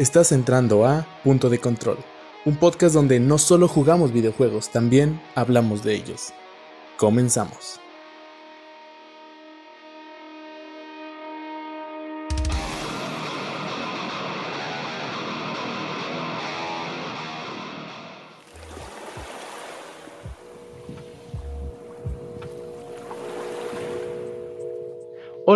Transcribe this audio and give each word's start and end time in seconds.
Estás 0.00 0.32
entrando 0.32 0.86
a 0.86 1.06
Punto 1.22 1.50
de 1.50 1.58
Control, 1.58 1.98
un 2.46 2.56
podcast 2.56 2.94
donde 2.94 3.20
no 3.20 3.36
solo 3.36 3.68
jugamos 3.68 4.14
videojuegos, 4.14 4.70
también 4.70 5.20
hablamos 5.34 5.84
de 5.84 5.94
ellos. 5.94 6.32
Comenzamos. 6.96 7.78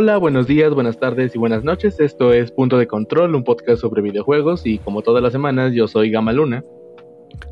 Hola, 0.05 0.19
buenos 0.19 0.47
días, 0.47 0.75
buenas 0.75 0.99
tardes 0.99 1.35
y 1.35 1.39
buenas 1.39 1.65
noches. 1.65 1.99
Esto 1.99 2.35
es 2.35 2.51
Punto 2.51 2.77
de 2.77 2.87
Control, 2.87 3.35
un 3.35 3.43
podcast 3.43 3.81
sobre 3.81 4.03
videojuegos 4.03 4.67
y 4.67 4.77
como 4.77 5.01
todas 5.01 5.23
las 5.23 5.33
semanas 5.33 5.73
yo 5.73 5.89
soy 5.89 6.11
Gama 6.11 6.35
Luna. 6.35 6.63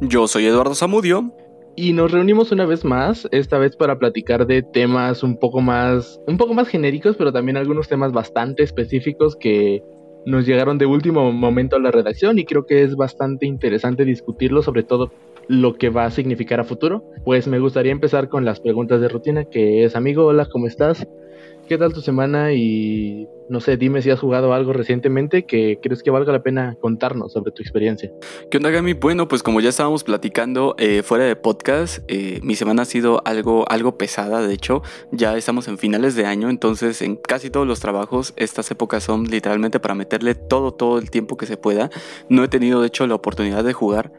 Yo 0.03 0.29
soy 0.29 0.45
Eduardo 0.45 0.75
Zamudio. 0.75 1.33
Y 1.77 1.95
nos 1.95 2.13
reunimos 2.13 2.53
una 2.53 2.67
vez 2.67 2.85
más, 2.85 3.27
esta 3.31 3.57
vez 3.57 3.75
para 3.75 3.99
platicar 3.99 4.47
de 4.47 4.63
temas 4.63 5.23
un 5.23 5.39
poco 5.39 5.63
más 5.63 6.21
un 6.27 6.37
poco 6.37 6.53
más 6.53 6.69
genéricos, 6.69 7.17
pero 7.17 7.33
también 7.33 7.57
algunos 7.57 7.89
temas 7.89 8.13
bastante 8.13 8.63
específicos 8.63 9.35
que 9.35 9.83
nos 10.27 10.45
llegaron 10.45 10.77
de 10.77 10.85
último 10.85 11.33
momento 11.33 11.77
a 11.77 11.81
la 11.81 11.91
redacción 11.91 12.39
y 12.39 12.45
creo 12.45 12.67
que 12.67 12.83
es 12.83 12.97
bastante 12.97 13.47
interesante 13.47 14.05
discutirlo, 14.05 14.63
sobre 14.63 14.83
todo 14.83 15.11
lo 15.49 15.73
que 15.77 15.89
va 15.89 16.05
a 16.05 16.11
significar 16.11 16.61
a 16.61 16.65
futuro. 16.65 17.03
Pues 17.25 17.49
me 17.49 17.61
gustaría 17.61 17.93
empezar 17.93 18.29
con 18.29 18.45
las 18.45 18.61
preguntas 18.61 19.01
de 19.01 19.09
rutina, 19.09 19.47
que 19.47 19.85
es 19.85 19.97
amigo, 19.97 20.27
hola, 20.27 20.45
¿cómo 20.53 20.67
estás? 20.67 21.09
¿Qué 21.69 21.79
tal 21.79 21.93
tu 21.93 22.01
semana? 22.01 22.53
Y 22.53 23.29
no 23.49 23.61
sé, 23.61 23.77
dime 23.77 24.03
si 24.03 24.11
has 24.11 24.19
jugado 24.19 24.53
algo 24.53 24.73
recientemente 24.73 25.47
que 25.47 25.79
crees 25.81 26.03
que 26.03 26.11
valga 26.11 26.33
la 26.33 26.43
pena 26.43 26.77
contarnos 26.81 27.33
sobre 27.33 27.53
tu 27.53 27.63
experiencia. 27.63 28.11
¿Qué 28.51 28.57
onda, 28.57 28.71
Gami? 28.71 28.95
Bueno, 28.95 29.29
pues 29.29 29.43
como 29.43 29.61
ya 29.61 29.69
estábamos 29.69 30.03
platicando 30.03 30.75
eh, 30.79 31.03
fuera 31.03 31.25
de 31.25 31.37
podcast, 31.37 32.01
eh, 32.09 32.41
mi 32.43 32.57
semana 32.57 32.83
ha 32.83 32.85
sido 32.85 33.23
algo, 33.25 33.65
algo 33.71 33.97
pesada. 33.97 34.41
De 34.41 34.53
hecho, 34.53 34.83
ya 35.13 35.37
estamos 35.37 35.69
en 35.69 35.79
finales 35.79 36.17
de 36.17 36.27
año, 36.27 36.51
entonces 36.51 37.01
en 37.01 37.17
casi 37.17 37.49
todos 37.49 37.67
los 37.67 37.79
trabajos 37.79 38.35
estas 38.37 38.71
épocas 38.71 39.05
son 39.05 39.25
literalmente 39.25 39.79
para 39.79 39.95
meterle 39.95 40.35
todo, 40.35 40.73
todo 40.73 40.99
el 40.99 41.11
tiempo 41.11 41.37
que 41.37 41.47
se 41.47 41.57
pueda. 41.57 41.91
No 42.29 42.43
he 42.43 42.49
tenido, 42.49 42.81
de 42.81 42.89
hecho, 42.89 43.07
la 43.07 43.15
oportunidad 43.15 43.63
de 43.63 43.73
jugar 43.73 44.13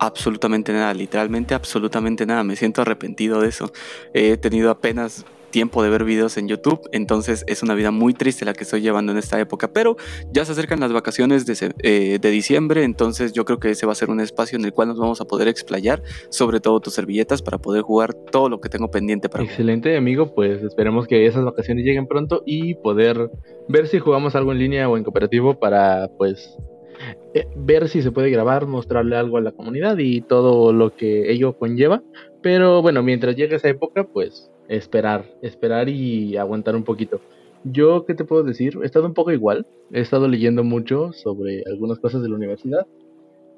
absolutamente 0.00 0.72
nada, 0.72 0.92
literalmente 0.94 1.54
absolutamente 1.54 2.26
nada. 2.26 2.42
Me 2.42 2.56
siento 2.56 2.82
arrepentido 2.82 3.40
de 3.40 3.48
eso. 3.48 3.70
He 4.12 4.36
tenido 4.36 4.70
apenas 4.70 5.24
tiempo 5.52 5.84
de 5.84 5.90
ver 5.90 6.02
videos 6.02 6.36
en 6.36 6.48
YouTube, 6.48 6.80
entonces 6.90 7.44
es 7.46 7.62
una 7.62 7.74
vida 7.74 7.92
muy 7.92 8.14
triste 8.14 8.44
la 8.44 8.54
que 8.54 8.64
estoy 8.64 8.80
llevando 8.80 9.12
en 9.12 9.18
esta 9.18 9.38
época, 9.38 9.72
pero 9.72 9.96
ya 10.32 10.44
se 10.44 10.50
acercan 10.50 10.80
las 10.80 10.92
vacaciones 10.92 11.46
de, 11.46 11.72
eh, 11.84 12.18
de, 12.20 12.30
diciembre, 12.30 12.82
entonces 12.82 13.32
yo 13.32 13.44
creo 13.44 13.60
que 13.60 13.70
ese 13.70 13.86
va 13.86 13.92
a 13.92 13.94
ser 13.94 14.10
un 14.10 14.18
espacio 14.18 14.58
en 14.58 14.64
el 14.64 14.72
cual 14.72 14.88
nos 14.88 14.98
vamos 14.98 15.20
a 15.20 15.26
poder 15.26 15.46
explayar, 15.46 16.02
sobre 16.30 16.58
todo 16.58 16.80
tus 16.80 16.94
servilletas, 16.94 17.42
para 17.42 17.58
poder 17.58 17.82
jugar 17.82 18.14
todo 18.14 18.48
lo 18.48 18.60
que 18.60 18.68
tengo 18.68 18.90
pendiente 18.90 19.28
para 19.28 19.44
Excelente, 19.44 19.96
amigo, 19.96 20.34
pues 20.34 20.62
esperemos 20.64 21.06
que 21.06 21.26
esas 21.26 21.44
vacaciones 21.44 21.84
lleguen 21.84 22.08
pronto 22.08 22.42
y 22.44 22.74
poder 22.74 23.30
ver 23.68 23.86
si 23.86 24.00
jugamos 24.00 24.34
algo 24.34 24.50
en 24.52 24.58
línea 24.58 24.88
o 24.88 24.96
en 24.96 25.04
cooperativo 25.04 25.58
para, 25.60 26.08
pues, 26.16 26.56
eh, 27.34 27.46
ver 27.56 27.88
si 27.88 28.02
se 28.02 28.12
puede 28.12 28.30
grabar, 28.30 28.66
mostrarle 28.66 29.16
algo 29.16 29.36
a 29.36 29.40
la 29.40 29.52
comunidad 29.52 29.98
y 29.98 30.22
todo 30.22 30.72
lo 30.72 30.94
que 30.94 31.30
ello 31.30 31.56
conlleva. 31.58 32.02
Pero 32.42 32.82
bueno, 32.82 33.02
mientras 33.02 33.36
llegue 33.36 33.56
esa 33.56 33.68
época, 33.68 34.04
pues 34.04 34.51
esperar, 34.76 35.26
esperar 35.42 35.88
y 35.88 36.36
aguantar 36.36 36.74
un 36.76 36.84
poquito. 36.84 37.20
Yo, 37.64 38.04
¿qué 38.06 38.14
te 38.14 38.24
puedo 38.24 38.42
decir? 38.42 38.78
He 38.82 38.86
estado 38.86 39.06
un 39.06 39.14
poco 39.14 39.30
igual. 39.30 39.66
He 39.92 40.00
estado 40.00 40.26
leyendo 40.28 40.64
mucho 40.64 41.12
sobre 41.12 41.62
algunas 41.66 41.98
cosas 41.98 42.22
de 42.22 42.28
la 42.28 42.36
universidad. 42.36 42.86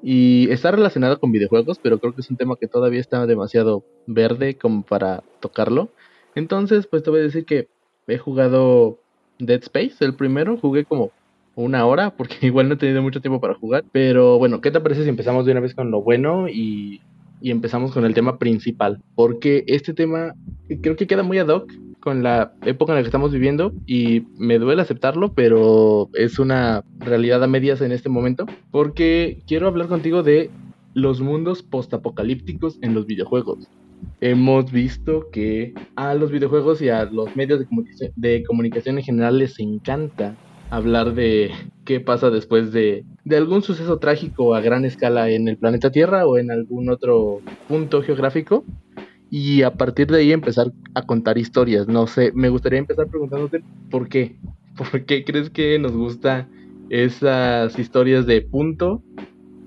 Y 0.03 0.49
está 0.51 0.71
relacionado 0.71 1.19
con 1.19 1.31
videojuegos, 1.31 1.79
pero 1.81 1.99
creo 1.99 2.13
que 2.13 2.21
es 2.21 2.29
un 2.29 2.37
tema 2.37 2.57
que 2.57 2.67
todavía 2.67 2.99
está 2.99 3.25
demasiado 3.25 3.83
verde 4.05 4.55
como 4.55 4.83
para 4.83 5.23
tocarlo. 5.39 5.89
Entonces, 6.35 6.85
pues 6.85 7.01
te 7.01 7.09
voy 7.09 7.21
a 7.21 7.23
decir 7.23 7.45
que 7.45 7.67
he 8.07 8.17
jugado 8.17 8.99
Dead 9.39 9.61
Space, 9.63 10.03
el 10.05 10.15
primero. 10.15 10.57
Jugué 10.57 10.85
como 10.85 11.11
una 11.55 11.85
hora, 11.85 12.11
porque 12.17 12.37
igual 12.41 12.67
no 12.67 12.75
he 12.75 12.77
tenido 12.77 13.01
mucho 13.01 13.21
tiempo 13.21 13.39
para 13.39 13.55
jugar. 13.55 13.85
Pero 13.91 14.37
bueno, 14.37 14.61
¿qué 14.61 14.69
te 14.69 14.81
parece 14.81 15.03
si 15.03 15.09
empezamos 15.09 15.45
de 15.45 15.53
una 15.53 15.61
vez 15.61 15.73
con 15.73 15.89
lo 15.89 16.01
bueno 16.01 16.47
y 16.49 17.01
y 17.41 17.51
empezamos 17.51 17.91
con 17.91 18.05
el 18.05 18.13
tema 18.13 18.37
principal, 18.37 19.01
porque 19.15 19.63
este 19.67 19.93
tema 19.93 20.33
creo 20.81 20.95
que 20.95 21.07
queda 21.07 21.23
muy 21.23 21.37
ad 21.37 21.47
hoc 21.47 21.71
con 21.99 22.21
la 22.21 22.53
época 22.65 22.91
en 22.91 22.97
la 22.97 23.01
que 23.01 23.07
estamos 23.07 23.31
viviendo 23.31 23.73
y 23.87 24.23
me 24.37 24.59
duele 24.59 24.83
aceptarlo, 24.83 25.33
pero 25.33 26.09
es 26.13 26.37
una 26.37 26.83
realidad 26.99 27.43
a 27.43 27.47
medias 27.47 27.81
en 27.81 27.91
este 27.91 28.09
momento, 28.09 28.45
porque 28.69 29.41
quiero 29.47 29.67
hablar 29.67 29.87
contigo 29.87 30.21
de 30.21 30.51
los 30.93 31.19
mundos 31.19 31.63
postapocalípticos 31.63 32.77
en 32.81 32.93
los 32.93 33.07
videojuegos. 33.07 33.67
Hemos 34.21 34.71
visto 34.71 35.29
que 35.31 35.73
a 35.95 36.13
los 36.13 36.31
videojuegos 36.31 36.81
y 36.81 36.89
a 36.89 37.05
los 37.05 37.35
medios 37.35 37.59
de 37.59 37.65
comunicación, 37.65 38.11
de 38.15 38.43
comunicación 38.43 38.97
en 38.99 39.03
general 39.03 39.39
les 39.39 39.59
encanta 39.59 40.35
hablar 40.69 41.15
de 41.15 41.51
qué 41.85 41.99
pasa 41.99 42.29
después 42.29 42.71
de, 42.71 43.03
de, 43.25 43.37
algún 43.37 43.61
suceso 43.61 43.99
trágico 43.99 44.55
a 44.55 44.61
gran 44.61 44.85
escala 44.85 45.29
en 45.29 45.47
el 45.47 45.57
planeta 45.57 45.91
Tierra 45.91 46.25
o 46.25 46.37
en 46.37 46.51
algún 46.51 46.89
otro 46.89 47.41
punto 47.67 48.01
geográfico 48.01 48.63
y 49.29 49.63
a 49.63 49.73
partir 49.73 50.07
de 50.07 50.19
ahí 50.19 50.31
empezar 50.31 50.71
a 50.93 51.01
contar 51.01 51.37
historias. 51.37 51.87
No 51.87 52.07
sé, 52.07 52.31
me 52.33 52.49
gustaría 52.49 52.79
empezar 52.79 53.07
preguntándote 53.07 53.63
por 53.89 54.07
qué. 54.07 54.37
¿Por 54.77 55.05
qué 55.05 55.23
crees 55.23 55.49
que 55.49 55.79
nos 55.79 55.93
gusta 55.93 56.49
esas 56.89 57.77
historias 57.79 58.25
de 58.25 58.41
punto? 58.41 59.03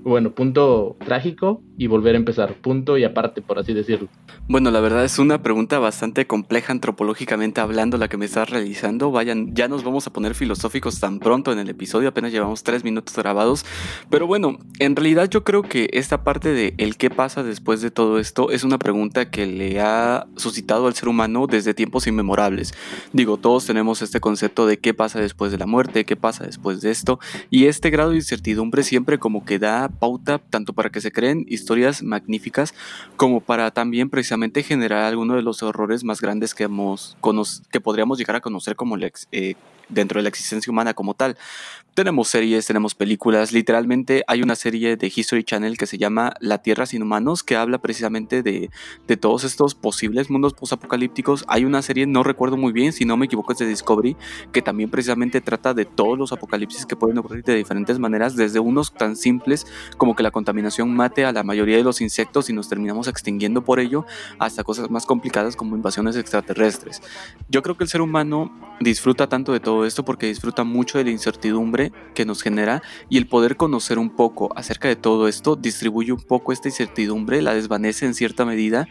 Bueno, 0.04 0.34
punto 0.34 0.96
trágico 1.04 1.62
y 1.76 1.86
volver 1.86 2.14
a 2.14 2.18
empezar, 2.18 2.54
punto 2.54 2.98
y 2.98 3.04
aparte, 3.04 3.42
por 3.42 3.58
así 3.58 3.72
decirlo. 3.72 4.08
Bueno, 4.48 4.70
la 4.70 4.80
verdad 4.80 5.04
es 5.04 5.18
una 5.18 5.42
pregunta 5.42 5.78
bastante 5.78 6.26
compleja 6.26 6.72
antropológicamente 6.72 7.60
hablando 7.60 7.98
la 7.98 8.08
que 8.08 8.16
me 8.16 8.24
estás 8.24 8.48
realizando. 8.48 9.10
Vayan, 9.10 9.54
ya 9.54 9.68
nos 9.68 9.84
vamos 9.84 10.06
a 10.06 10.12
poner 10.12 10.34
filosóficos 10.34 11.00
tan 11.00 11.18
pronto 11.18 11.52
en 11.52 11.58
el 11.58 11.68
episodio, 11.68 12.08
apenas 12.08 12.32
llevamos 12.32 12.62
tres 12.62 12.84
minutos 12.84 13.14
grabados. 13.16 13.64
Pero 14.08 14.26
bueno, 14.26 14.58
en 14.78 14.96
realidad 14.96 15.28
yo 15.28 15.44
creo 15.44 15.62
que 15.62 15.90
esta 15.92 16.24
parte 16.24 16.52
de 16.52 16.74
el 16.78 16.96
qué 16.96 17.10
pasa 17.10 17.42
después 17.42 17.80
de 17.80 17.90
todo 17.90 18.18
esto 18.18 18.50
es 18.50 18.64
una 18.64 18.78
pregunta 18.78 19.30
que 19.30 19.46
le 19.46 19.80
ha 19.80 20.26
suscitado 20.36 20.86
al 20.86 20.94
ser 20.94 21.08
humano 21.08 21.46
desde 21.46 21.74
tiempos 21.74 22.06
inmemorables. 22.06 22.72
Digo, 23.12 23.36
todos 23.36 23.66
tenemos 23.66 24.02
este 24.02 24.20
concepto 24.20 24.66
de 24.66 24.78
qué 24.78 24.94
pasa 24.94 25.20
después 25.20 25.52
de 25.52 25.58
la 25.58 25.66
muerte, 25.66 26.04
qué 26.04 26.16
pasa 26.16 26.44
después 26.44 26.80
de 26.80 26.90
esto, 26.90 27.20
y 27.50 27.66
este 27.66 27.90
grado 27.90 28.10
de 28.10 28.16
incertidumbre 28.16 28.82
siempre 28.82 29.18
como 29.18 29.44
que 29.44 29.58
da 29.58 29.87
pauta 29.88 30.38
tanto 30.38 30.72
para 30.72 30.90
que 30.90 31.00
se 31.00 31.12
creen 31.12 31.44
historias 31.48 32.02
magníficas 32.02 32.74
como 33.16 33.40
para 33.40 33.70
también 33.70 34.10
precisamente 34.10 34.62
generar 34.62 35.04
alguno 35.04 35.34
de 35.34 35.42
los 35.42 35.62
horrores 35.62 36.04
más 36.04 36.20
grandes 36.20 36.54
que, 36.54 36.64
hemos, 36.64 37.16
que 37.70 37.80
podríamos 37.80 38.18
llegar 38.18 38.36
a 38.36 38.40
conocer 38.40 38.76
como 38.76 38.96
eh, 38.96 39.54
dentro 39.88 40.18
de 40.18 40.22
la 40.22 40.28
existencia 40.28 40.70
humana 40.70 40.94
como 40.94 41.14
tal. 41.14 41.36
Tenemos 41.98 42.28
series, 42.28 42.64
tenemos 42.64 42.94
películas, 42.94 43.50
literalmente 43.50 44.22
hay 44.28 44.40
una 44.40 44.54
serie 44.54 44.96
de 44.96 45.12
History 45.12 45.42
Channel 45.42 45.76
que 45.76 45.88
se 45.88 45.98
llama 45.98 46.32
La 46.38 46.58
Tierra 46.58 46.86
sin 46.86 47.02
Humanos 47.02 47.42
que 47.42 47.56
habla 47.56 47.78
precisamente 47.78 48.44
de, 48.44 48.70
de 49.08 49.16
todos 49.16 49.42
estos 49.42 49.74
posibles 49.74 50.30
mundos 50.30 50.54
posapocalípticos. 50.54 51.44
Hay 51.48 51.64
una 51.64 51.82
serie, 51.82 52.06
no 52.06 52.22
recuerdo 52.22 52.56
muy 52.56 52.70
bien, 52.70 52.92
si 52.92 53.04
no 53.04 53.16
me 53.16 53.26
equivoco 53.26 53.50
es 53.50 53.58
de 53.58 53.66
Discovery, 53.66 54.16
que 54.52 54.62
también 54.62 54.90
precisamente 54.90 55.40
trata 55.40 55.74
de 55.74 55.86
todos 55.86 56.16
los 56.16 56.30
apocalipsis 56.30 56.86
que 56.86 56.94
pueden 56.94 57.18
ocurrir 57.18 57.42
de 57.42 57.56
diferentes 57.56 57.98
maneras, 57.98 58.36
desde 58.36 58.60
unos 58.60 58.94
tan 58.94 59.16
simples 59.16 59.66
como 59.96 60.14
que 60.14 60.22
la 60.22 60.30
contaminación 60.30 60.94
mate 60.94 61.24
a 61.24 61.32
la 61.32 61.42
mayoría 61.42 61.78
de 61.78 61.82
los 61.82 62.00
insectos 62.00 62.48
y 62.48 62.52
nos 62.52 62.68
terminamos 62.68 63.08
extinguiendo 63.08 63.64
por 63.64 63.80
ello, 63.80 64.06
hasta 64.38 64.62
cosas 64.62 64.88
más 64.88 65.04
complicadas 65.04 65.56
como 65.56 65.74
invasiones 65.74 66.14
extraterrestres. 66.14 67.02
Yo 67.48 67.60
creo 67.64 67.76
que 67.76 67.82
el 67.82 67.90
ser 67.90 68.02
humano 68.02 68.52
disfruta 68.78 69.28
tanto 69.28 69.52
de 69.52 69.58
todo 69.58 69.84
esto 69.84 70.04
porque 70.04 70.28
disfruta 70.28 70.62
mucho 70.62 70.98
de 70.98 71.02
la 71.02 71.10
incertidumbre 71.10 71.87
que 72.14 72.24
nos 72.24 72.42
genera 72.42 72.82
y 73.08 73.18
el 73.18 73.26
poder 73.26 73.56
conocer 73.56 73.98
un 73.98 74.10
poco 74.10 74.50
acerca 74.56 74.88
de 74.88 74.96
todo 74.96 75.28
esto 75.28 75.56
distribuye 75.56 76.12
un 76.12 76.22
poco 76.22 76.52
esta 76.52 76.68
incertidumbre, 76.68 77.42
la 77.42 77.54
desvanece 77.54 78.06
en 78.06 78.14
cierta 78.14 78.44
medida 78.44 78.88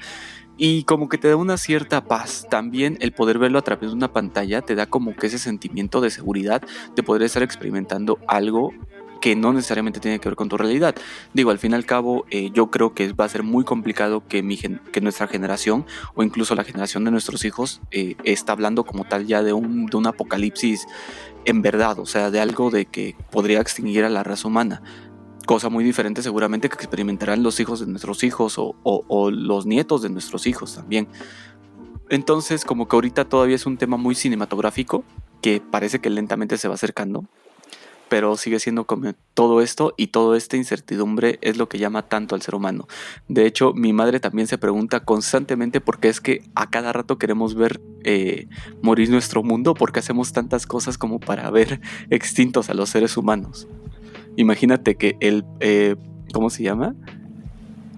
y 0.57 0.83
como 0.83 1.07
que 1.07 1.17
te 1.17 1.29
da 1.29 1.35
una 1.35 1.57
cierta 1.57 2.05
paz. 2.05 2.47
También 2.49 2.97
el 2.99 3.11
poder 3.11 3.37
verlo 3.39 3.59
a 3.59 3.63
través 3.63 3.91
de 3.91 3.95
una 3.95 4.11
pantalla 4.11 4.61
te 4.61 4.75
da 4.75 4.87
como 4.87 5.15
que 5.15 5.27
ese 5.27 5.39
sentimiento 5.39 6.01
de 6.01 6.09
seguridad 6.09 6.61
de 6.95 7.03
poder 7.03 7.23
estar 7.23 7.43
experimentando 7.43 8.19
algo 8.27 8.73
que 9.19 9.35
no 9.35 9.53
necesariamente 9.53 9.99
tiene 9.99 10.19
que 10.19 10.29
ver 10.29 10.35
con 10.35 10.49
tu 10.49 10.57
realidad. 10.57 10.95
Digo, 11.33 11.51
al 11.51 11.59
fin 11.59 11.71
y 11.71 11.75
al 11.75 11.85
cabo, 11.85 12.25
eh, 12.29 12.51
yo 12.53 12.69
creo 12.69 12.93
que 12.93 13.13
va 13.13 13.25
a 13.25 13.29
ser 13.29 13.43
muy 13.43 13.63
complicado 13.63 14.23
que, 14.27 14.43
mi 14.43 14.57
que 14.57 15.01
nuestra 15.01 15.27
generación 15.27 15.85
o 16.15 16.23
incluso 16.23 16.55
la 16.55 16.63
generación 16.63 17.03
de 17.03 17.11
nuestros 17.11 17.43
hijos 17.45 17.81
eh, 17.91 18.15
está 18.23 18.53
hablando 18.53 18.83
como 18.83 19.05
tal 19.05 19.25
ya 19.25 19.43
de 19.43 19.53
un, 19.53 19.87
de 19.87 19.97
un 19.97 20.07
apocalipsis 20.07 20.87
en 21.47 21.61
verdad, 21.61 21.97
o 21.97 22.05
sea, 22.05 22.29
de 22.29 22.41
algo 22.41 22.69
de 22.69 22.85
que 22.87 23.15
podría 23.31 23.61
extinguir 23.61 24.03
a 24.03 24.09
la 24.09 24.21
raza 24.21 24.49
humana. 24.49 24.81
Cosa 25.45 25.69
muy 25.69 25.85
diferente 25.85 26.21
seguramente 26.21 26.67
que 26.67 26.75
experimentarán 26.75 27.41
los 27.41 27.61
hijos 27.61 27.79
de 27.79 27.87
nuestros 27.87 28.21
hijos 28.25 28.55
o, 28.57 29.31
los 29.31 29.65
nietos 29.65 30.01
de 30.01 30.09
nuestros 30.09 30.45
hijos 30.45 30.75
también. 30.75 31.07
Entonces, 32.09 32.65
como 32.65 32.89
que 32.89 32.97
ahorita 32.97 33.23
todavía 33.23 33.55
es 33.55 33.65
un 33.65 33.77
tema 33.77 33.95
muy 33.95 34.13
cinematográfico, 34.13 35.05
que 35.41 35.61
parece 35.61 35.99
que 35.99 36.09
lentamente 36.09 36.57
se 36.57 36.67
va 36.67 36.73
acercando, 36.73 37.23
pero 38.09 38.37
sigue 38.37 38.59
siendo 38.59 38.85
como 38.85 39.13
todo 39.33 39.61
esto 39.61 39.93
y 39.97 40.07
toda 40.07 40.37
esta 40.37 40.57
incertidumbre 40.57 41.39
es 41.41 41.57
lo 41.57 41.69
que 41.69 41.79
llama 41.79 42.03
tanto 42.03 42.35
al 42.35 42.41
ser 42.41 42.55
humano. 42.55 42.87
De 43.27 43.45
hecho, 43.45 43.73
mi 43.73 43.93
madre 43.93 44.19
también 44.19 44.47
se 44.47 44.57
pregunta 44.57 45.01
constantemente 45.01 45.81
por 45.81 45.99
qué 45.99 46.09
es 46.09 46.21
que 46.21 46.43
a 46.55 46.69
cada 46.69 46.93
rato 46.93 47.17
queremos 47.17 47.55
ver 47.55 47.81
eh, 48.03 48.47
morir 48.81 49.09
nuestro 49.09 49.43
mundo, 49.43 49.73
porque 49.73 49.99
hacemos 49.99 50.31
tantas 50.33 50.65
cosas 50.65 50.97
como 50.97 51.19
para 51.19 51.49
ver 51.51 51.81
extintos 52.09 52.69
a 52.69 52.73
los 52.73 52.89
seres 52.89 53.17
humanos. 53.17 53.67
Imagínate 54.35 54.95
que 54.95 55.17
el... 55.19 55.45
Eh, 55.59 55.95
¿Cómo 56.33 56.49
se 56.49 56.61
llama? 56.61 56.93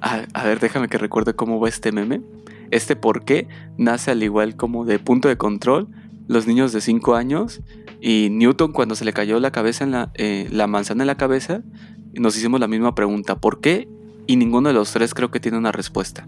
A, 0.01 0.23
a 0.33 0.43
ver, 0.43 0.59
déjame 0.59 0.87
que 0.87 0.99
recuerde 0.99 1.33
cómo 1.33 1.59
va 1.59 1.67
este 1.67 1.91
meme. 1.91 2.21
Este 2.71 2.95
por 2.95 3.23
qué 3.23 3.47
nace 3.77 4.11
al 4.11 4.21
igual 4.21 4.55
como 4.55 4.85
de 4.85 4.99
punto 4.99 5.27
de 5.27 5.37
control 5.37 5.87
los 6.29 6.47
niños 6.47 6.71
de 6.71 6.79
5 6.79 7.15
años 7.15 7.59
y 7.99 8.29
Newton 8.31 8.71
cuando 8.71 8.95
se 8.95 9.03
le 9.03 9.11
cayó 9.11 9.39
la 9.39 9.51
cabeza 9.51 9.83
en 9.83 9.91
la, 9.91 10.11
eh, 10.13 10.47
la 10.51 10.67
manzana 10.67 11.03
en 11.03 11.07
la 11.07 11.15
cabeza, 11.15 11.63
nos 12.13 12.37
hicimos 12.37 12.59
la 12.59 12.67
misma 12.67 12.93
pregunta, 12.95 13.35
¿por 13.35 13.59
qué? 13.59 13.87
Y 14.27 14.35
ninguno 14.37 14.69
de 14.69 14.75
los 14.75 14.93
tres 14.93 15.13
creo 15.15 15.31
que 15.31 15.39
tiene 15.39 15.57
una 15.57 15.71
respuesta. 15.71 16.27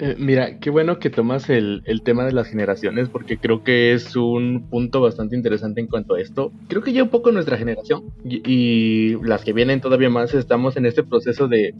Eh, 0.00 0.16
mira, 0.18 0.58
qué 0.58 0.70
bueno 0.70 0.98
que 0.98 1.10
tomas 1.10 1.48
el, 1.48 1.82
tema 2.02 2.24
de 2.24 2.32
las 2.32 2.48
generaciones 2.48 3.08
porque 3.08 3.38
creo 3.38 3.62
que 3.62 3.92
es 3.92 4.16
un 4.16 4.66
punto 4.68 5.00
bastante 5.00 5.36
interesante 5.36 5.80
en 5.80 5.86
cuanto 5.86 6.14
a 6.14 6.20
esto. 6.20 6.52
Creo 6.68 6.82
que 6.82 6.92
ya 6.92 7.02
un 7.02 7.10
poco 7.10 7.30
nuestra 7.30 7.56
generación 7.56 8.04
y, 8.24 9.14
las 9.22 9.44
que 9.44 9.52
vienen 9.52 9.80
todavía 9.80 10.10
más 10.10 10.34
estamos 10.34 10.76
en 10.76 10.86
este 10.86 11.04
proceso 11.04 11.46
de 11.46 11.74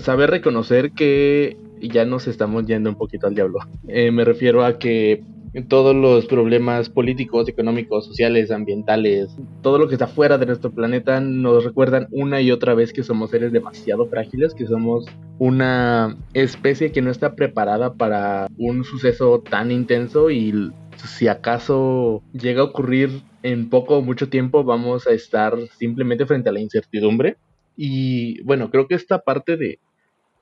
saber 0.00 0.30
reconocer 0.30 0.90
que 0.90 1.56
ya 1.80 2.04
nos 2.04 2.26
estamos 2.26 2.66
yendo 2.66 2.90
un 2.90 2.96
poquito 2.96 3.28
al 3.28 3.34
diablo. 3.34 3.60
Eh, 3.86 4.10
me 4.10 4.24
refiero 4.24 4.64
a 4.64 4.78
que 4.78 5.22
todos 5.68 5.96
los 5.96 6.26
problemas 6.26 6.88
políticos, 6.88 7.48
económicos, 7.48 8.06
sociales, 8.06 8.50
ambientales, 8.50 9.36
todo 9.62 9.78
lo 9.78 9.88
que 9.88 9.94
está 9.94 10.06
fuera 10.06 10.38
de 10.38 10.46
nuestro 10.46 10.70
planeta 10.70 11.20
nos 11.20 11.64
recuerdan 11.64 12.06
una 12.12 12.40
y 12.40 12.52
otra 12.52 12.74
vez 12.74 12.92
que 12.92 13.02
somos 13.02 13.30
seres 13.30 13.52
demasiado 13.52 14.06
frágiles, 14.06 14.54
que 14.54 14.66
somos 14.66 15.06
una 15.38 16.16
especie 16.34 16.92
que 16.92 17.02
no 17.02 17.10
está 17.10 17.34
preparada 17.34 17.94
para 17.94 18.48
un 18.58 18.84
suceso 18.84 19.40
tan 19.40 19.72
intenso 19.72 20.30
y 20.30 20.70
si 20.96 21.26
acaso 21.26 22.22
llega 22.32 22.60
a 22.60 22.66
ocurrir 22.66 23.22
en 23.42 23.70
poco 23.70 23.98
o 23.98 24.02
mucho 24.02 24.28
tiempo 24.28 24.64
vamos 24.64 25.06
a 25.06 25.12
estar 25.12 25.56
simplemente 25.78 26.26
frente 26.26 26.48
a 26.50 26.52
la 26.52 26.60
incertidumbre. 26.60 27.36
Y 27.76 28.42
bueno, 28.42 28.70
creo 28.70 28.86
que 28.86 28.94
esta 28.94 29.20
parte 29.20 29.56
de 29.56 29.78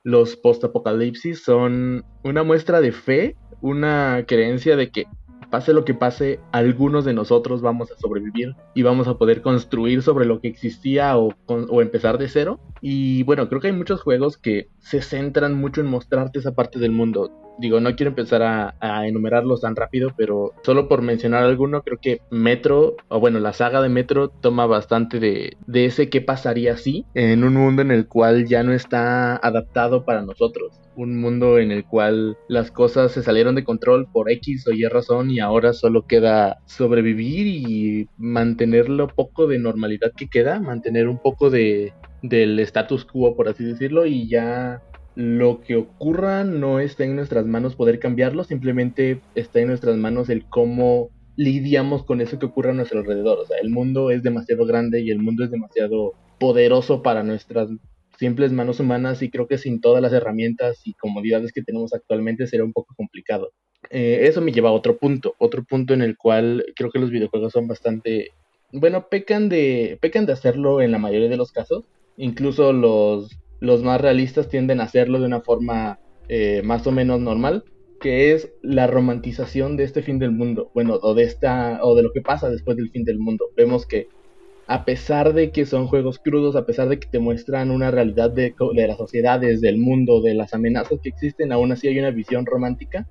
los 0.02 0.36
post-apocalipsis 0.36 1.42
son 1.42 2.04
una 2.24 2.42
muestra 2.42 2.80
de 2.80 2.92
fe 2.92 3.36
una 3.60 4.24
creencia 4.26 4.76
de 4.76 4.90
que 4.90 5.06
pase 5.50 5.72
lo 5.72 5.84
que 5.84 5.94
pase, 5.94 6.40
algunos 6.52 7.04
de 7.04 7.14
nosotros 7.14 7.62
vamos 7.62 7.90
a 7.90 7.96
sobrevivir 7.96 8.54
y 8.74 8.82
vamos 8.82 9.08
a 9.08 9.16
poder 9.16 9.40
construir 9.42 10.02
sobre 10.02 10.26
lo 10.26 10.40
que 10.40 10.48
existía 10.48 11.16
o, 11.16 11.34
o, 11.46 11.82
empezar 11.82 12.18
de 12.18 12.28
cero. 12.28 12.60
Y 12.80 13.22
bueno, 13.22 13.48
creo 13.48 13.60
que 13.60 13.68
hay 13.68 13.72
muchos 13.72 14.02
juegos 14.02 14.36
que 14.36 14.68
se 14.78 15.00
centran 15.00 15.54
mucho 15.54 15.80
en 15.80 15.86
mostrarte 15.86 16.38
esa 16.38 16.54
parte 16.54 16.78
del 16.78 16.92
mundo. 16.92 17.47
Digo, 17.58 17.80
no 17.80 17.96
quiero 17.96 18.10
empezar 18.10 18.42
a, 18.42 19.06
enumerarlos 19.06 19.62
tan 19.62 19.74
rápido, 19.74 20.12
pero 20.16 20.52
solo 20.62 20.88
por 20.88 21.02
mencionar 21.02 21.42
alguno, 21.42 21.82
creo 21.82 21.98
que 22.00 22.20
Metro, 22.30 22.96
o 23.08 23.20
bueno, 23.20 23.40
la 23.40 23.52
saga 23.52 23.82
de 23.82 23.88
Metro 23.88 24.28
toma 24.28 24.66
bastante 24.66 25.18
de, 25.18 25.56
de 25.66 25.86
ese 25.86 26.08
qué 26.08 26.20
pasaría 26.20 26.76
si 26.76 27.04
en 27.14 27.42
un 27.42 27.54
mundo 27.54 27.82
en 27.82 27.90
el 27.90 28.06
cual 28.06 28.46
ya 28.46 28.62
no 28.62 28.72
está 28.72 29.36
adaptado 29.36 30.04
para 30.04 30.22
nosotros. 30.22 30.80
Un 30.94 31.20
mundo 31.20 31.58
en 31.58 31.70
el 31.70 31.84
cual 31.84 32.36
las 32.48 32.70
cosas 32.70 33.12
se 33.12 33.22
salieron 33.22 33.54
de 33.54 33.64
control 33.64 34.06
por 34.12 34.30
X 34.30 34.66
o 34.66 34.72
Y 34.72 34.84
razón 34.86 35.30
y 35.30 35.40
ahora 35.40 35.72
solo 35.72 36.06
queda 36.06 36.58
sobrevivir 36.66 37.46
y 37.46 38.08
mantener 38.16 38.88
lo 38.88 39.08
poco 39.08 39.46
de 39.46 39.58
normalidad 39.58 40.12
que 40.16 40.28
queda, 40.28 40.60
mantener 40.60 41.08
un 41.08 41.18
poco 41.18 41.50
de, 41.50 41.92
del 42.22 42.58
status 42.60 43.04
quo, 43.04 43.36
por 43.36 43.48
así 43.48 43.64
decirlo, 43.64 44.06
y 44.06 44.28
ya 44.28 44.82
lo 45.18 45.62
que 45.62 45.74
ocurra 45.74 46.44
no 46.44 46.78
está 46.78 47.02
en 47.02 47.16
nuestras 47.16 47.44
manos 47.44 47.74
poder 47.74 47.98
cambiarlo, 47.98 48.44
simplemente 48.44 49.20
está 49.34 49.58
en 49.58 49.66
nuestras 49.66 49.96
manos 49.96 50.28
el 50.28 50.44
cómo 50.44 51.10
lidiamos 51.34 52.04
con 52.04 52.20
eso 52.20 52.38
que 52.38 52.46
ocurre 52.46 52.70
a 52.70 52.74
nuestro 52.74 53.00
alrededor. 53.00 53.40
O 53.40 53.44
sea, 53.44 53.56
el 53.60 53.70
mundo 53.70 54.12
es 54.12 54.22
demasiado 54.22 54.64
grande 54.64 55.00
y 55.00 55.10
el 55.10 55.18
mundo 55.18 55.42
es 55.42 55.50
demasiado 55.50 56.12
poderoso 56.38 57.02
para 57.02 57.24
nuestras 57.24 57.68
simples 58.16 58.52
manos 58.52 58.78
humanas 58.78 59.20
y 59.20 59.28
creo 59.28 59.48
que 59.48 59.58
sin 59.58 59.80
todas 59.80 60.00
las 60.00 60.12
herramientas 60.12 60.82
y 60.84 60.94
comodidades 60.94 61.52
que 61.52 61.64
tenemos 61.64 61.92
actualmente 61.92 62.46
sería 62.46 62.64
un 62.64 62.72
poco 62.72 62.94
complicado. 62.96 63.50
Eh, 63.90 64.20
eso 64.22 64.40
me 64.40 64.52
lleva 64.52 64.68
a 64.68 64.72
otro 64.72 64.98
punto, 64.98 65.34
otro 65.38 65.64
punto 65.64 65.94
en 65.94 66.02
el 66.02 66.16
cual 66.16 66.64
creo 66.76 66.92
que 66.92 67.00
los 67.00 67.10
videojuegos 67.10 67.54
son 67.54 67.66
bastante, 67.66 68.28
bueno, 68.70 69.08
pecan 69.08 69.48
de, 69.48 69.98
pecan 70.00 70.26
de 70.26 70.34
hacerlo 70.34 70.80
en 70.80 70.92
la 70.92 70.98
mayoría 70.98 71.28
de 71.28 71.36
los 71.36 71.50
casos, 71.50 71.86
incluso 72.16 72.72
los 72.72 73.36
los 73.60 73.82
más 73.82 74.00
realistas 74.00 74.48
tienden 74.48 74.80
a 74.80 74.84
hacerlo 74.84 75.20
de 75.20 75.26
una 75.26 75.40
forma 75.40 75.98
eh, 76.28 76.62
más 76.64 76.86
o 76.86 76.92
menos 76.92 77.20
normal, 77.20 77.64
que 78.00 78.32
es 78.32 78.52
la 78.62 78.86
romantización 78.86 79.76
de 79.76 79.84
este 79.84 80.02
fin 80.02 80.18
del 80.18 80.30
mundo, 80.30 80.70
bueno, 80.74 80.98
o 81.02 81.14
de 81.14 81.24
esta, 81.24 81.80
o 81.82 81.96
de 81.96 82.02
lo 82.02 82.12
que 82.12 82.20
pasa 82.20 82.50
después 82.50 82.76
del 82.76 82.90
fin 82.90 83.04
del 83.04 83.18
mundo. 83.18 83.46
Vemos 83.56 83.86
que 83.86 84.08
a 84.66 84.84
pesar 84.84 85.32
de 85.32 85.50
que 85.50 85.64
son 85.64 85.86
juegos 85.86 86.18
crudos, 86.18 86.54
a 86.54 86.66
pesar 86.66 86.88
de 86.88 87.00
que 87.00 87.08
te 87.08 87.18
muestran 87.18 87.70
una 87.70 87.90
realidad 87.90 88.30
de, 88.30 88.54
de 88.74 88.86
las 88.86 88.98
sociedades, 88.98 89.60
del 89.62 89.78
mundo, 89.78 90.20
de 90.20 90.34
las 90.34 90.52
amenazas 90.52 91.00
que 91.02 91.08
existen, 91.08 91.52
aún 91.52 91.72
así 91.72 91.88
hay 91.88 91.98
una 91.98 92.10
visión 92.10 92.44
romántica 92.44 93.08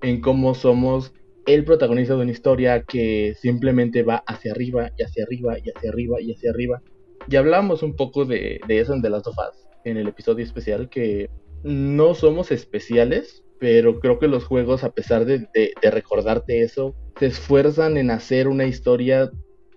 en 0.00 0.20
cómo 0.20 0.54
somos 0.54 1.12
el 1.46 1.64
protagonista 1.64 2.14
de 2.14 2.22
una 2.22 2.30
historia 2.30 2.84
que 2.84 3.34
simplemente 3.34 4.04
va 4.04 4.22
hacia 4.28 4.52
arriba 4.52 4.90
y 4.96 5.02
hacia 5.02 5.24
arriba 5.24 5.58
y 5.58 5.70
hacia 5.76 5.90
arriba 5.90 6.20
y 6.20 6.32
hacia 6.32 6.50
arriba. 6.50 6.80
Y 7.28 7.36
hablamos 7.36 7.82
un 7.82 7.96
poco 7.96 8.24
de, 8.24 8.60
de 8.66 8.78
eso 8.78 8.94
en 8.94 9.02
The 9.02 9.10
Last 9.10 9.26
of 9.26 9.36
Us 9.38 9.61
en 9.84 9.96
el 9.96 10.08
episodio 10.08 10.44
especial 10.44 10.88
que 10.88 11.30
no 11.62 12.14
somos 12.14 12.50
especiales, 12.50 13.44
pero 13.58 14.00
creo 14.00 14.18
que 14.18 14.28
los 14.28 14.44
juegos, 14.44 14.84
a 14.84 14.90
pesar 14.90 15.24
de, 15.24 15.48
recordarte 15.82 16.62
eso, 16.62 16.94
se 17.18 17.26
esfuerzan 17.26 17.96
en 17.96 18.10
hacer 18.10 18.48
una 18.48 18.64
historia 18.64 19.30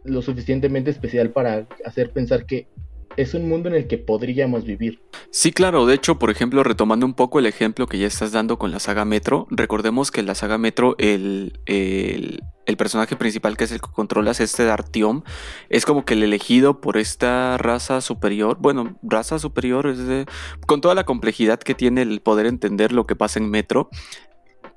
lo 0.03 0.21
suficientemente 0.21 0.91
especial 0.91 1.31
para 1.31 1.67
hacer 1.83 2.11
pensar 2.11 2.45
que 2.45 2.67
es 3.17 3.33
un 3.33 3.47
mundo 3.47 3.69
en 3.69 3.75
el 3.75 3.87
que 3.87 3.97
podríamos 3.97 4.65
vivir. 4.65 5.01
Sí, 5.29 5.51
claro. 5.51 5.85
De 5.85 5.95
hecho, 5.95 6.19
por 6.19 6.29
ejemplo, 6.29 6.63
retomando 6.63 7.05
un 7.05 7.13
poco 7.13 7.39
el 7.39 7.45
ejemplo 7.45 7.87
que 7.87 7.97
ya 7.97 8.07
estás 8.07 8.31
dando 8.31 8.57
con 8.57 8.71
la 8.71 8.79
saga 8.79 9.05
Metro, 9.05 9.47
recordemos 9.49 10.11
que 10.11 10.19
en 10.19 10.25
la 10.25 10.35
saga 10.35 10.57
Metro 10.57 10.95
el, 10.97 11.59
el, 11.65 12.41
personaje 12.77 13.15
principal, 13.15 13.57
que 13.57 13.65
es 13.65 13.71
el 13.71 13.81
que 13.81 13.91
controlas, 13.91 14.39
este 14.39 14.63
de 14.63 14.71
Artiom, 14.71 15.23
es 15.69 15.85
como 15.85 16.05
que 16.05 16.13
el 16.13 16.23
elegido 16.23 16.81
por 16.81 16.97
esta 16.97 17.57
raza 17.57 18.01
superior. 18.01 18.57
Bueno, 18.59 18.97
raza 19.01 19.39
superior 19.39 19.87
es 19.87 19.99
de, 19.99 20.25
con 20.67 20.81
toda 20.81 20.95
la 20.95 21.05
complejidad 21.05 21.59
que 21.59 21.75
tiene 21.75 22.01
el 22.01 22.21
poder 22.21 22.45
entender 22.45 22.91
lo 22.91 23.05
que 23.05 23.15
pasa 23.15 23.39
en 23.39 23.49
Metro 23.49 23.89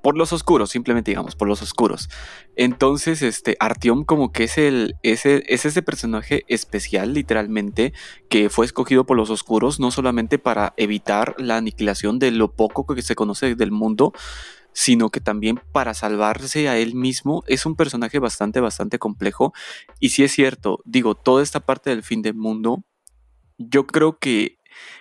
por 0.08 0.16
los 0.16 0.32
oscuros, 0.32 0.70
simplemente 0.70 1.10
digamos, 1.10 1.36
por 1.36 1.48
los 1.48 1.60
oscuros. 1.60 2.08
Entonces, 2.56 3.20
este, 3.20 3.58
Artyom 3.60 4.06
como 4.06 4.32
que 4.32 4.44
es 4.44 4.56
el, 4.56 4.94
ese, 5.02 5.44
es 5.48 5.66
ese 5.66 5.82
personaje 5.82 6.44
especial, 6.48 7.12
literalmente, 7.12 7.92
que 8.30 8.48
fue 8.48 8.64
escogido 8.64 9.04
por 9.04 9.18
los 9.18 9.28
oscuros, 9.28 9.78
no 9.80 9.90
solamente 9.90 10.38
para 10.38 10.72
evitar 10.78 11.34
la 11.36 11.58
aniquilación 11.58 12.18
de 12.18 12.30
lo 12.30 12.56
poco 12.56 12.86
que 12.86 13.02
se 13.02 13.16
conoce 13.16 13.54
del 13.54 13.70
mundo, 13.70 14.14
sino 14.72 15.10
que 15.10 15.20
también 15.20 15.60
para 15.72 15.92
salvarse 15.92 16.70
a 16.70 16.78
él 16.78 16.94
mismo 16.94 17.44
es 17.46 17.66
un 17.66 17.76
personaje 17.76 18.18
bastante, 18.18 18.60
bastante 18.60 18.98
complejo. 18.98 19.52
Y 20.00 20.08
si 20.08 20.24
es 20.24 20.32
cierto, 20.32 20.78
digo, 20.86 21.16
toda 21.16 21.42
esta 21.42 21.60
parte 21.60 21.90
del 21.90 22.02
fin 22.02 22.22
del 22.22 22.34
mundo, 22.34 22.82
yo 23.58 23.86
creo 23.86 24.18
que 24.18 24.56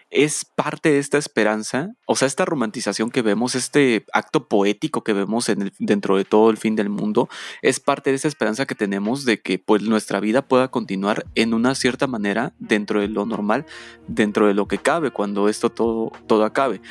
es 0.09 0.45
parte 0.45 0.91
de 0.91 0.99
esta 0.99 1.17
esperanza, 1.17 1.93
o 2.05 2.15
sea, 2.15 2.27
esta 2.27 2.45
romantización 2.45 3.09
que 3.09 3.21
vemos, 3.21 3.55
este 3.55 4.05
acto 4.13 4.47
poético 4.47 5.03
que 5.03 5.13
vemos 5.13 5.49
en 5.49 5.71
dentro 5.79 6.17
de 6.17 6.25
todo 6.25 6.49
el 6.49 6.57
fin 6.57 6.75
del 6.75 6.89
mundo, 6.89 7.27
es 7.61 7.79
parte 7.79 8.11
de 8.11 8.15
esa 8.15 8.27
esperanza 8.27 8.65
que 8.65 8.75
tenemos 8.75 9.25
de 9.25 9.41
que 9.41 9.59
pues 9.59 9.81
nuestra 9.81 10.19
vida 10.19 10.47
pueda 10.47 10.69
continuar 10.69 11.25
en 11.35 11.53
una 11.53 11.75
cierta 11.75 12.07
manera 12.07 12.53
dentro 12.59 13.01
de 13.01 13.09
lo 13.09 13.25
normal, 13.25 13.65
dentro 14.07 14.47
de 14.47 14.53
lo 14.53 14.67
que 14.67 14.77
cabe 14.77 15.11
cuando 15.11 15.49
esto 15.49 15.69
todo, 15.69 16.11
todo 16.25 16.45
acabe. 16.45 16.81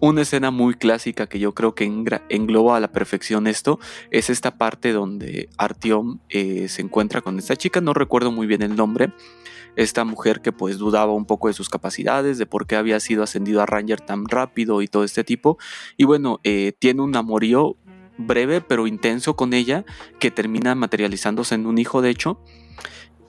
Una 0.00 0.22
escena 0.22 0.50
muy 0.50 0.74
clásica 0.74 1.28
que 1.28 1.38
yo 1.38 1.54
creo 1.54 1.76
que 1.76 1.84
engloba 1.84 2.76
a 2.76 2.80
la 2.80 2.90
perfección 2.90 3.46
esto 3.46 3.78
es 4.10 4.30
esta 4.30 4.58
parte 4.58 4.90
donde 4.92 5.48
Artyom 5.58 6.18
eh, 6.28 6.66
se 6.68 6.82
encuentra 6.82 7.20
con 7.20 7.38
esta 7.38 7.54
chica, 7.54 7.80
no 7.80 7.94
recuerdo 7.94 8.32
muy 8.32 8.48
bien 8.48 8.62
el 8.62 8.74
nombre, 8.74 9.12
esta 9.76 10.04
mujer 10.04 10.40
que 10.40 10.52
pues 10.52 10.78
dudaba 10.78 11.12
un 11.12 11.24
poco 11.24 11.48
de 11.48 11.54
sus 11.54 11.68
capacidades, 11.68 12.38
de 12.38 12.46
por 12.46 12.66
qué 12.66 12.76
había 12.76 13.00
sido 13.00 13.22
ascendido 13.22 13.62
a 13.62 13.66
Ranger 13.66 14.00
tan 14.00 14.26
rápido 14.26 14.82
y 14.82 14.88
todo 14.88 15.04
este 15.04 15.24
tipo. 15.24 15.58
Y 15.96 16.04
bueno, 16.04 16.40
eh, 16.44 16.72
tiene 16.78 17.02
un 17.02 17.16
amorío 17.16 17.76
breve 18.18 18.60
pero 18.60 18.86
intenso 18.86 19.36
con 19.36 19.54
ella 19.54 19.84
que 20.18 20.30
termina 20.30 20.74
materializándose 20.74 21.54
en 21.54 21.66
un 21.66 21.78
hijo 21.78 22.02
de 22.02 22.10
hecho. 22.10 22.40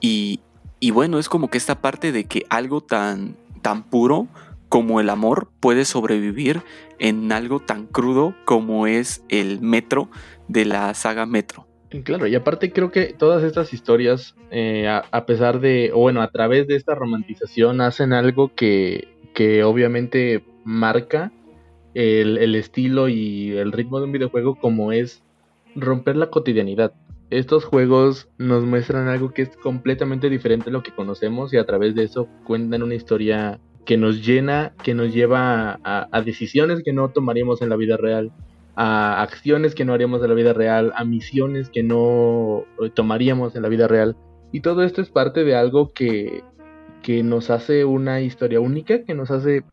Y, 0.00 0.40
y 0.80 0.90
bueno, 0.90 1.18
es 1.18 1.28
como 1.28 1.48
que 1.48 1.58
esta 1.58 1.80
parte 1.80 2.12
de 2.12 2.24
que 2.24 2.46
algo 2.50 2.82
tan, 2.82 3.36
tan 3.62 3.84
puro 3.84 4.28
como 4.68 5.00
el 5.00 5.08
amor 5.08 5.50
puede 5.60 5.84
sobrevivir 5.84 6.62
en 6.98 7.30
algo 7.32 7.60
tan 7.60 7.86
crudo 7.86 8.34
como 8.44 8.86
es 8.86 9.22
el 9.28 9.60
metro 9.60 10.10
de 10.48 10.64
la 10.64 10.92
saga 10.94 11.26
Metro. 11.26 11.66
Claro, 12.02 12.26
y 12.26 12.34
aparte 12.34 12.72
creo 12.72 12.90
que 12.90 13.14
todas 13.16 13.44
estas 13.44 13.72
historias, 13.72 14.34
eh, 14.50 14.88
a, 14.88 15.26
pesar 15.26 15.60
de, 15.60 15.92
o 15.92 16.00
bueno, 16.00 16.22
a 16.22 16.30
través 16.30 16.66
de 16.66 16.74
esta 16.74 16.94
romantización, 16.94 17.80
hacen 17.80 18.12
algo 18.12 18.52
que, 18.54 19.16
que 19.32 19.62
obviamente 19.62 20.44
marca 20.64 21.32
el, 21.94 22.38
el, 22.38 22.56
estilo 22.56 23.08
y 23.08 23.52
el 23.52 23.70
ritmo 23.70 24.00
de 24.00 24.06
un 24.06 24.12
videojuego 24.12 24.56
como 24.56 24.90
es 24.90 25.22
romper 25.76 26.16
la 26.16 26.30
cotidianidad. 26.30 26.92
Estos 27.30 27.64
juegos 27.64 28.28
nos 28.38 28.64
muestran 28.64 29.08
algo 29.08 29.32
que 29.32 29.42
es 29.42 29.56
completamente 29.56 30.30
diferente 30.30 30.70
a 30.70 30.72
lo 30.72 30.82
que 30.82 30.94
conocemos 30.94 31.52
y 31.52 31.58
a 31.58 31.66
través 31.66 31.94
de 31.94 32.04
eso 32.04 32.28
cuentan 32.44 32.82
una 32.82 32.94
historia 32.94 33.60
que 33.84 33.96
nos 33.96 34.24
llena, 34.24 34.72
que 34.82 34.94
nos 34.94 35.12
lleva 35.12 35.78
a, 35.84 36.22
decisiones 36.22 36.82
que 36.82 36.92
no 36.92 37.10
tomaríamos 37.10 37.62
en 37.62 37.68
la 37.68 37.76
vida 37.76 37.96
real, 37.96 38.32
a 38.76 39.22
acciones 39.22 39.74
que 39.74 39.84
no 39.84 39.92
haríamos 39.94 40.22
en 40.22 40.28
la 40.28 40.34
vida 40.34 40.52
real, 40.52 40.92
a 40.96 41.04
misiones 41.04 41.70
que 41.70 41.82
no 41.82 42.64
eh, 42.82 42.90
tomaríamos 42.94 43.54
en 43.54 43.62
la 43.62 43.68
vida 43.68 43.88
real. 43.88 44.16
Y 44.52 44.60
todo 44.60 44.82
esto 44.82 45.00
es 45.00 45.10
parte 45.10 45.44
de 45.44 45.56
algo 45.56 45.92
que, 45.92 46.42
que 47.02 47.22
nos 47.22 47.50
hace 47.50 47.84
una 47.84 48.20
historia 48.20 48.60
única, 48.60 49.04
que 49.04 49.14
nos 49.14 49.30
hace 49.30 49.64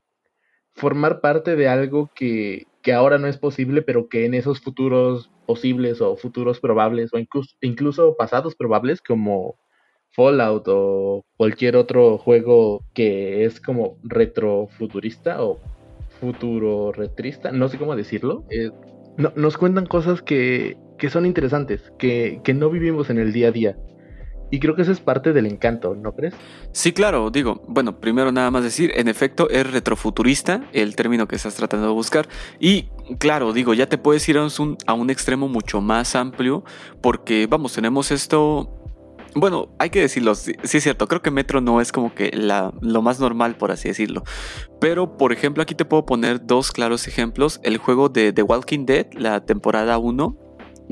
formar 0.74 1.22
parte 1.22 1.56
de 1.56 1.68
algo 1.68 2.10
que, 2.16 2.68
que 2.82 2.94
ahora 2.94 3.18
no 3.18 3.28
es 3.28 3.38
posible, 3.38 3.82
pero 3.82 4.10
que 4.10 4.26
en 4.26 4.34
esos 4.34 4.60
futuros 4.60 5.30
posibles 5.46 6.02
o 6.02 6.16
futuros 6.16 6.60
probables 6.60 7.14
o 7.14 7.20
incluso, 7.20 7.56
incluso 7.62 8.16
pasados 8.18 8.56
probables 8.56 9.02
como 9.02 9.56
Fallout 10.12 10.66
o 10.68 11.26
cualquier 11.38 11.76
otro 11.76 12.18
juego 12.18 12.84
que 12.94 13.46
es 13.46 13.60
como 13.60 13.98
retrofuturista 14.04 15.44
o 15.44 15.60
futuro 16.22 16.94
retrista, 16.94 17.52
no 17.52 17.68
sé 17.68 17.78
cómo 17.78 17.96
decirlo, 17.96 18.46
eh, 18.50 18.70
nos 19.36 19.58
cuentan 19.58 19.88
cosas 19.88 20.22
que, 20.22 20.78
que 20.98 21.10
son 21.10 21.26
interesantes, 21.26 21.92
que, 22.00 22.40
que, 22.44 22.54
no 22.54 22.70
vivimos 22.70 23.10
en 23.10 23.18
el 23.18 23.34
día 23.34 23.50
a 23.50 23.52
día. 23.52 23.78
Y 24.52 24.60
creo 24.60 24.76
que 24.76 24.82
eso 24.82 24.92
es 24.92 25.00
parte 25.00 25.32
del 25.32 25.46
encanto, 25.46 25.96
¿no 25.96 26.14
crees? 26.14 26.34
Sí, 26.74 26.92
claro, 26.92 27.30
digo, 27.32 27.64
bueno, 27.68 28.00
primero 28.00 28.32
nada 28.34 28.52
más 28.52 28.64
decir, 28.64 28.92
en 28.96 29.08
efecto 29.08 29.50
es 29.50 29.70
retrofuturista, 29.72 30.70
el 30.74 30.96
término 30.96 31.28
que 31.28 31.38
estás 31.38 31.56
tratando 31.56 31.88
de 31.88 31.94
buscar. 31.94 32.28
Y 32.60 32.90
claro, 33.18 33.54
digo, 33.54 33.74
ya 33.74 33.88
te 33.88 33.98
puedes 33.98 34.28
ir 34.28 34.38
a 34.38 34.46
un, 34.46 34.78
a 34.86 34.94
un 34.94 35.10
extremo 35.10 35.48
mucho 35.48 35.82
más 35.82 36.16
amplio, 36.16 36.64
porque 37.02 37.48
vamos, 37.50 37.74
tenemos 37.74 38.12
esto 38.12 38.81
bueno, 39.36 39.70
hay 39.80 39.90
que 39.90 40.02
decirlo, 40.02 40.36
sí, 40.36 40.54
es 40.62 40.84
cierto, 40.84 41.08
creo 41.08 41.22
que 41.22 41.32
Metro 41.32 41.62
no 41.62 41.82
es 41.82 41.92
como 41.92 42.14
que 42.14 42.32
la, 42.34 42.74
lo 42.82 43.02
más 43.02 43.20
normal, 43.20 43.56
por 43.56 43.72
así 43.72 43.88
decirlo. 43.88 44.24
Pero, 44.80 45.18
por 45.18 45.32
ejemplo, 45.32 45.64
aquí 45.64 45.76
te 45.76 45.86
puedo 45.86 46.06
poner 46.06 46.46
dos 46.46 46.72
claros 46.72 47.08
ejemplos. 47.08 47.60
El 47.64 47.78
juego 47.78 48.10
de 48.10 48.34
The 48.34 48.44
Walking 48.44 48.86
Dead, 48.86 49.08
la 49.14 49.46
temporada 49.46 49.98
1, 49.98 50.38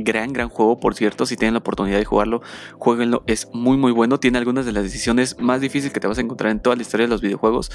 Gran, 0.02 0.32
gran 0.32 0.48
juego, 0.48 0.80
por 0.80 0.96
cierto. 0.96 1.26
Si 1.26 1.36
tienen 1.36 1.54
la 1.54 1.60
oportunidad 1.60 1.98
de 1.98 2.06
jugarlo, 2.06 2.42
jueguenlo. 2.78 3.24
Es 3.28 3.50
muy, 3.54 3.76
muy 3.76 3.92
bueno. 3.92 4.18
Tiene 4.18 4.38
algunas 4.38 4.66
de 4.66 4.72
las 4.72 4.84
decisiones 4.84 5.36
más 5.40 5.60
difíciles 5.60 5.92
que 5.92 6.00
te 6.00 6.08
vas 6.08 6.18
a 6.18 6.22
encontrar 6.22 6.52
en 6.52 6.62
toda 6.62 6.78
la 6.78 6.84
historia 6.84 7.06
de 7.06 7.10
los 7.10 7.22
videojuegos. 7.22 7.70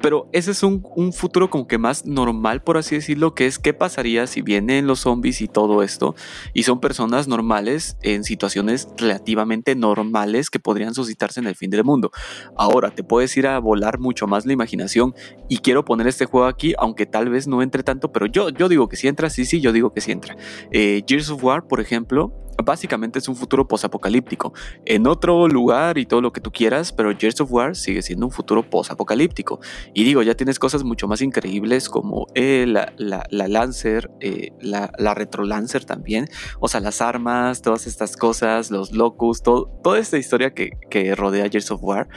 Pero 0.00 0.28
ese 0.32 0.52
es 0.52 0.62
un, 0.62 0.84
futuro 1.12 1.50
como 1.50 1.66
que 1.66 1.78
más 1.78 2.06
normal, 2.06 2.62
por 2.62 2.76
así 2.76 2.94
decirlo, 2.94 3.34
que 3.34 3.46
es 3.46 3.58
qué 3.58 3.74
pasaría 3.74 4.28
si 4.28 4.40
vienen 4.40 4.86
los 4.86 5.00
zombies 5.00 5.40
y 5.40 5.48
todo 5.48 5.82
esto. 5.82 6.14
Y 6.52 6.62
son 6.62 6.78
personas 6.78 7.26
normales 7.26 7.96
en 8.02 8.22
situaciones 8.22 8.86
relativamente 8.96 9.74
normales 9.74 10.48
que 10.48 10.60
podrían 10.60 10.94
suscitarse 10.94 11.40
en 11.40 11.48
el 11.48 11.56
fin 11.56 11.70
del 11.70 11.82
mundo. 11.82 12.12
Ahora, 12.56 12.90
te 12.90 13.02
puedes 13.02 13.36
ir 13.36 13.48
a 13.48 13.58
volar 13.58 13.98
mucho 13.98 14.28
más 14.28 14.46
la 14.46 14.52
imaginación. 14.52 15.12
Y 15.48 15.58
quiero 15.58 15.84
poner 15.84 16.06
este 16.06 16.26
juego 16.26 16.46
aquí, 16.46 16.74
aunque 16.78 17.06
tal 17.06 17.30
vez 17.30 17.48
no 17.48 17.62
entre 17.62 17.82
tanto, 17.82 18.12
pero 18.12 18.26
yo, 18.26 18.50
yo 18.50 18.68
digo 18.68 18.88
que 18.88 18.96
si 18.96 19.08
entra, 19.08 19.28
sí, 19.28 19.44
sí, 19.44 19.60
yo 19.60 19.72
digo 19.72 19.92
que 19.92 20.00
sí 20.00 20.12
entra. 20.12 20.36
Eh, 20.70 21.02
Gears 21.06 21.30
of 21.30 21.42
War 21.42 21.63
por 21.68 21.80
ejemplo, 21.80 22.32
básicamente 22.62 23.18
es 23.18 23.28
un 23.28 23.36
futuro 23.36 23.66
posapocalíptico. 23.66 24.52
En 24.84 25.06
otro 25.06 25.48
lugar 25.48 25.98
y 25.98 26.06
todo 26.06 26.20
lo 26.20 26.32
que 26.32 26.40
tú 26.40 26.52
quieras, 26.52 26.92
pero 26.92 27.16
Gears 27.16 27.40
of 27.40 27.52
War 27.52 27.74
sigue 27.74 28.02
siendo 28.02 28.26
un 28.26 28.32
futuro 28.32 28.68
posapocalíptico. 28.68 29.60
Y 29.92 30.04
digo, 30.04 30.22
ya 30.22 30.34
tienes 30.34 30.58
cosas 30.58 30.84
mucho 30.84 31.08
más 31.08 31.20
increíbles 31.22 31.88
como 31.88 32.26
eh, 32.34 32.66
la, 32.66 32.92
Lancer, 33.30 34.10
eh, 34.20 34.52
la, 34.60 35.14
Retro 35.14 35.44
Lancer 35.44 35.84
también. 35.84 36.28
O 36.60 36.68
sea, 36.68 36.80
las 36.80 37.00
armas, 37.00 37.62
todas 37.62 37.86
estas 37.86 38.16
cosas, 38.16 38.70
los 38.70 38.92
locus, 38.92 39.42
toda 39.42 39.98
esta 39.98 40.18
historia 40.18 40.54
que, 40.54 40.70
que 40.90 41.14
rodea 41.14 41.48
Gears 41.48 41.70
of 41.70 41.82
War 41.82 42.08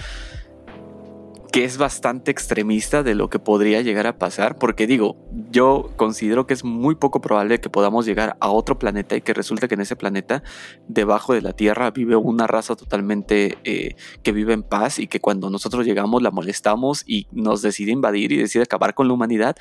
que 1.58 1.66
es 1.66 1.80
bastante 1.80 2.30
extremista 2.30 3.02
de 3.02 3.16
lo 3.16 3.32
que 3.32 3.40
podría 3.40 3.82
llegar 3.82 4.06
a 4.06 4.20
pasar, 4.20 4.60
porque 4.60 4.86
digo, 4.86 5.18
yo 5.50 5.90
considero 5.96 6.46
que 6.46 6.54
es 6.54 6.64
muy 6.64 6.94
poco 6.94 7.20
probable 7.20 7.60
que 7.60 7.68
podamos 7.68 8.06
llegar 8.06 8.38
a 8.42 8.52
otro 8.52 8.78
planeta 8.78 9.16
y 9.16 9.22
que 9.22 9.34
resulte 9.34 9.68
que 9.68 9.74
en 9.74 9.82
ese 9.82 9.96
planeta, 9.96 10.44
debajo 10.88 11.34
de 11.34 11.42
la 11.42 11.54
Tierra, 11.54 11.90
vive 11.90 12.16
una 12.16 12.46
raza 12.46 12.76
totalmente 12.76 13.58
eh, 13.64 13.96
que 14.22 14.34
vive 14.34 14.54
en 14.54 14.62
paz 14.62 15.00
y 15.00 15.08
que 15.08 15.20
cuando 15.20 15.50
nosotros 15.50 15.84
llegamos 15.84 16.22
la 16.22 16.30
molestamos 16.30 17.04
y 17.08 17.26
nos 17.32 17.64
decide 17.64 17.92
invadir 17.92 18.34
y 18.34 18.38
decide 18.38 18.62
acabar 18.62 18.94
con 18.94 19.08
la 19.08 19.16
humanidad, 19.16 19.56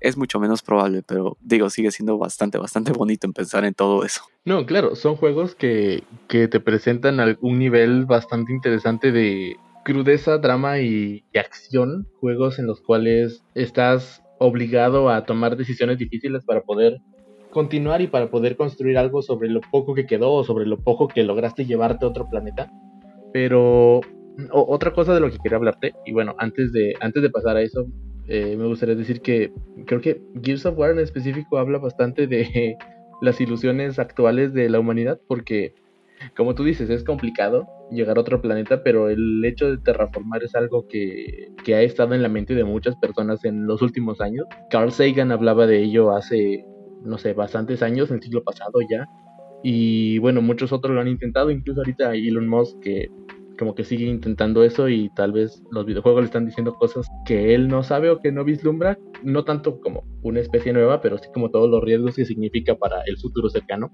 es 0.00 0.16
mucho 0.16 0.40
menos 0.40 0.62
probable, 0.62 1.02
pero 1.02 1.36
digo, 1.42 1.68
sigue 1.68 1.90
siendo 1.90 2.16
bastante, 2.16 2.56
bastante 2.56 2.92
bonito 2.92 3.26
en 3.26 3.34
pensar 3.34 3.66
en 3.66 3.74
todo 3.74 4.06
eso. 4.06 4.22
No, 4.46 4.64
claro, 4.64 4.96
son 4.96 5.16
juegos 5.16 5.54
que, 5.54 6.02
que 6.28 6.48
te 6.48 6.60
presentan 6.60 7.20
algún 7.20 7.58
nivel 7.58 8.06
bastante 8.06 8.54
interesante 8.54 9.12
de 9.12 9.58
crudeza, 9.84 10.38
drama 10.38 10.80
y, 10.80 11.24
acción, 11.34 12.06
juegos 12.20 12.58
en 12.58 12.66
los 12.66 12.80
cuales 12.80 13.44
estás 13.54 14.22
obligado 14.38 15.08
a 15.08 15.24
tomar 15.24 15.56
decisiones 15.56 15.98
difíciles 15.98 16.44
para 16.44 16.62
poder 16.62 17.00
continuar 17.50 18.00
y 18.00 18.06
para 18.06 18.30
poder 18.30 18.56
construir 18.56 18.98
algo 18.98 19.22
sobre 19.22 19.48
lo 19.48 19.60
poco 19.60 19.94
que 19.94 20.06
quedó 20.06 20.32
o 20.32 20.44
sobre 20.44 20.66
lo 20.66 20.78
poco 20.78 21.08
que 21.08 21.22
lograste 21.22 21.66
llevarte 21.66 22.04
a 22.04 22.08
otro 22.08 22.28
planeta. 22.28 22.70
Pero 23.32 24.00
otra 24.50 24.92
cosa 24.92 25.14
de 25.14 25.20
lo 25.20 25.30
que 25.30 25.38
quería 25.38 25.58
hablarte, 25.58 25.92
y 26.06 26.12
bueno, 26.12 26.34
antes 26.38 26.72
de, 26.72 26.94
antes 27.00 27.22
de 27.22 27.30
pasar 27.30 27.56
a 27.56 27.62
eso, 27.62 27.86
eh, 28.28 28.56
me 28.56 28.66
gustaría 28.66 28.94
decir 28.94 29.20
que 29.20 29.52
creo 29.86 30.00
que 30.00 30.22
Gears 30.42 30.66
of 30.66 30.78
War 30.78 30.90
en 30.90 31.00
específico 31.00 31.58
habla 31.58 31.78
bastante 31.78 32.26
de 32.26 32.76
las 33.20 33.40
ilusiones 33.40 33.98
actuales 33.98 34.54
de 34.54 34.68
la 34.70 34.80
humanidad, 34.80 35.20
porque 35.28 35.74
como 36.36 36.54
tú 36.54 36.64
dices, 36.64 36.90
es 36.90 37.04
complicado 37.04 37.66
llegar 37.90 38.16
a 38.16 38.20
otro 38.20 38.40
planeta, 38.40 38.82
pero 38.82 39.08
el 39.08 39.44
hecho 39.44 39.70
de 39.70 39.78
terraformar 39.78 40.42
es 40.42 40.54
algo 40.54 40.86
que, 40.88 41.52
ha 41.74 41.82
estado 41.82 42.14
en 42.14 42.22
la 42.22 42.28
mente 42.28 42.54
de 42.54 42.64
muchas 42.64 42.96
personas 42.96 43.44
en 43.44 43.66
los 43.66 43.82
últimos 43.82 44.20
años. 44.20 44.46
Carl 44.70 44.92
Sagan 44.92 45.32
hablaba 45.32 45.66
de 45.66 45.82
ello 45.82 46.14
hace, 46.14 46.64
no 47.02 47.18
sé, 47.18 47.32
bastantes 47.34 47.82
años, 47.82 48.10
en 48.10 48.16
el 48.16 48.22
siglo 48.22 48.42
pasado 48.42 48.72
ya. 48.88 49.06
Y 49.62 50.18
bueno, 50.18 50.42
muchos 50.42 50.72
otros 50.72 50.94
lo 50.94 51.00
han 51.00 51.08
intentado, 51.08 51.50
incluso 51.50 51.80
ahorita 51.80 52.14
Elon 52.14 52.48
Musk 52.48 52.80
que 52.80 53.08
como 53.58 53.74
que 53.74 53.84
sigue 53.84 54.06
intentando 54.06 54.64
eso 54.64 54.88
y 54.88 55.10
tal 55.10 55.30
vez 55.32 55.62
los 55.70 55.86
videojuegos 55.86 56.22
le 56.22 56.26
están 56.26 56.46
diciendo 56.46 56.74
cosas 56.74 57.06
que 57.24 57.54
él 57.54 57.68
no 57.68 57.82
sabe 57.82 58.10
o 58.10 58.18
que 58.18 58.32
no 58.32 58.44
vislumbra, 58.44 58.98
no 59.22 59.44
tanto 59.44 59.80
como 59.80 60.04
una 60.22 60.40
especie 60.40 60.72
nueva, 60.72 61.00
pero 61.00 61.18
sí 61.18 61.28
como 61.32 61.50
todos 61.50 61.70
los 61.70 61.82
riesgos 61.82 62.16
que 62.16 62.24
significa 62.24 62.74
para 62.74 63.02
el 63.06 63.16
futuro 63.18 63.48
cercano. 63.50 63.92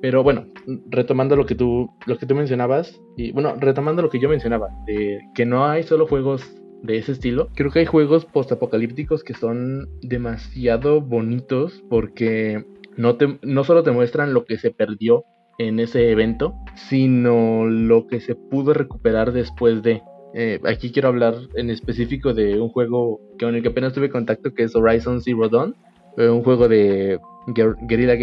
Pero 0.00 0.22
bueno, 0.22 0.46
retomando 0.88 1.34
lo 1.34 1.46
que 1.46 1.54
tú, 1.54 1.90
lo 2.06 2.18
que 2.18 2.26
tú 2.26 2.34
mencionabas, 2.34 3.00
y 3.16 3.32
bueno, 3.32 3.54
retomando 3.58 4.02
lo 4.02 4.10
que 4.10 4.20
yo 4.20 4.28
mencionaba, 4.28 4.68
de 4.86 5.20
que 5.34 5.44
no 5.44 5.66
hay 5.66 5.82
solo 5.82 6.06
juegos 6.06 6.44
de 6.82 6.98
ese 6.98 7.12
estilo, 7.12 7.48
creo 7.54 7.70
que 7.70 7.80
hay 7.80 7.86
juegos 7.86 8.24
postapocalípticos 8.24 9.24
que 9.24 9.34
son 9.34 9.88
demasiado 10.02 11.00
bonitos 11.00 11.82
porque 11.88 12.64
no, 12.96 13.16
te, 13.16 13.38
no 13.42 13.64
solo 13.64 13.82
te 13.82 13.90
muestran 13.90 14.34
lo 14.34 14.44
que 14.44 14.58
se 14.58 14.70
perdió 14.70 15.24
en 15.58 15.80
ese 15.80 16.10
evento, 16.10 16.54
sino 16.74 17.66
lo 17.66 18.06
que 18.06 18.20
se 18.20 18.34
pudo 18.34 18.72
recuperar 18.74 19.32
después 19.32 19.82
de. 19.82 20.02
Eh, 20.34 20.60
aquí 20.64 20.92
quiero 20.92 21.08
hablar 21.08 21.34
en 21.56 21.70
específico 21.70 22.32
de 22.34 22.60
un 22.60 22.68
juego 22.68 23.20
con 23.40 23.54
el 23.54 23.62
que 23.62 23.68
apenas 23.68 23.92
tuve 23.92 24.10
contacto, 24.10 24.54
que 24.54 24.64
es 24.64 24.76
Horizon 24.76 25.20
Zero 25.20 25.48
Dawn, 25.48 25.74
eh, 26.16 26.28
un 26.28 26.44
juego 26.44 26.68
de 26.68 27.18
Guerrilla, 27.54 28.14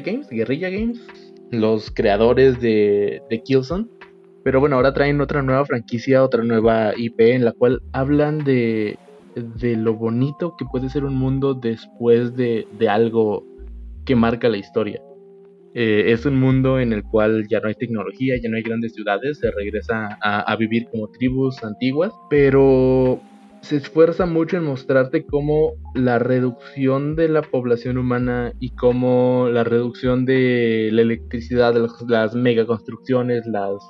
Games, 0.00 0.28
Guerrilla 0.28 0.70
Games, 0.70 1.00
los 1.50 1.90
creadores 1.90 2.60
de, 2.60 3.22
de 3.30 3.42
Killzone. 3.42 3.86
Pero 4.42 4.60
bueno, 4.60 4.76
ahora 4.76 4.92
traen 4.92 5.20
otra 5.20 5.42
nueva 5.42 5.64
franquicia, 5.64 6.22
otra 6.22 6.44
nueva 6.44 6.92
IP 6.96 7.20
en 7.20 7.44
la 7.44 7.52
cual 7.52 7.80
hablan 7.92 8.44
de, 8.44 8.98
de 9.34 9.76
lo 9.76 9.94
bonito 9.94 10.54
que 10.58 10.66
puede 10.70 10.90
ser 10.90 11.04
un 11.04 11.14
mundo 11.14 11.54
después 11.54 12.36
de, 12.36 12.66
de 12.78 12.88
algo 12.88 13.44
que 14.04 14.14
marca 14.16 14.48
la 14.48 14.58
historia. 14.58 15.00
Eh, 15.74 16.12
es 16.12 16.26
un 16.26 16.38
mundo 16.38 16.78
en 16.78 16.92
el 16.92 17.02
cual 17.02 17.46
ya 17.48 17.60
no 17.60 17.68
hay 17.68 17.74
tecnología, 17.74 18.34
ya 18.40 18.48
no 18.48 18.56
hay 18.56 18.62
grandes 18.62 18.92
ciudades, 18.92 19.38
se 19.38 19.50
regresa 19.50 20.18
a 20.20 20.56
vivir 20.56 20.86
como 20.92 21.08
tribus 21.08 21.64
antiguas, 21.64 22.12
pero 22.28 23.18
se 23.64 23.76
esfuerza 23.76 24.26
mucho 24.26 24.58
en 24.58 24.64
mostrarte 24.64 25.24
cómo 25.24 25.72
la 25.94 26.18
reducción 26.18 27.16
de 27.16 27.28
la 27.28 27.40
población 27.40 27.96
humana 27.96 28.52
y 28.60 28.70
cómo 28.70 29.48
la 29.50 29.64
reducción 29.64 30.26
de 30.26 30.90
la 30.92 31.00
electricidad, 31.00 31.74
las, 31.74 32.02
las 32.06 32.34
megaconstrucciones, 32.34 33.46
las 33.46 33.82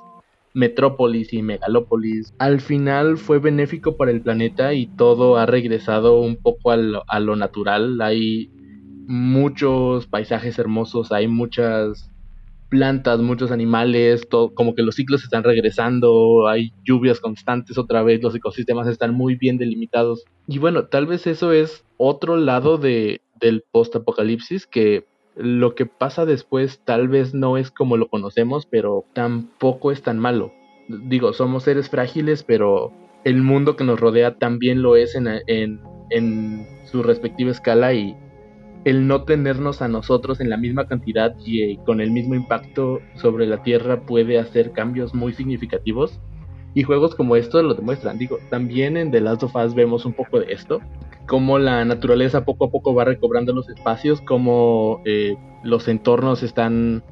metrópolis 0.53 1.33
y 1.33 1.41
megalópolis, 1.41 2.33
al 2.39 2.61
final 2.61 3.17
fue 3.17 3.39
benéfico 3.39 3.97
para 3.97 4.11
el 4.11 4.21
planeta 4.21 4.73
y 4.73 4.87
todo 4.87 5.35
ha 5.35 5.45
regresado 5.45 6.21
un 6.21 6.37
poco 6.37 6.71
a 6.71 7.19
lo 7.19 7.35
natural. 7.35 7.99
Hay 8.01 8.49
muchos 9.07 10.07
paisajes 10.07 10.57
hermosos, 10.57 11.11
hay 11.11 11.27
muchas 11.27 12.14
plantas, 12.69 13.19
muchos 13.19 13.51
animales, 13.51 14.27
todo, 14.29 14.53
como 14.53 14.75
que 14.75 14.81
los 14.81 14.95
ciclos 14.95 15.23
están 15.23 15.43
regresando, 15.43 16.47
hay 16.47 16.71
lluvias 16.83 17.19
constantes 17.19 17.77
otra 17.77 18.03
vez, 18.03 18.21
los 18.21 18.35
ecosistemas 18.35 18.87
están 18.87 19.13
muy 19.13 19.35
bien 19.35 19.57
delimitados. 19.57 20.25
Y 20.47 20.59
bueno, 20.59 20.85
tal 20.85 21.05
vez 21.05 21.27
eso 21.27 21.51
es 21.51 21.83
otro 21.97 22.37
lado 22.37 22.77
de, 22.77 23.21
del 23.39 23.63
post-apocalipsis 23.71 24.67
que 24.67 25.05
lo 25.35 25.75
que 25.75 25.85
pasa 25.85 26.25
después 26.25 26.79
tal 26.85 27.07
vez 27.07 27.33
no 27.33 27.57
es 27.57 27.71
como 27.71 27.97
lo 27.97 28.07
conocemos, 28.07 28.65
pero 28.65 29.05
tampoco 29.13 29.91
es 29.91 30.01
tan 30.01 30.17
malo. 30.17 30.53
Digo, 30.87 31.33
somos 31.33 31.63
seres 31.63 31.89
frágiles, 31.89 32.43
pero 32.43 32.91
el 33.23 33.41
mundo 33.41 33.75
que 33.75 33.83
nos 33.83 33.99
rodea 33.99 34.37
también 34.37 34.81
lo 34.81 34.95
es 34.95 35.15
en, 35.15 35.27
en, 35.47 35.81
en 36.09 36.65
su 36.85 37.03
respectiva 37.03 37.51
escala 37.51 37.93
y 37.93 38.15
el 38.85 39.07
no 39.07 39.23
tenernos 39.23 39.81
a 39.81 39.87
nosotros 39.87 40.39
en 40.39 40.49
la 40.49 40.57
misma 40.57 40.87
cantidad 40.87 41.35
y 41.43 41.63
eh, 41.63 41.79
con 41.85 41.99
el 41.99 42.11
mismo 42.11 42.35
impacto 42.35 42.99
sobre 43.15 43.47
la 43.47 43.63
Tierra 43.63 44.01
puede 44.01 44.39
hacer 44.39 44.71
cambios 44.71 45.13
muy 45.13 45.33
significativos. 45.33 46.19
Y 46.75 46.83
juegos 46.83 47.15
como 47.15 47.35
estos 47.35 47.63
lo 47.63 47.73
demuestran. 47.73 48.17
Digo, 48.17 48.37
también 48.49 48.97
en 48.97 49.09
The 49.09 49.21
Last 49.21 49.43
of 49.43 49.55
Us 49.55 49.73
vemos 49.73 50.05
un 50.05 50.13
poco 50.13 50.39
de 50.39 50.53
esto. 50.53 50.81
Cómo 51.25 51.57
la 51.57 51.83
naturaleza 51.85 52.45
poco 52.45 52.65
a 52.65 52.69
poco 52.69 52.93
va 52.93 53.05
recobrando 53.05 53.53
los 53.53 53.69
espacios, 53.69 54.21
cómo 54.21 55.01
eh, 55.05 55.35
los 55.63 55.87
entornos 55.87 56.43
están 56.43 57.03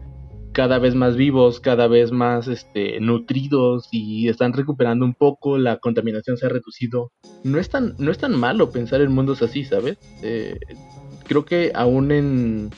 cada 0.52 0.78
vez 0.78 0.94
más 0.94 1.16
vivos, 1.16 1.60
cada 1.60 1.88
vez 1.88 2.12
más 2.12 2.48
este, 2.48 3.00
nutridos 3.00 3.88
y 3.90 4.28
están 4.28 4.54
recuperando 4.54 5.06
un 5.06 5.16
poco, 5.16 5.58
la 5.58 5.78
contaminación 5.78 6.38
se 6.38 6.46
ha 6.46 6.50
reducido. 6.50 7.12
No 7.44 7.58
es 7.58 7.70
tan, 7.70 7.96
no 7.98 8.12
es 8.12 8.20
tan 8.20 8.40
malo 8.40 8.70
pensar 8.70 9.02
en 9.02 9.14
mundos 9.14 9.42
así, 9.42 9.64
¿sabes? 9.64 9.98
Eh, 10.22 10.60
creo 11.24 11.46
que 11.46 11.72
aún 11.74 12.12
en, 12.12 12.72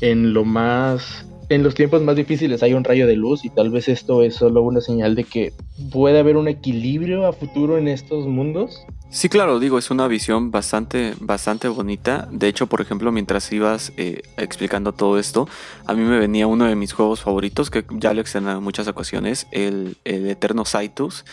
en 0.00 0.32
lo 0.32 0.44
más 0.44 1.24
en 1.48 1.62
los 1.62 1.74
tiempos 1.74 2.02
más 2.02 2.16
difíciles 2.16 2.62
hay 2.62 2.74
un 2.74 2.84
rayo 2.84 3.06
de 3.06 3.16
luz 3.16 3.44
y 3.44 3.50
tal 3.50 3.70
vez 3.70 3.88
esto 3.88 4.22
es 4.22 4.34
solo 4.34 4.62
una 4.62 4.80
señal 4.80 5.14
de 5.14 5.24
que 5.24 5.52
puede 5.90 6.18
haber 6.18 6.36
un 6.36 6.48
equilibrio 6.48 7.26
a 7.26 7.32
futuro 7.32 7.78
en 7.78 7.88
estos 7.88 8.26
mundos. 8.26 8.84
Sí, 9.10 9.30
claro, 9.30 9.58
digo, 9.58 9.78
es 9.78 9.90
una 9.90 10.06
visión 10.06 10.50
bastante, 10.50 11.14
bastante 11.18 11.68
bonita. 11.68 12.28
De 12.30 12.46
hecho, 12.46 12.66
por 12.66 12.82
ejemplo, 12.82 13.10
mientras 13.10 13.50
ibas 13.50 13.94
eh, 13.96 14.20
explicando 14.36 14.92
todo 14.92 15.18
esto, 15.18 15.48
a 15.86 15.94
mí 15.94 16.02
me 16.02 16.18
venía 16.18 16.46
uno 16.46 16.66
de 16.66 16.76
mis 16.76 16.92
juegos 16.92 17.22
favoritos, 17.22 17.70
que 17.70 17.86
ya 17.88 18.12
lo 18.12 18.20
he 18.20 18.24
en 18.34 18.62
muchas 18.62 18.86
ocasiones, 18.86 19.46
el, 19.50 19.96
el 20.04 20.28
Eterno 20.28 20.66
Saitus 20.66 21.24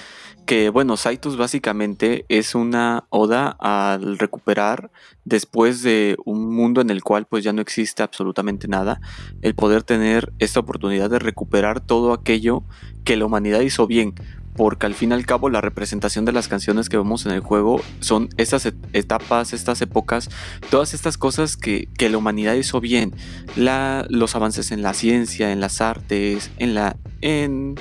que 0.45 0.69
bueno, 0.69 0.97
Saitus 0.97 1.37
básicamente 1.37 2.25
es 2.29 2.55
una 2.55 3.05
oda 3.09 3.55
al 3.59 4.17
recuperar 4.17 4.91
después 5.23 5.81
de 5.81 6.17
un 6.25 6.55
mundo 6.55 6.81
en 6.81 6.89
el 6.89 7.03
cual 7.03 7.25
pues 7.25 7.43
ya 7.43 7.53
no 7.53 7.61
existe 7.61 8.03
absolutamente 8.03 8.67
nada, 8.67 9.01
el 9.41 9.55
poder 9.55 9.83
tener 9.83 10.33
esta 10.39 10.59
oportunidad 10.59 11.09
de 11.09 11.19
recuperar 11.19 11.81
todo 11.81 12.13
aquello 12.13 12.63
que 13.03 13.17
la 13.17 13.25
humanidad 13.25 13.61
hizo 13.61 13.87
bien, 13.87 14.13
porque 14.55 14.85
al 14.85 14.93
fin 14.93 15.11
y 15.11 15.13
al 15.13 15.25
cabo 15.25 15.49
la 15.49 15.61
representación 15.61 16.25
de 16.25 16.31
las 16.31 16.47
canciones 16.47 16.89
que 16.89 16.97
vemos 16.97 17.25
en 17.25 17.33
el 17.33 17.41
juego 17.41 17.81
son 17.99 18.29
estas 18.37 18.65
etapas, 18.93 19.53
estas 19.53 19.81
épocas, 19.81 20.29
todas 20.69 20.93
estas 20.93 21.17
cosas 21.17 21.57
que, 21.57 21.89
que 21.97 22.09
la 22.09 22.17
humanidad 22.17 22.53
hizo 22.53 22.79
bien, 22.79 23.13
la, 23.55 24.05
los 24.09 24.35
avances 24.35 24.71
en 24.71 24.81
la 24.81 24.93
ciencia, 24.93 25.51
en 25.51 25.59
las 25.59 25.81
artes, 25.81 26.51
en 26.57 26.73
la... 26.73 26.95
En, 27.21 27.75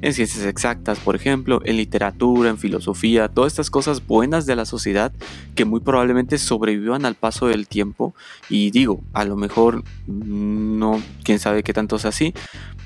en 0.00 0.12
ciencias 0.12 0.44
exactas, 0.46 0.98
por 0.98 1.16
ejemplo, 1.16 1.60
en 1.64 1.76
literatura, 1.76 2.50
en 2.50 2.58
filosofía, 2.58 3.28
todas 3.28 3.52
estas 3.52 3.70
cosas 3.70 4.06
buenas 4.06 4.46
de 4.46 4.56
la 4.56 4.64
sociedad 4.64 5.12
que 5.54 5.64
muy 5.64 5.80
probablemente 5.80 6.38
sobrevivan 6.38 7.04
al 7.04 7.14
paso 7.14 7.46
del 7.46 7.66
tiempo. 7.68 8.14
Y 8.48 8.70
digo, 8.70 9.02
a 9.12 9.24
lo 9.24 9.36
mejor 9.36 9.82
no, 10.06 11.00
quién 11.24 11.38
sabe 11.38 11.62
qué 11.62 11.72
tanto 11.72 11.96
es 11.96 12.04
así, 12.04 12.34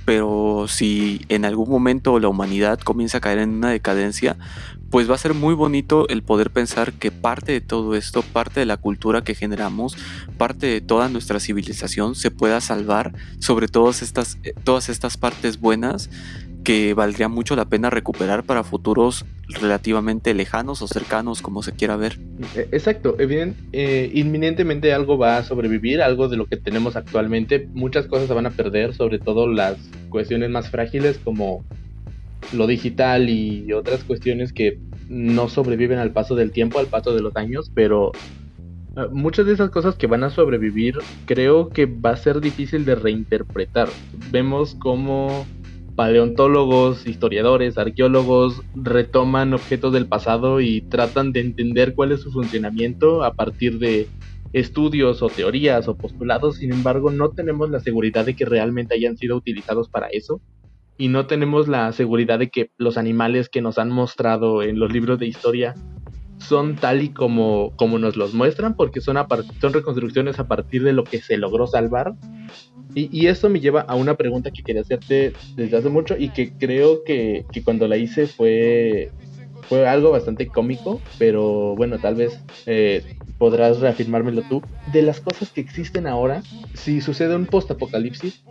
pero 0.04 0.66
si 0.68 1.24
en 1.28 1.44
algún 1.44 1.68
momento 1.68 2.18
la 2.18 2.28
humanidad 2.28 2.80
comienza 2.80 3.18
a 3.18 3.20
caer 3.20 3.38
en 3.38 3.50
una 3.50 3.70
decadencia, 3.70 4.36
pues 4.92 5.08
va 5.10 5.14
a 5.14 5.18
ser 5.18 5.32
muy 5.32 5.54
bonito 5.54 6.06
el 6.08 6.22
poder 6.22 6.50
pensar 6.50 6.92
que 6.92 7.10
parte 7.10 7.52
de 7.52 7.62
todo 7.62 7.94
esto, 7.94 8.20
parte 8.20 8.60
de 8.60 8.66
la 8.66 8.76
cultura 8.76 9.24
que 9.24 9.34
generamos, 9.34 9.96
parte 10.36 10.66
de 10.66 10.82
toda 10.82 11.08
nuestra 11.08 11.40
civilización 11.40 12.14
se 12.14 12.30
pueda 12.30 12.60
salvar 12.60 13.14
sobre 13.38 13.68
todas 13.68 14.02
estas, 14.02 14.36
eh, 14.44 14.52
todas 14.64 14.90
estas 14.90 15.16
partes 15.16 15.58
buenas 15.60 16.10
que 16.62 16.94
valdría 16.94 17.28
mucho 17.28 17.56
la 17.56 17.64
pena 17.64 17.90
recuperar 17.90 18.44
para 18.44 18.64
futuros 18.64 19.24
relativamente 19.48 20.34
lejanos 20.34 20.82
o 20.82 20.86
cercanos, 20.86 21.42
como 21.42 21.62
se 21.62 21.72
quiera 21.72 21.96
ver. 21.96 22.18
E, 22.54 22.68
exacto, 22.72 23.16
evident, 23.18 23.56
eh, 23.72 24.10
inminentemente 24.14 24.92
algo 24.92 25.18
va 25.18 25.38
a 25.38 25.42
sobrevivir, 25.42 26.02
algo 26.02 26.28
de 26.28 26.36
lo 26.36 26.46
que 26.46 26.56
tenemos 26.56 26.96
actualmente, 26.96 27.68
muchas 27.74 28.06
cosas 28.06 28.28
se 28.28 28.34
van 28.34 28.46
a 28.46 28.50
perder, 28.50 28.94
sobre 28.94 29.18
todo 29.18 29.46
las 29.46 29.76
cuestiones 30.08 30.50
más 30.50 30.70
frágiles 30.70 31.18
como 31.18 31.64
lo 32.52 32.66
digital 32.66 33.28
y 33.28 33.72
otras 33.72 34.04
cuestiones 34.04 34.52
que 34.52 34.78
no 35.08 35.48
sobreviven 35.48 35.98
al 35.98 36.12
paso 36.12 36.34
del 36.34 36.52
tiempo, 36.52 36.78
al 36.78 36.86
paso 36.86 37.14
de 37.14 37.22
los 37.22 37.36
años, 37.36 37.70
pero 37.74 38.12
eh, 38.96 39.08
muchas 39.12 39.46
de 39.46 39.52
esas 39.52 39.70
cosas 39.70 39.94
que 39.94 40.06
van 40.06 40.24
a 40.24 40.30
sobrevivir 40.30 40.98
creo 41.26 41.68
que 41.68 41.86
va 41.86 42.10
a 42.10 42.16
ser 42.16 42.40
difícil 42.40 42.84
de 42.84 42.94
reinterpretar. 42.94 43.88
Vemos 44.30 44.76
cómo 44.78 45.46
paleontólogos, 45.94 47.06
historiadores, 47.06 47.78
arqueólogos 47.78 48.62
retoman 48.74 49.54
objetos 49.54 49.92
del 49.92 50.06
pasado 50.08 50.60
y 50.60 50.80
tratan 50.82 51.32
de 51.32 51.40
entender 51.40 51.94
cuál 51.94 52.12
es 52.12 52.20
su 52.22 52.32
funcionamiento 52.32 53.24
a 53.24 53.34
partir 53.34 53.78
de 53.78 54.08
estudios 54.52 55.22
o 55.22 55.28
teorías 55.28 55.88
o 55.88 55.96
postulados, 55.96 56.56
sin 56.56 56.72
embargo 56.72 57.10
no 57.10 57.30
tenemos 57.30 57.70
la 57.70 57.80
seguridad 57.80 58.26
de 58.26 58.34
que 58.34 58.44
realmente 58.44 58.94
hayan 58.94 59.16
sido 59.16 59.36
utilizados 59.36 59.88
para 59.88 60.08
eso 60.08 60.40
y 60.98 61.08
no 61.08 61.26
tenemos 61.26 61.68
la 61.68 61.90
seguridad 61.92 62.38
de 62.38 62.50
que 62.50 62.70
los 62.76 62.98
animales 62.98 63.48
que 63.48 63.62
nos 63.62 63.78
han 63.78 63.90
mostrado 63.90 64.62
en 64.62 64.78
los 64.78 64.92
libros 64.92 65.18
de 65.18 65.26
historia 65.26 65.74
son 66.42 66.76
tal 66.76 67.02
y 67.02 67.10
como, 67.10 67.72
como 67.76 67.98
nos 67.98 68.16
los 68.16 68.34
muestran, 68.34 68.74
porque 68.74 69.00
son, 69.00 69.16
son 69.60 69.72
reconstrucciones 69.72 70.38
a 70.38 70.46
partir 70.48 70.82
de 70.82 70.92
lo 70.92 71.04
que 71.04 71.20
se 71.20 71.36
logró 71.36 71.66
salvar. 71.66 72.14
Y, 72.94 73.08
y, 73.10 73.28
esto 73.28 73.48
me 73.48 73.60
lleva 73.60 73.80
a 73.80 73.94
una 73.94 74.16
pregunta 74.16 74.50
que 74.50 74.62
quería 74.62 74.82
hacerte 74.82 75.32
desde 75.56 75.76
hace 75.78 75.88
mucho 75.88 76.14
y 76.18 76.28
que 76.28 76.52
creo 76.52 77.04
que, 77.04 77.46
que 77.50 77.62
cuando 77.62 77.88
la 77.88 77.96
hice 77.96 78.26
fue, 78.26 79.10
fue 79.68 79.88
algo 79.88 80.10
bastante 80.10 80.48
cómico, 80.48 81.00
pero 81.18 81.74
bueno, 81.74 81.98
tal 81.98 82.16
vez 82.16 82.38
eh, 82.66 83.16
podrás 83.38 83.80
reafirmármelo 83.80 84.42
tú. 84.42 84.62
De 84.92 85.02
las 85.02 85.20
cosas 85.20 85.50
que 85.50 85.62
existen 85.62 86.06
ahora, 86.06 86.42
si 86.74 87.00
sucede 87.00 87.34
un 87.34 87.46
post-apocalipsis, 87.46 88.44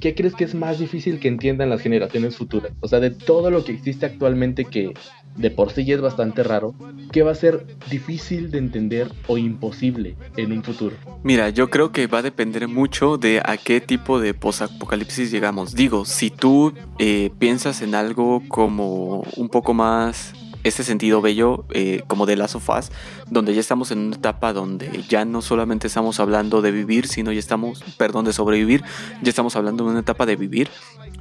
¿qué 0.00 0.14
crees 0.14 0.34
que 0.34 0.44
es 0.44 0.54
más 0.54 0.78
difícil 0.78 1.18
que 1.18 1.28
entiendan 1.28 1.70
las 1.70 1.80
generaciones 1.80 2.36
futuras? 2.36 2.72
O 2.80 2.88
sea, 2.88 3.00
de 3.00 3.10
todo 3.10 3.50
lo 3.50 3.64
que 3.64 3.72
existe 3.72 4.04
actualmente 4.06 4.64
que 4.64 4.92
de 5.36 5.50
por 5.50 5.72
sí 5.72 5.90
es 5.90 6.00
bastante 6.00 6.42
raro, 6.42 6.74
¿qué 7.12 7.22
va 7.22 7.32
a 7.32 7.34
ser 7.34 7.66
difícil 7.90 8.50
de 8.50 8.58
entender 8.58 9.12
o 9.26 9.38
imposible 9.38 10.16
en 10.36 10.52
un 10.52 10.62
futuro? 10.62 10.96
Mira, 11.22 11.50
yo 11.50 11.70
creo 11.70 11.92
que 11.92 12.06
va 12.06 12.18
a 12.18 12.22
depender 12.22 12.68
mucho 12.68 13.18
de 13.18 13.40
a 13.44 13.56
qué 13.56 13.80
tipo 13.80 14.20
de 14.20 14.34
posapocalipsis 14.34 15.30
llegamos. 15.30 15.74
Digo, 15.74 16.04
si 16.04 16.30
tú 16.30 16.72
eh, 16.98 17.30
piensas 17.38 17.82
en 17.82 17.94
algo 17.94 18.42
como 18.48 19.22
un 19.36 19.48
poco 19.48 19.74
más 19.74 20.32
este 20.66 20.82
sentido 20.82 21.20
bello 21.20 21.64
eh, 21.70 22.02
como 22.06 22.26
de 22.26 22.36
las 22.36 22.52
sofás, 22.52 22.90
donde 23.30 23.54
ya 23.54 23.60
estamos 23.60 23.90
en 23.90 23.98
una 23.98 24.16
etapa 24.16 24.52
donde 24.52 25.04
ya 25.08 25.24
no 25.24 25.42
solamente 25.42 25.86
estamos 25.86 26.18
hablando 26.20 26.60
de 26.60 26.72
vivir, 26.72 27.06
sino 27.06 27.32
ya 27.32 27.38
estamos, 27.38 27.84
perdón, 27.96 28.24
de 28.24 28.32
sobrevivir, 28.32 28.82
ya 29.22 29.30
estamos 29.30 29.54
hablando 29.56 29.84
de 29.84 29.90
una 29.90 30.00
etapa 30.00 30.26
de 30.26 30.36
vivir. 30.36 30.68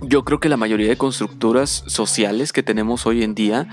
Yo 0.01 0.25
creo 0.25 0.39
que 0.39 0.49
la 0.49 0.57
mayoría 0.57 0.87
de 0.87 0.97
constructuras 0.97 1.83
sociales 1.87 2.53
que 2.53 2.63
tenemos 2.63 3.05
hoy 3.05 3.23
en 3.23 3.35
día 3.35 3.67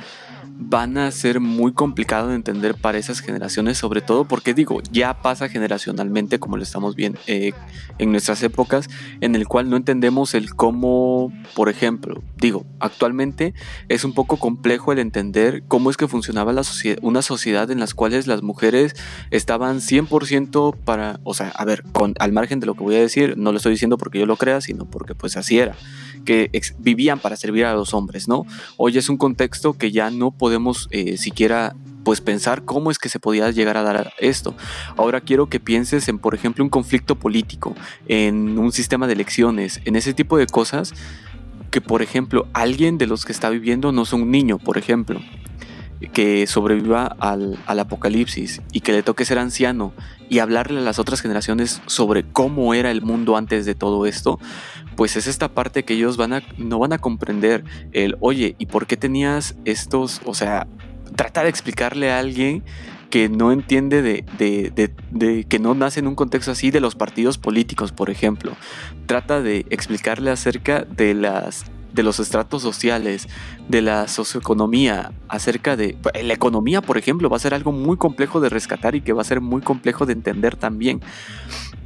van 0.58 0.98
a 0.98 1.10
ser 1.10 1.40
muy 1.40 1.72
complicado 1.72 2.28
de 2.28 2.34
entender 2.34 2.74
para 2.74 2.98
esas 2.98 3.20
generaciones, 3.20 3.78
sobre 3.78 4.00
todo 4.00 4.24
porque 4.24 4.54
digo, 4.54 4.80
ya 4.90 5.20
pasa 5.22 5.48
generacionalmente, 5.48 6.38
como 6.38 6.56
lo 6.56 6.62
estamos 6.62 6.94
viendo 6.94 7.18
eh, 7.26 7.52
en 7.98 8.12
nuestras 8.12 8.42
épocas, 8.42 8.88
en 9.20 9.34
el 9.34 9.46
cual 9.46 9.70
no 9.70 9.76
entendemos 9.76 10.34
el 10.34 10.54
cómo, 10.54 11.32
por 11.54 11.68
ejemplo, 11.68 12.22
digo, 12.38 12.64
actualmente 12.80 13.54
es 13.88 14.04
un 14.04 14.14
poco 14.14 14.36
complejo 14.36 14.92
el 14.92 14.98
entender 14.98 15.62
cómo 15.68 15.90
es 15.90 15.96
que 15.96 16.08
funcionaba 16.08 16.52
la 16.52 16.64
sociedad, 16.64 16.98
una 17.02 17.22
sociedad 17.22 17.70
en 17.70 17.80
las 17.80 17.94
cuales 17.94 18.26
las 18.26 18.42
mujeres 18.42 18.94
estaban 19.30 19.78
100% 19.78 20.76
para, 20.84 21.20
o 21.24 21.34
sea, 21.34 21.48
a 21.48 21.64
ver, 21.64 21.82
con, 21.92 22.14
al 22.18 22.32
margen 22.32 22.60
de 22.60 22.66
lo 22.66 22.74
que 22.74 22.84
voy 22.84 22.96
a 22.96 23.00
decir, 23.00 23.36
no 23.36 23.52
lo 23.52 23.56
estoy 23.56 23.72
diciendo 23.72 23.98
porque 23.98 24.18
yo 24.18 24.26
lo 24.26 24.36
crea, 24.36 24.60
sino 24.60 24.84
porque 24.84 25.14
pues 25.14 25.36
así 25.36 25.58
era, 25.58 25.76
que 26.24 26.50
vivían 26.78 27.18
para 27.18 27.36
servir 27.36 27.64
a 27.64 27.74
los 27.74 27.94
hombres, 27.94 28.28
¿no? 28.28 28.46
Hoy 28.76 28.98
es 28.98 29.08
un 29.08 29.16
contexto 29.16 29.74
que 29.74 29.90
ya 29.90 30.10
no 30.10 30.30
podemos 30.42 30.88
eh, 30.90 31.18
siquiera 31.18 31.76
pues 32.02 32.20
pensar 32.20 32.64
cómo 32.64 32.90
es 32.90 32.98
que 32.98 33.08
se 33.08 33.20
podía 33.20 33.48
llegar 33.52 33.76
a 33.76 33.84
dar 33.84 34.12
esto. 34.18 34.56
Ahora 34.96 35.20
quiero 35.20 35.48
que 35.48 35.60
pienses 35.60 36.08
en, 36.08 36.18
por 36.18 36.34
ejemplo, 36.34 36.64
un 36.64 36.68
conflicto 36.68 37.14
político, 37.14 37.76
en 38.08 38.58
un 38.58 38.72
sistema 38.72 39.06
de 39.06 39.12
elecciones, 39.12 39.80
en 39.84 39.94
ese 39.94 40.14
tipo 40.14 40.36
de 40.36 40.46
cosas 40.46 40.94
que, 41.70 41.80
por 41.80 42.02
ejemplo, 42.02 42.48
alguien 42.54 42.98
de 42.98 43.06
los 43.06 43.24
que 43.24 43.30
está 43.30 43.50
viviendo 43.50 43.92
no 43.92 44.04
son 44.04 44.22
un 44.22 44.32
niño, 44.32 44.58
por 44.58 44.78
ejemplo. 44.78 45.20
que 46.12 46.48
sobreviva 46.48 47.06
al, 47.20 47.56
al, 47.66 47.78
apocalipsis 47.78 48.62
y 48.72 48.80
que 48.80 48.90
le 48.90 49.04
toque 49.04 49.24
ser 49.24 49.38
anciano 49.38 49.92
y 50.28 50.40
hablarle 50.40 50.80
a 50.80 50.82
las 50.82 50.98
otras 50.98 51.20
generaciones 51.20 51.80
sobre 51.86 52.24
cómo 52.24 52.74
era 52.74 52.90
el 52.90 53.02
mundo 53.02 53.36
antes 53.36 53.64
de 53.64 53.76
todo 53.76 54.06
esto, 54.06 54.40
pues 54.96 55.16
es 55.16 55.26
esta 55.26 55.48
parte 55.48 55.84
que 55.84 55.94
ellos 55.94 56.16
van 56.16 56.32
a, 56.32 56.42
no 56.58 56.78
van 56.78 56.92
a 56.92 56.98
comprender 56.98 57.64
el, 57.92 58.16
oye, 58.20 58.56
¿y 58.58 58.66
por 58.66 58.86
qué 58.86 58.96
tenías 58.96 59.54
estos, 59.64 60.20
o 60.24 60.34
sea, 60.34 60.66
trata 61.16 61.42
de 61.42 61.48
explicarle 61.48 62.10
a 62.10 62.18
alguien 62.18 62.62
que 63.12 63.28
no 63.28 63.52
entiende 63.52 64.00
de, 64.00 64.24
de, 64.38 65.44
que 65.44 65.58
no 65.58 65.74
nace 65.74 66.00
en 66.00 66.06
un 66.06 66.14
contexto 66.14 66.50
así 66.50 66.70
de 66.70 66.80
los 66.80 66.94
partidos 66.94 67.36
políticos, 67.36 67.92
por 67.92 68.08
ejemplo. 68.08 68.56
Trata 69.04 69.42
de 69.42 69.66
explicarle 69.68 70.30
acerca 70.30 70.80
de 70.84 71.12
las 71.12 71.66
de 71.92 72.02
los 72.02 72.20
estratos 72.20 72.62
sociales, 72.62 73.28
de 73.68 73.82
la 73.82 74.08
socioeconomía, 74.08 75.12
acerca 75.28 75.76
de 75.76 75.98
la 76.22 76.32
economía, 76.32 76.80
por 76.80 76.96
ejemplo, 76.96 77.28
va 77.28 77.36
a 77.36 77.40
ser 77.40 77.52
algo 77.52 77.70
muy 77.70 77.98
complejo 77.98 78.40
de 78.40 78.48
rescatar 78.48 78.94
y 78.94 79.02
que 79.02 79.12
va 79.12 79.20
a 79.20 79.26
ser 79.26 79.42
muy 79.42 79.60
complejo 79.60 80.06
de 80.06 80.14
entender 80.14 80.56
también. 80.56 81.02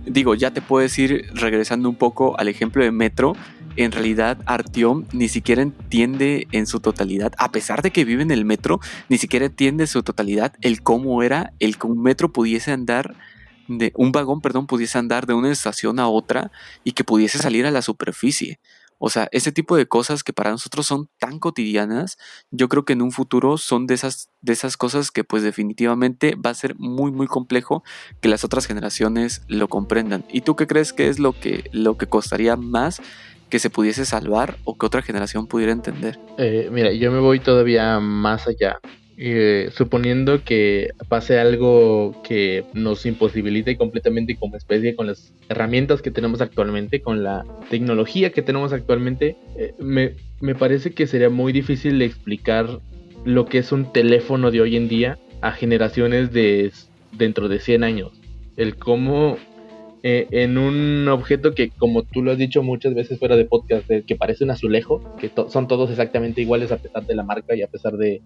Digo, 0.07 0.35
ya 0.35 0.53
te 0.53 0.63
puedes 0.63 0.97
ir 0.99 1.29
regresando 1.35 1.89
un 1.89 1.97
poco 1.97 2.39
al 2.39 2.49
ejemplo 2.49 2.83
de 2.83 2.93
Metro, 2.93 3.35
en 3.77 3.93
realidad 3.93 4.39
Artyom 4.47 5.05
ni 5.13 5.29
siquiera 5.29 5.63
entiende 5.63 6.49
en 6.53 6.67
su 6.67 6.81
totalidad, 6.81 7.33
a 7.39 7.51
pesar 7.53 7.83
de 7.83 7.91
que 7.91 8.05
vive 8.05 8.23
en 8.23 8.31
el 8.31 8.45
metro, 8.45 8.81
ni 9.09 9.19
siquiera 9.19 9.47
entiende 9.47 9.85
en 9.85 9.89
su 9.89 10.03
totalidad 10.03 10.55
el 10.63 10.83
cómo 10.83 11.23
era 11.23 11.53
el 11.59 11.79
que 11.79 11.87
un 11.87 12.03
metro 12.03 12.33
pudiese 12.33 12.73
andar 12.73 13.15
de 13.69 13.93
un 13.97 14.13
vagón, 14.13 14.41
perdón, 14.41 14.67
pudiese 14.67 14.99
andar 14.99 15.27
de 15.27 15.35
una 15.35 15.51
estación 15.51 15.99
a 15.99 16.09
otra 16.09 16.51
y 16.85 16.93
que 16.93 17.05
pudiese 17.05 17.39
salir 17.39 17.67
a 17.67 17.71
la 17.71 17.83
superficie. 17.83 18.61
O 18.99 19.11
sea, 19.11 19.29
ese 19.33 19.53
tipo 19.53 19.77
de 19.77 19.87
cosas 19.87 20.25
que 20.25 20.33
para 20.33 20.51
nosotros 20.51 20.87
son 20.87 21.09
tan 21.19 21.39
cotidianas, 21.39 22.17
yo 22.51 22.69
creo 22.69 22.85
que 22.85 22.95
en 22.95 23.03
un 23.03 23.13
futuro 23.13 23.59
son 23.59 23.87
de 23.87 23.95
esas, 23.95 24.31
de 24.41 24.53
esas 24.53 24.77
cosas 24.77 25.11
que 25.11 25.25
pues 25.25 25.43
definitivamente 25.43 26.35
va 26.35 26.51
a 26.51 26.55
ser 26.55 26.77
muy 26.79 27.11
muy 27.13 27.27
complejo 27.27 27.83
que 28.21 28.29
las 28.29 28.45
otras 28.45 28.67
generaciones 28.67 29.43
lo 29.49 29.69
comprendan. 29.69 30.25
¿Y 30.31 30.43
tú 30.43 30.57
qué 30.57 30.67
crees 30.67 30.93
que 30.93 31.09
es 31.09 31.19
lo 31.19 31.33
que, 31.33 31.69
lo 31.73 31.97
que 31.97 32.07
costaría 32.07 32.57
más 32.57 33.01
que 33.51 33.59
se 33.59 33.71
pudiese 33.71 34.05
salvar 34.05 34.59
o 34.65 34.77
que 34.77 34.87
otra 34.87 35.03
generación 35.03 35.47
pudiera 35.47 35.73
entender? 35.73 36.19
Eh, 36.39 36.69
mira, 36.73 36.93
yo 36.93 37.13
me 37.13 37.21
voy 37.21 37.41
todavía 37.41 38.01
más 38.01 38.47
allá. 38.47 38.81
Eh, 39.19 39.71
suponiendo 39.73 40.45
que 40.45 40.91
pase 41.09 41.39
algo 41.39 42.21
que 42.23 42.65
nos 42.75 43.07
imposibilite 43.07 43.79
completamente 43.79 44.37
como 44.37 44.57
especie 44.57 44.95
con 44.95 45.07
las 45.07 45.33
herramientas 45.49 46.03
que 46.03 46.11
tenemos 46.11 46.43
actualmente, 46.43 47.01
con 47.01 47.23
la 47.23 47.47
tecnología 47.71 48.31
que 48.31 48.43
tenemos 48.43 48.75
actualmente, 48.75 49.37
eh, 49.57 49.73
me, 49.79 50.13
me 50.41 50.55
parece 50.55 50.93
que 50.93 51.07
sería 51.07 51.31
muy 51.31 51.55
difícil 51.55 52.03
explicar 52.03 52.81
lo 53.25 53.47
que 53.47 53.59
es 53.59 53.73
un 53.73 53.91
teléfono 53.91 54.51
de 54.51 54.61
hoy 54.61 54.77
en 54.77 54.89
día 54.89 55.19
a 55.41 55.53
generaciones 55.53 56.31
de 56.33 56.71
dentro 57.13 57.49
de 57.49 57.59
100 57.59 57.85
años. 57.85 58.13
El 58.59 58.77
cómo 58.77 59.39
eh, 60.03 60.29
en 60.31 60.59
un 60.59 61.09
objeto 61.09 61.55
que, 61.55 61.71
como 61.71 62.03
tú 62.03 62.23
lo 62.23 62.33
has 62.33 62.39
dicho 62.39 62.63
muchas 62.63 62.95
veces 62.95 63.19
fuera 63.19 63.37
de 63.37 63.47
podcast, 63.47 63.89
que 64.07 64.17
parece 64.17 64.45
un 64.45 64.51
azulejo, 64.51 65.17
que 65.19 65.31
son 65.49 65.69
todos 65.69 65.91
exactamente 65.91 66.43
iguales 66.43 66.71
a 66.71 66.77
pesar 66.77 67.07
de 67.07 67.15
la 67.15 67.23
marca 67.23 67.57
y 67.57 67.63
a 67.63 67.67
pesar 67.67 67.97
de 67.97 68.21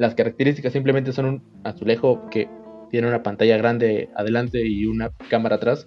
las 0.00 0.14
características, 0.14 0.72
simplemente 0.72 1.12
son 1.12 1.26
un 1.26 1.42
azulejo 1.62 2.28
que 2.30 2.48
tiene 2.90 3.06
una 3.06 3.22
pantalla 3.22 3.56
grande 3.58 4.08
adelante 4.16 4.66
y 4.66 4.86
una 4.86 5.10
cámara 5.28 5.56
atrás. 5.56 5.86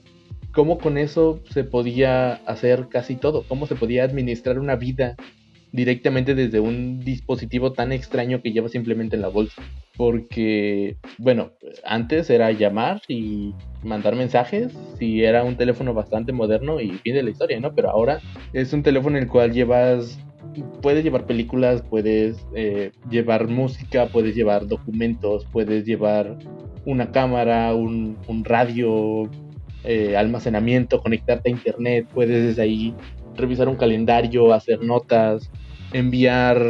¿Cómo 0.53 0.77
con 0.77 0.99
eso 0.99 1.41
se 1.49 1.63
podía 1.63 2.35
hacer 2.45 2.87
casi 2.89 3.15
todo? 3.15 3.43
¿Cómo 3.47 3.65
se 3.65 3.75
podía 3.75 4.03
administrar 4.03 4.59
una 4.59 4.75
vida 4.75 5.15
directamente 5.73 6.35
desde 6.35 6.59
un 6.59 6.99
dispositivo 6.99 7.73
tan 7.73 7.91
extraño 7.91 8.41
que 8.41 8.51
lleva 8.51 8.69
simplemente 8.69 9.15
en 9.15 9.23
la 9.23 9.27
bolsa. 9.27 9.61
Porque, 9.97 10.97
bueno, 11.17 11.51
antes 11.83 12.29
era 12.29 12.51
llamar 12.51 13.01
y 13.07 13.53
mandar 13.83 14.15
mensajes, 14.15 14.71
si 14.99 15.23
era 15.23 15.43
un 15.43 15.57
teléfono 15.57 15.93
bastante 15.93 16.31
moderno 16.31 16.79
y 16.79 16.91
fin 16.91 17.15
de 17.15 17.23
la 17.23 17.31
historia, 17.31 17.59
¿no? 17.59 17.73
Pero 17.73 17.89
ahora 17.89 18.19
es 18.53 18.71
un 18.71 18.83
teléfono 18.83 19.17
en 19.17 19.23
el 19.23 19.29
cual 19.29 19.51
llevas, 19.51 20.19
puedes 20.81 21.03
llevar 21.03 21.25
películas, 21.25 21.83
puedes 21.89 22.45
eh, 22.55 22.91
llevar 23.09 23.47
música, 23.47 24.07
puedes 24.07 24.35
llevar 24.35 24.67
documentos, 24.67 25.45
puedes 25.51 25.85
llevar 25.85 26.37
una 26.85 27.11
cámara, 27.11 27.73
un, 27.73 28.17
radio, 28.43 29.29
eh, 29.83 30.17
almacenamiento, 30.17 31.01
conectarte 31.01 31.49
a 31.49 31.51
internet, 31.51 32.07
puedes 32.13 32.47
desde 32.47 32.61
ahí 32.61 32.95
revisar 33.35 33.67
un 33.67 33.75
calendario, 33.75 34.53
hacer 34.53 34.83
notas, 34.83 35.49
enviar, 35.93 36.61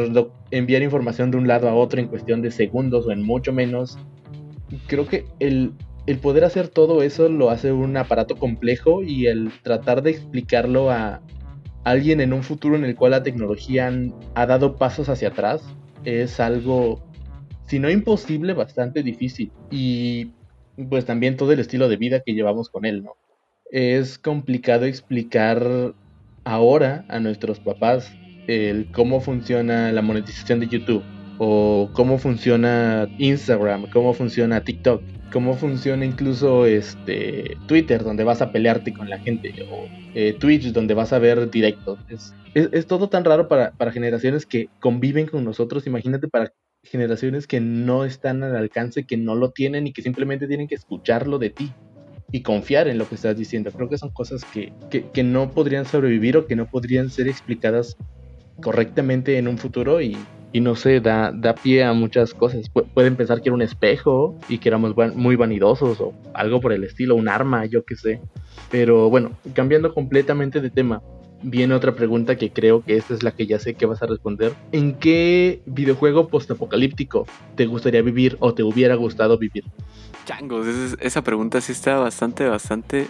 enviar 0.51 0.81
información 0.81 1.31
de 1.31 1.37
un 1.37 1.47
lado 1.47 1.67
a 1.67 1.73
otro 1.73 1.99
en 1.99 2.07
cuestión 2.07 2.41
de 2.41 2.51
segundos 2.51 3.07
o 3.07 3.11
en 3.11 3.23
mucho 3.23 3.51
menos. 3.51 3.97
Creo 4.87 5.07
que 5.07 5.25
el, 5.39 5.73
el 6.05 6.17
poder 6.19 6.45
hacer 6.45 6.67
todo 6.67 7.01
eso 7.03 7.29
lo 7.29 7.49
hace 7.49 7.71
un 7.71 7.97
aparato 7.97 8.35
complejo 8.35 9.03
y 9.03 9.27
el 9.27 9.51
tratar 9.61 10.03
de 10.03 10.11
explicarlo 10.11 10.91
a 10.91 11.21
alguien 11.83 12.21
en 12.21 12.33
un 12.33 12.43
futuro 12.43 12.75
en 12.75 12.85
el 12.85 12.95
cual 12.95 13.11
la 13.11 13.23
tecnología 13.23 13.91
ha 14.35 14.45
dado 14.45 14.75
pasos 14.75 15.09
hacia 15.09 15.29
atrás 15.29 15.63
es 16.05 16.39
algo, 16.39 17.03
si 17.65 17.79
no 17.79 17.89
imposible, 17.89 18.53
bastante 18.53 19.03
difícil. 19.03 19.51
Y 19.71 20.31
pues 20.89 21.05
también 21.05 21.37
todo 21.37 21.51
el 21.51 21.59
estilo 21.59 21.87
de 21.89 21.97
vida 21.97 22.21
que 22.21 22.33
llevamos 22.33 22.69
con 22.69 22.85
él, 22.85 23.03
¿no? 23.03 23.15
Es 23.71 24.17
complicado 24.17 24.85
explicar 24.85 25.93
ahora 26.43 27.05
a 27.07 27.19
nuestros 27.19 27.59
papás 27.59 28.11
el 28.47 28.91
cómo 28.91 29.21
funciona 29.21 29.91
la 29.91 30.01
monetización 30.01 30.59
de 30.59 30.67
YouTube 30.67 31.03
o 31.37 31.89
cómo 31.93 32.17
funciona 32.17 33.07
Instagram, 33.17 33.89
cómo 33.89 34.13
funciona 34.13 34.63
TikTok, 34.63 35.01
cómo 35.33 35.55
funciona 35.55 36.05
incluso 36.05 36.67
este 36.67 37.57
Twitter 37.65 38.03
donde 38.03 38.23
vas 38.23 38.43
a 38.43 38.51
pelearte 38.51 38.93
con 38.93 39.09
la 39.09 39.17
gente 39.17 39.51
o 39.69 39.89
eh, 40.13 40.33
Twitch 40.39 40.71
donde 40.71 40.93
vas 40.93 41.11
a 41.11 41.17
ver 41.17 41.49
directos. 41.49 41.97
Es, 42.53 42.85
todo 42.85 43.09
tan 43.09 43.25
raro 43.25 43.47
para, 43.47 43.71
para 43.71 43.91
generaciones 43.91 44.45
que 44.45 44.69
conviven 44.79 45.25
con 45.25 45.43
nosotros. 45.43 45.87
Imagínate 45.87 46.27
para 46.27 46.53
generaciones 46.83 47.47
que 47.47 47.59
no 47.59 48.05
están 48.05 48.43
al 48.43 48.55
alcance, 48.55 49.05
que 49.05 49.17
no 49.17 49.33
lo 49.33 49.49
tienen 49.49 49.87
y 49.87 49.91
que 49.91 50.03
simplemente 50.03 50.47
tienen 50.47 50.67
que 50.67 50.75
escucharlo 50.75 51.39
de 51.39 51.49
ti 51.49 51.73
y 52.31 52.43
confiar 52.43 52.87
en 52.87 52.99
lo 52.99 53.09
que 53.09 53.15
estás 53.15 53.35
diciendo. 53.35 53.71
Creo 53.71 53.89
que 53.89 53.97
son 53.97 54.11
cosas 54.11 54.45
que, 54.45 54.71
que, 54.91 55.09
que 55.09 55.23
no 55.23 55.49
podrían 55.49 55.85
sobrevivir 55.85 56.37
o 56.37 56.45
que 56.45 56.55
no 56.55 56.67
podrían 56.67 57.09
ser 57.09 57.27
explicadas 57.27 57.97
correctamente 58.61 59.39
en 59.39 59.47
un 59.47 59.57
futuro 59.57 59.99
y, 59.99 60.15
y 60.53 60.61
no 60.61 60.75
sé, 60.75 61.01
da, 61.01 61.31
da 61.33 61.55
pie 61.55 61.83
a 61.83 61.93
muchas 61.93 62.33
cosas. 62.33 62.69
pueden 62.69 63.15
pensar 63.15 63.41
que 63.41 63.49
era 63.49 63.55
un 63.55 63.63
espejo 63.63 64.37
y 64.47 64.59
que 64.59 64.69
éramos 64.69 64.95
muy 65.15 65.35
vanidosos 65.35 65.99
o 65.99 66.13
algo 66.33 66.61
por 66.61 66.71
el 66.71 66.83
estilo, 66.83 67.15
un 67.15 67.27
arma, 67.27 67.65
yo 67.65 67.83
qué 67.83 67.95
sé. 67.95 68.21
Pero 68.69 69.09
bueno, 69.09 69.31
cambiando 69.53 69.93
completamente 69.93 70.61
de 70.61 70.69
tema, 70.69 71.01
viene 71.41 71.73
otra 71.73 71.95
pregunta 71.95 72.37
que 72.37 72.51
creo 72.51 72.83
que 72.83 72.95
esta 72.97 73.15
es 73.15 73.23
la 73.23 73.31
que 73.31 73.47
ya 73.47 73.57
sé 73.57 73.73
que 73.73 73.87
vas 73.87 74.03
a 74.03 74.05
responder. 74.05 74.53
¿En 74.71 74.93
qué 74.93 75.63
videojuego 75.65 76.27
postapocalíptico 76.27 77.25
te 77.55 77.65
gustaría 77.65 78.03
vivir 78.03 78.37
o 78.39 78.53
te 78.53 78.61
hubiera 78.61 78.93
gustado 78.93 79.39
vivir? 79.39 79.63
Changos, 80.25 80.67
esa 80.99 81.23
pregunta 81.23 81.61
sí 81.61 81.71
está 81.71 81.97
bastante, 81.97 82.47
bastante 82.47 83.07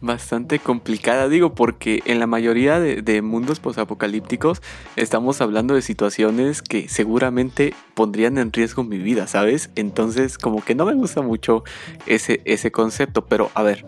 bastante 0.00 0.58
complicada, 0.58 1.28
digo, 1.28 1.54
porque 1.54 2.02
en 2.04 2.18
la 2.18 2.26
mayoría 2.26 2.78
de, 2.80 3.22
mundos 3.22 3.60
posapocalípticos 3.60 4.62
estamos 4.96 5.40
hablando 5.40 5.74
de 5.74 5.82
situaciones 5.82 6.62
que 6.62 6.88
seguramente 6.88 7.74
pondrían 7.94 8.38
en 8.38 8.52
riesgo 8.52 8.84
mi 8.84 8.98
vida, 8.98 9.26
¿sabes? 9.26 9.70
Entonces, 9.74 10.38
como 10.38 10.64
que 10.64 10.74
no 10.74 10.86
me 10.86 10.94
gusta 10.94 11.22
mucho 11.22 11.64
ese, 12.06 12.40
ese 12.44 12.70
concepto, 12.70 13.24
pero 13.26 13.50
a 13.54 13.62
ver, 13.62 13.84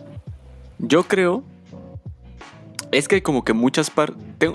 yo 0.79 1.05
creo, 1.05 1.45
es 2.93 3.07
que 3.07 3.23
como 3.23 3.45
que 3.45 3.53
muchas 3.53 3.91
partes, 3.91 4.51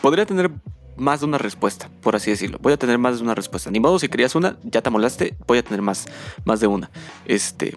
podría 0.00 0.26
tener 0.26 0.50
más 0.96 1.20
de 1.20 1.26
una 1.26 1.38
respuesta, 1.38 1.88
por 2.02 2.16
así 2.16 2.30
decirlo. 2.30 2.58
Voy 2.60 2.72
a 2.72 2.76
tener 2.76 2.98
más 2.98 3.18
de 3.18 3.24
una 3.24 3.34
respuesta. 3.34 3.70
Ni 3.70 3.80
modo, 3.80 3.98
si 3.98 4.08
querías 4.08 4.34
una, 4.34 4.58
ya 4.64 4.82
te 4.82 4.90
molaste, 4.90 5.36
voy 5.46 5.58
a 5.58 5.62
tener 5.62 5.80
más, 5.80 6.06
más 6.44 6.60
de 6.60 6.66
una. 6.66 6.90
Este, 7.24 7.76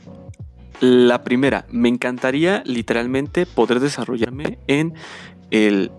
la 0.82 1.24
primera, 1.24 1.65
me 1.70 1.89
encantaría 1.89 2.63
literalmente 2.65 3.46
poder 3.46 3.80
desarrollarme 3.80 4.58
en 4.67 4.94
el, 5.52 5.91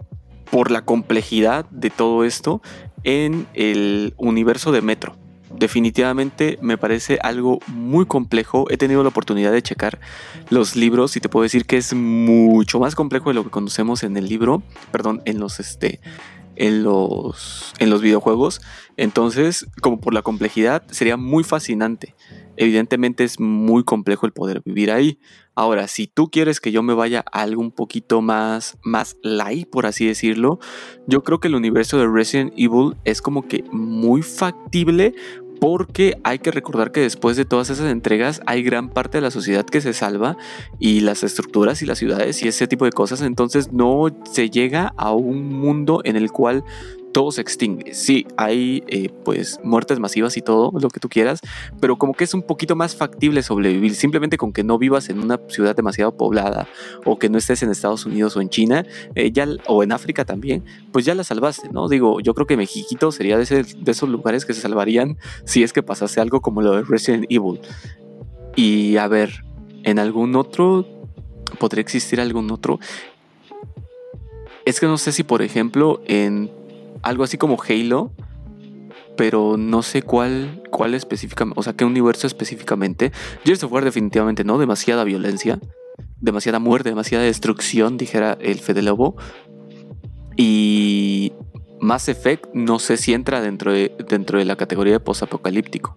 por 0.50 0.70
la 0.70 0.84
complejidad 0.84 1.64
de 1.70 1.88
todo 1.88 2.24
esto, 2.24 2.60
en 3.04 3.46
el 3.54 4.12
universo 4.16 4.72
de 4.72 4.82
Metro. 4.82 5.16
Definitivamente 5.54 6.58
me 6.62 6.78
parece 6.78 7.18
algo 7.22 7.60
muy 7.68 8.06
complejo. 8.06 8.66
He 8.70 8.76
tenido 8.76 9.02
la 9.02 9.10
oportunidad 9.10 9.52
de 9.52 9.62
checar 9.62 10.00
los 10.50 10.76
libros 10.76 11.16
y 11.16 11.20
te 11.20 11.28
puedo 11.28 11.44
decir 11.44 11.64
que 11.66 11.76
es 11.76 11.94
mucho 11.94 12.80
más 12.80 12.94
complejo 12.94 13.30
de 13.30 13.34
lo 13.34 13.44
que 13.44 13.50
conocemos 13.50 14.02
en 14.02 14.16
el 14.16 14.28
libro, 14.28 14.62
perdón, 14.90 15.22
en 15.26 15.38
los 15.38 15.60
este 15.60 16.00
en 16.56 16.82
los 16.82 17.74
en 17.78 17.90
los 17.90 18.00
videojuegos. 18.00 18.62
Entonces, 18.96 19.66
como 19.80 20.00
por 20.00 20.14
la 20.14 20.22
complejidad, 20.22 20.82
sería 20.90 21.16
muy 21.16 21.44
fascinante 21.44 22.14
evidentemente 22.56 23.24
es 23.24 23.40
muy 23.40 23.84
complejo 23.84 24.26
el 24.26 24.32
poder 24.32 24.62
vivir 24.64 24.90
ahí. 24.90 25.18
Ahora, 25.54 25.86
si 25.86 26.06
tú 26.06 26.30
quieres 26.30 26.60
que 26.60 26.72
yo 26.72 26.82
me 26.82 26.94
vaya 26.94 27.24
a 27.32 27.42
algo 27.42 27.60
un 27.60 27.72
poquito 27.72 28.22
más, 28.22 28.78
más 28.82 29.16
light, 29.22 29.68
por 29.68 29.86
así 29.86 30.06
decirlo, 30.06 30.58
yo 31.06 31.22
creo 31.22 31.40
que 31.40 31.48
el 31.48 31.54
universo 31.54 31.98
de 31.98 32.06
Resident 32.06 32.52
Evil 32.56 32.96
es 33.04 33.20
como 33.20 33.46
que 33.46 33.64
muy 33.70 34.22
factible 34.22 35.14
porque 35.62 36.18
hay 36.24 36.40
que 36.40 36.50
recordar 36.50 36.90
que 36.90 36.98
después 36.98 37.36
de 37.36 37.44
todas 37.44 37.70
esas 37.70 37.88
entregas 37.88 38.40
hay 38.46 38.64
gran 38.64 38.88
parte 38.88 39.18
de 39.18 39.22
la 39.22 39.30
sociedad 39.30 39.64
que 39.64 39.80
se 39.80 39.92
salva 39.92 40.36
y 40.80 41.02
las 41.02 41.22
estructuras 41.22 41.82
y 41.82 41.86
las 41.86 41.98
ciudades 41.98 42.42
y 42.42 42.48
ese 42.48 42.66
tipo 42.66 42.84
de 42.84 42.90
cosas, 42.90 43.22
entonces 43.22 43.72
no 43.72 44.06
se 44.24 44.50
llega 44.50 44.92
a 44.96 45.12
un 45.12 45.50
mundo 45.50 46.00
en 46.02 46.16
el 46.16 46.32
cual 46.32 46.64
todo 47.12 47.30
se 47.30 47.40
extingue. 47.40 47.94
Sí, 47.94 48.26
hay 48.36 48.82
eh, 48.88 49.10
pues 49.24 49.60
muertes 49.62 49.98
masivas 49.98 50.36
y 50.36 50.42
todo 50.42 50.72
lo 50.78 50.88
que 50.88 51.00
tú 51.00 51.08
quieras, 51.08 51.40
pero 51.80 51.96
como 51.96 52.14
que 52.14 52.24
es 52.24 52.34
un 52.34 52.42
poquito 52.42 52.76
más 52.76 52.96
factible 52.96 53.42
sobrevivir 53.42 53.94
simplemente 53.94 54.36
con 54.36 54.52
que 54.52 54.64
no 54.64 54.78
vivas 54.78 55.08
en 55.08 55.20
una 55.20 55.38
ciudad 55.48 55.76
demasiado 55.76 56.16
poblada 56.16 56.66
o 57.04 57.18
que 57.18 57.28
no 57.28 57.38
estés 57.38 57.62
en 57.62 57.70
Estados 57.70 58.06
Unidos 58.06 58.36
o 58.36 58.40
en 58.40 58.48
China 58.48 58.84
eh, 59.14 59.30
ya, 59.30 59.46
o 59.66 59.82
en 59.82 59.92
África 59.92 60.24
también, 60.24 60.64
pues 60.92 61.04
ya 61.04 61.14
la 61.14 61.24
salvaste, 61.24 61.68
¿no? 61.70 61.88
Digo, 61.88 62.20
yo 62.20 62.34
creo 62.34 62.46
que 62.46 62.56
Mexiquito 62.56 63.12
sería 63.12 63.38
de, 63.38 63.44
de 63.44 63.92
esos 63.92 64.08
lugares 64.08 64.44
que 64.44 64.54
se 64.54 64.60
salvarían 64.60 65.18
si 65.44 65.62
es 65.62 65.72
que 65.72 65.82
pasase 65.82 66.20
algo 66.20 66.40
como 66.40 66.62
lo 66.62 66.72
de 66.72 66.82
Resident 66.82 67.26
Evil. 67.28 67.60
Y 68.56 68.96
a 68.96 69.08
ver, 69.08 69.44
en 69.84 69.98
algún 69.98 70.36
otro, 70.36 70.86
podría 71.58 71.82
existir 71.82 72.20
algún 72.20 72.50
otro. 72.50 72.78
Es 74.64 74.78
que 74.78 74.86
no 74.86 74.98
sé 74.98 75.12
si, 75.12 75.24
por 75.24 75.42
ejemplo, 75.42 76.02
en 76.06 76.50
algo 77.02 77.24
así 77.24 77.36
como 77.38 77.60
Halo, 77.62 78.12
pero 79.16 79.56
no 79.56 79.82
sé 79.82 80.02
cuál, 80.02 80.62
cuál 80.70 80.94
específicamente, 80.94 81.58
o 81.58 81.62
sea, 81.62 81.74
qué 81.74 81.84
universo 81.84 82.26
específicamente. 82.26 83.12
Gears 83.44 83.62
of 83.64 83.72
War 83.72 83.84
definitivamente 83.84 84.44
no, 84.44 84.58
demasiada 84.58 85.04
violencia, 85.04 85.60
demasiada 86.20 86.58
muerte, 86.58 86.88
demasiada 86.88 87.24
destrucción, 87.24 87.96
dijera 87.98 88.38
el 88.40 88.58
Fede 88.58 88.82
Lobo. 88.82 89.16
Y 90.36 91.32
Mass 91.80 92.08
Effect 92.08 92.46
no 92.54 92.78
sé 92.78 92.96
si 92.96 93.12
entra 93.12 93.40
dentro 93.42 93.72
de, 93.72 93.94
dentro 94.08 94.38
de 94.38 94.44
la 94.44 94.56
categoría 94.56 94.94
de 94.94 95.00
posapocalíptico. 95.00 95.94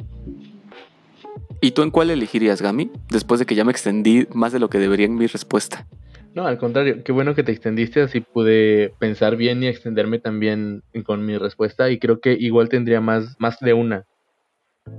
¿Y 1.62 1.72
tú 1.72 1.82
en 1.84 1.92
cuál 1.92 2.10
elegirías, 2.10 2.62
Gami? 2.62 2.92
Después 3.10 3.40
de 3.40 3.46
que 3.46 3.56
ya 3.56 3.64
me 3.64 3.72
extendí 3.72 4.28
más 4.34 4.52
de 4.52 4.60
lo 4.60 4.70
que 4.70 4.78
debería 4.78 5.06
en 5.06 5.16
mi 5.16 5.26
respuesta. 5.26 5.88
No, 6.36 6.46
al 6.46 6.58
contrario, 6.58 7.02
qué 7.06 7.14
bueno 7.14 7.34
que 7.34 7.44
te 7.44 7.54
extendiste, 7.54 8.02
así 8.02 8.20
pude 8.20 8.94
pensar 9.00 9.38
bien 9.38 9.64
y 9.64 9.68
extenderme 9.68 10.20
también 10.20 10.84
con 11.06 11.26
mi 11.26 11.38
respuesta 11.38 11.90
y 11.90 11.98
creo 11.98 12.20
que 12.20 12.34
igual 12.34 12.68
tendría 12.68 13.00
más, 13.00 13.38
más 13.40 13.58
de 13.62 13.74
una. 13.74 14.06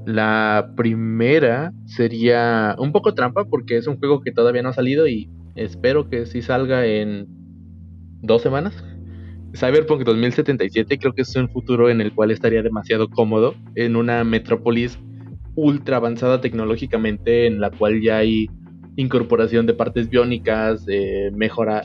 La 0.07 0.73
primera 0.77 1.73
sería 1.85 2.75
un 2.79 2.91
poco 2.91 3.13
trampa 3.13 3.45
porque 3.45 3.77
es 3.77 3.87
un 3.87 3.99
juego 3.99 4.23
que 4.23 4.33
todavía 4.33 4.63
no 4.63 4.71
ha 4.71 4.73
salido 4.73 5.07
y 5.07 5.29
espero 5.57 6.09
que 6.09 6.25
sí 6.25 6.41
salga 6.41 6.87
en 6.87 7.27
dos 8.23 8.41
semanas. 8.41 8.83
Cyberpunk 9.55 10.05
2077 10.05 10.97
creo 10.99 11.13
que 11.13 11.21
es 11.21 11.37
un 11.37 11.51
futuro 11.51 11.91
en 11.91 12.01
el 12.01 12.15
cual 12.15 12.31
estaría 12.31 12.63
demasiado 12.63 13.11
cómodo 13.11 13.55
en 13.75 13.97
una 13.97 14.25
metrópolis 14.25 14.99
ultra 15.55 15.99
avanzada 15.99 16.41
tecnológicamente 16.41 17.47
en 17.47 17.61
la 17.61 17.71
cual 17.71 18.01
ya 18.01 18.17
hay 18.17 18.49
incorporación 18.97 19.67
de 19.67 19.75
partes 19.75 20.09
biónicas, 20.09 20.87
mejora, 21.33 21.83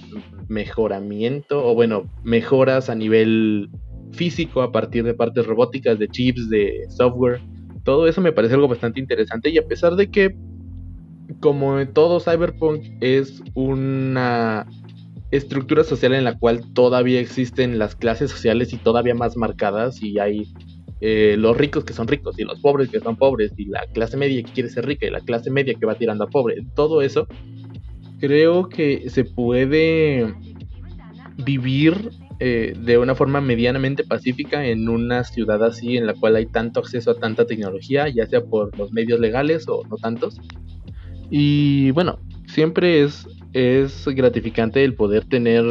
mejoramiento 0.47 1.65
o 1.65 1.76
bueno, 1.76 2.10
mejoras 2.24 2.89
a 2.89 2.95
nivel 2.95 3.69
físico 4.12 4.62
a 4.62 4.71
partir 4.71 5.04
de 5.04 5.13
partes 5.13 5.45
robóticas, 5.45 6.00
de 6.00 6.08
chips, 6.08 6.50
de 6.50 6.86
software. 6.89 7.41
Todo 7.84 8.08
eso 8.08 8.21
me 8.21 8.32
parece 8.32 8.56
algo 8.56 8.67
bastante 8.67 9.00
interesante 9.00 9.50
y 9.50 9.58
a 9.58 9.67
pesar 9.67 9.95
de 9.95 10.10
que 10.10 10.36
como 11.39 11.86
todo 11.88 12.19
Cyberpunk 12.19 12.84
es 13.00 13.41
una 13.54 14.67
estructura 15.32 15.84
social 15.84 16.13
en 16.13 16.26
la 16.26 16.38
cual 16.38 16.74
todavía 16.74 17.19
existen 17.19 17.80
las 17.80 17.95
clases 17.95 18.32
sociales 18.32 18.74
y 18.74 18.78
todavía 18.78 19.15
más 19.15 19.38
marcadas 19.38 20.04
y 20.04 20.19
hay 20.19 20.54
eh, 21.04 21.36
los 21.36 21.58
ricos 21.58 21.84
que 21.84 21.94
son 21.94 22.08
ricos 22.08 22.38
y 22.38 22.44
los 22.44 22.60
pobres 22.60 22.90
que 22.90 23.00
son 23.00 23.16
pobres 23.16 23.52
y 23.58 23.66
la 23.66 23.88
clase 23.92 24.18
media 24.18 24.44
que 24.44 24.52
quiere 24.52 24.70
ser 24.70 24.86
rica 24.86 25.08
y 25.08 25.10
la 25.10 25.22
clase 25.22 25.50
media 25.50 25.74
que 25.74 25.88
va 25.88 25.96
tirando 25.96 26.26
a 26.26 26.30
pobre, 26.30 26.64
todo 26.76 27.02
eso, 27.02 27.28
creo 28.20 28.70
que 28.70 29.10
se 29.10 29.26
puede 29.26 30.32
vivir 31.44 32.12
eh, 32.40 32.76
de 32.80 33.00
una 33.00 33.16
forma 33.16 33.42
medianamente 33.42 34.04
pacífica 34.04 34.64
en 34.64 34.90
una 34.90 35.24
ciudad 35.24 35.64
así 35.64 35.98
en 35.98 36.06
la 36.06 36.14
cual 36.14 36.36
hay 36.36 36.46
tanto 36.46 36.80
acceso 36.80 37.12
a 37.12 37.16
tanta 37.16 37.48
tecnología, 37.48 38.08
ya 38.08 38.28
sea 38.28 38.44
por 38.44 38.78
los 38.78 38.92
medios 38.92 39.20
legales 39.20 39.68
o 39.68 39.84
no 39.90 39.96
tantos. 39.98 40.40
Y 41.32 41.90
bueno, 41.92 42.20
siempre 42.46 43.02
es, 43.02 43.28
es 43.54 44.06
gratificante 44.08 44.84
el 44.84 44.94
poder 44.94 45.26
tener 45.26 45.66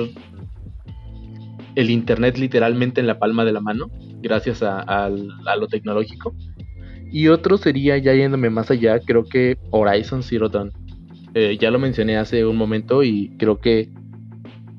el 1.76 1.90
Internet 1.90 2.36
literalmente 2.36 3.00
en 3.00 3.06
la 3.06 3.20
palma 3.20 3.44
de 3.44 3.52
la 3.52 3.60
mano 3.60 3.90
gracias 4.20 4.62
a, 4.62 5.08
lo 5.08 5.66
tecnológico. 5.68 6.34
Y 7.12 7.28
otro 7.28 7.56
sería, 7.56 7.98
ya 7.98 8.14
yéndome 8.14 8.50
más 8.50 8.70
allá, 8.70 9.00
creo 9.00 9.24
que 9.24 9.58
Horizon 9.70 10.22
Zero 10.22 10.48
Dawn. 10.48 10.72
Eh, 11.34 11.56
ya 11.60 11.70
lo 11.70 11.78
mencioné 11.78 12.16
hace 12.16 12.44
un 12.44 12.56
momento 12.56 13.02
y 13.02 13.36
creo 13.38 13.58
que 13.58 13.88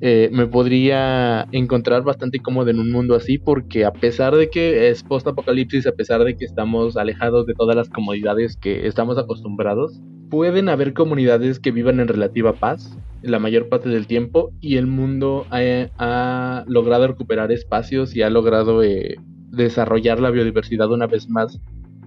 eh, 0.04 0.30
me 0.32 0.48
podría 0.48 1.48
encontrar 1.52 2.04
bastante 2.04 2.40
cómodo 2.40 2.70
en 2.70 2.80
un 2.80 2.92
mundo 2.92 3.16
así 3.16 3.38
porque 3.38 3.86
a 3.86 3.94
pesar 3.94 4.36
de 4.36 4.50
que 4.50 4.90
es 4.90 5.04
post-apocalipsis, 5.04 5.86
a 5.86 5.92
pesar 5.92 6.24
de 6.24 6.36
que 6.36 6.44
estamos 6.44 6.98
alejados 6.98 7.46
de 7.46 7.54
todas 7.54 7.76
las 7.76 7.88
comodidades 7.88 8.58
que 8.58 8.88
estamos 8.88 9.18
acostumbrados, 9.18 10.02
pueden 10.30 10.70
haber 10.70 10.94
comunidades 10.94 11.60
que 11.60 11.72
vivan 11.72 12.00
en 12.00 12.08
relativa 12.08 12.54
paz 12.54 12.98
la 13.22 13.40
mayor 13.40 13.70
parte 13.70 13.90
del 13.90 14.08
tiempo 14.08 14.52
y 14.60 14.78
el 14.78 14.88
mundo 14.88 15.46
ha, 15.52 16.64
logrado 16.68 17.08
recuperar 17.08 17.52
espacios 17.52 18.16
y 18.16 18.24
ha 18.24 18.30
logrado 18.30 18.82
eh, 18.84 19.18
desarrollar 19.52 20.20
la 20.20 20.32
biodiversidad 20.32 20.90
una 20.92 21.08
vez 21.08 21.30
más 21.30 21.60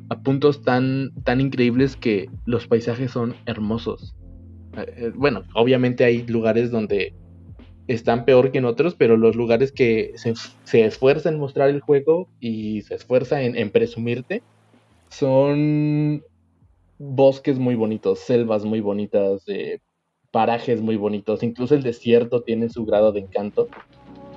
a 0.09 0.20
puntos 0.20 0.62
tan, 0.62 1.12
tan 1.24 1.40
increíbles 1.40 1.96
que 1.96 2.28
los 2.44 2.66
paisajes 2.66 3.11
son 3.11 3.35
hermosos. 3.46 4.14
Eh, 4.76 4.94
eh, 4.96 5.12
bueno, 5.14 5.44
obviamente 5.54 6.04
hay 6.04 6.26
lugares 6.26 6.70
donde 6.70 7.14
están 7.87 8.24
peor 8.24 8.50
que 8.50 8.59
en 8.59 8.64
otros, 8.64 8.94
pero 8.94 9.16
los 9.16 9.37
lugares 9.37 9.72
que 9.72 10.12
se, 10.16 10.35
se 10.64 10.85
esfuerza 10.85 11.28
en 11.28 11.38
mostrar 11.38 11.68
el 11.68 11.80
juego 11.80 12.28
y 12.40 12.83
se 12.83 12.94
esfuerza 12.94 13.42
en, 13.42 13.57
en 13.57 13.70
presumirte 13.70 14.42
son 15.11 16.22
bosques 16.98 17.59
muy 17.59 17.74
bonitos, 17.74 18.20
selvas 18.20 18.64
muy 18.64 18.80
bonitas, 18.80 19.44
parajes 20.30 20.80
muy 20.80 20.96
bonitos, 20.96 21.42
incluso 21.42 21.74
el 21.74 21.83
desierto 21.83 22.42
tiene 22.42 22.68
su 22.68 22.85
grado 22.85 23.12
de 23.12 23.20
encanto. 23.20 23.68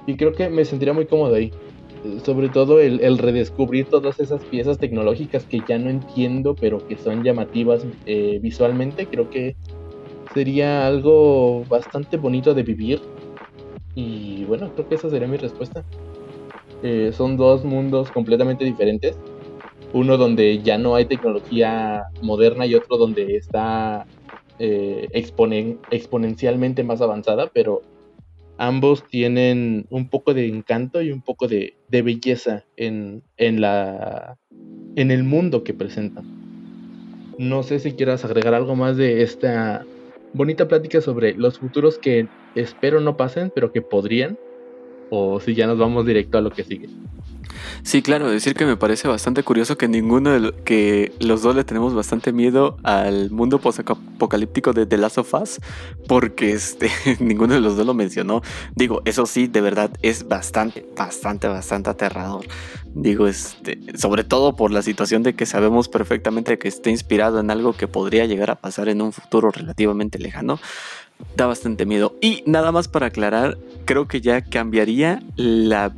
Y 0.06 0.16
creo 0.16 0.34
que 0.34 0.50
me 0.50 0.66
sentiría 0.66 0.94
muy 0.94 1.06
cómodo 1.06 1.36
ahí 1.36 1.52
sobre 2.24 2.50
todo 2.50 2.80
el, 2.80 3.18
redescubrir 3.18 3.86
todas 3.86 4.20
esas 4.20 4.44
piezas 4.46 4.78
tecnológicas 4.78 5.46
que 5.46 5.62
ya 5.68 5.78
no 5.78 5.90
entiendo, 5.90 6.56
pero 6.56 6.86
que 6.88 6.98
son 6.98 7.24
llamativas 7.24 7.86
eh, 8.06 8.40
visualmente, 8.42 9.08
creo 9.08 9.30
que 9.30 9.56
sería 10.34 10.88
algo 10.88 11.64
bastante 11.66 12.18
bonito 12.18 12.54
de 12.54 12.64
vivir. 12.64 13.02
Y 13.96 14.46
bueno, 14.46 14.72
creo 14.74 14.88
que 14.88 14.96
esa 14.96 15.10
sería 15.10 15.28
mi 15.28 15.38
respuesta. 15.38 15.84
Eh, 16.84 17.12
son 17.14 17.38
dos 17.38 17.64
mundos 17.66 18.12
completamente 18.12 18.64
diferentes. 18.64 19.18
Uno 19.94 20.18
donde 20.18 20.62
ya 20.62 20.78
no 20.78 20.96
hay 20.96 21.06
tecnología 21.06 22.04
moderna 22.22 22.66
y 22.66 22.76
otro 22.76 22.98
donde 22.98 23.38
está 23.38 24.06
eh, 24.60 25.08
exponencialmente 25.90 26.84
más 26.84 27.02
avanzada, 27.02 27.50
pero 27.52 27.82
ambos 28.58 29.08
tienen 29.08 29.86
un 29.90 30.10
poco 30.10 30.34
de 30.34 30.48
encanto 30.48 31.02
y 31.02 31.12
un 31.12 31.22
poco 31.22 31.48
de, 31.48 31.76
belleza 31.90 32.66
en, 32.76 33.22
la, 33.38 34.38
en 34.96 35.12
el 35.12 35.24
mundo 35.24 35.64
que 35.64 35.74
presentan. 35.74 36.26
No 37.38 37.64
sé 37.64 37.80
si 37.80 37.92
quieras 37.92 38.26
agregar 38.26 38.54
algo 38.54 38.76
más 38.76 38.98
de 38.98 39.22
esta 39.22 39.86
bonita 40.34 40.68
plática 40.68 41.02
sobre 41.02 41.36
los 41.36 41.60
futuros 41.60 41.98
que 42.00 42.28
espero 42.56 43.00
no 43.00 43.16
pasen, 43.16 43.52
pero 43.54 43.72
que 43.72 43.82
podrían, 43.82 44.38
o 45.10 45.40
si 45.40 45.54
ya 45.54 45.68
nos 45.68 45.78
vamos 45.78 46.06
directo 46.06 46.38
a 46.38 46.42
lo 46.42 46.50
que 46.50 46.64
sigue. 46.64 46.90
Sí, 47.84 48.02
claro, 48.02 48.30
decir 48.30 48.54
que 48.54 48.66
me 48.66 48.78
parece 48.78 49.08
bastante 49.08 49.44
curioso 49.44 49.78
que 49.78 49.88
ninguno 49.88 50.32
de 50.32 50.54
que 50.64 51.14
los 51.20 51.42
dos 51.42 51.56
le 51.56 51.64
tenemos 51.64 51.94
bastante 51.94 52.32
miedo 52.34 52.78
al 52.84 53.32
mundo 53.32 53.62
apocalíptico 53.64 54.74
de 54.74 54.86
The 54.86 54.98
Last 54.98 55.18
of 55.18 55.34
Us, 55.34 55.60
porque 56.08 56.52
este, 56.52 56.90
ninguno 57.20 57.54
de 57.54 57.62
los 57.62 57.78
dos 57.78 57.86
lo 57.86 57.94
mencionó. 57.94 58.42
Digo, 58.76 59.02
eso 59.06 59.26
sí, 59.26 59.48
de 59.48 59.62
verdad 59.62 59.92
es 60.02 60.28
bastante, 60.28 60.86
bastante, 60.96 61.48
bastante 61.48 61.90
aterrador. 61.90 62.46
Digo, 63.00 63.28
este, 63.28 63.78
sobre 63.96 64.24
todo 64.24 64.56
por 64.56 64.72
la 64.72 64.82
situación 64.82 65.22
de 65.22 65.36
que 65.36 65.46
sabemos 65.46 65.88
perfectamente 65.88 66.58
que 66.58 66.68
está 66.68 66.90
inspirado 66.90 67.40
en 67.40 67.52
algo 67.52 67.74
que 67.74 67.88
podría 67.88 68.26
llegar 68.26 68.50
a 68.50 68.56
pasar 68.56 68.90
en 68.90 69.04
un 69.04 69.14
futuro 69.14 69.52
relativamente 69.52 70.18
lejano 70.18 70.60
da 71.36 71.46
bastante 71.46 71.86
miedo. 71.86 72.16
Y 72.22 72.44
nada 72.48 72.72
más 72.72 72.88
para 72.88 73.08
aclarar, 73.08 73.58
creo 73.86 74.08
que 74.08 74.22
ya 74.22 74.42
cambiaría 74.42 75.22
la, 75.36 75.92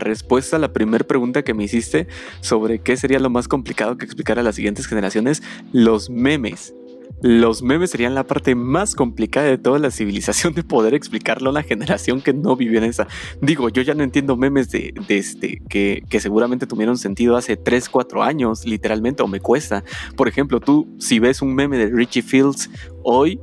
respuesta 0.00 0.56
a 0.56 0.58
la 0.58 0.72
primera 0.72 1.04
pregunta 1.04 1.42
que 1.42 1.54
me 1.54 1.64
hiciste 1.64 2.08
sobre 2.40 2.80
qué 2.80 2.96
sería 2.96 3.20
lo 3.20 3.30
más 3.30 3.46
complicado 3.46 3.96
que 3.96 4.04
explicar 4.04 4.40
a 4.40 4.42
las 4.42 4.56
siguientes 4.56 4.86
generaciones, 4.86 5.42
los 5.72 6.10
memes. 6.10 6.74
Los 7.22 7.62
memes 7.62 7.90
serían 7.90 8.14
la 8.14 8.24
parte 8.24 8.54
más 8.54 8.94
complicada 8.94 9.46
de 9.46 9.58
toda 9.58 9.78
la 9.78 9.90
civilización 9.90 10.54
de 10.54 10.62
poder 10.62 10.94
explicarlo 10.94 11.48
a 11.48 11.52
una 11.52 11.62
generación 11.62 12.20
que 12.20 12.32
no 12.32 12.56
vivió 12.56 12.78
en 12.78 12.84
esa. 12.84 13.06
Digo, 13.40 13.68
yo 13.68 13.82
ya 13.82 13.94
no 13.94 14.02
entiendo 14.02 14.36
memes 14.36 14.70
de, 14.70 14.94
este, 15.08 15.62
que, 15.68 16.02
que, 16.08 16.20
seguramente 16.20 16.66
tuvieron 16.66 16.98
sentido 16.98 17.36
hace 17.36 17.56
3, 17.56 17.88
4 17.88 18.22
años, 18.22 18.66
literalmente, 18.66 19.22
o 19.22 19.28
me 19.28 19.40
cuesta. 19.40 19.84
Por 20.16 20.28
ejemplo, 20.28 20.60
tú, 20.60 20.88
si 20.98 21.18
ves 21.18 21.42
un 21.42 21.54
meme 21.54 21.78
de 21.78 21.86
Richie 21.86 22.22
Fields 22.22 22.70
hoy, 23.02 23.40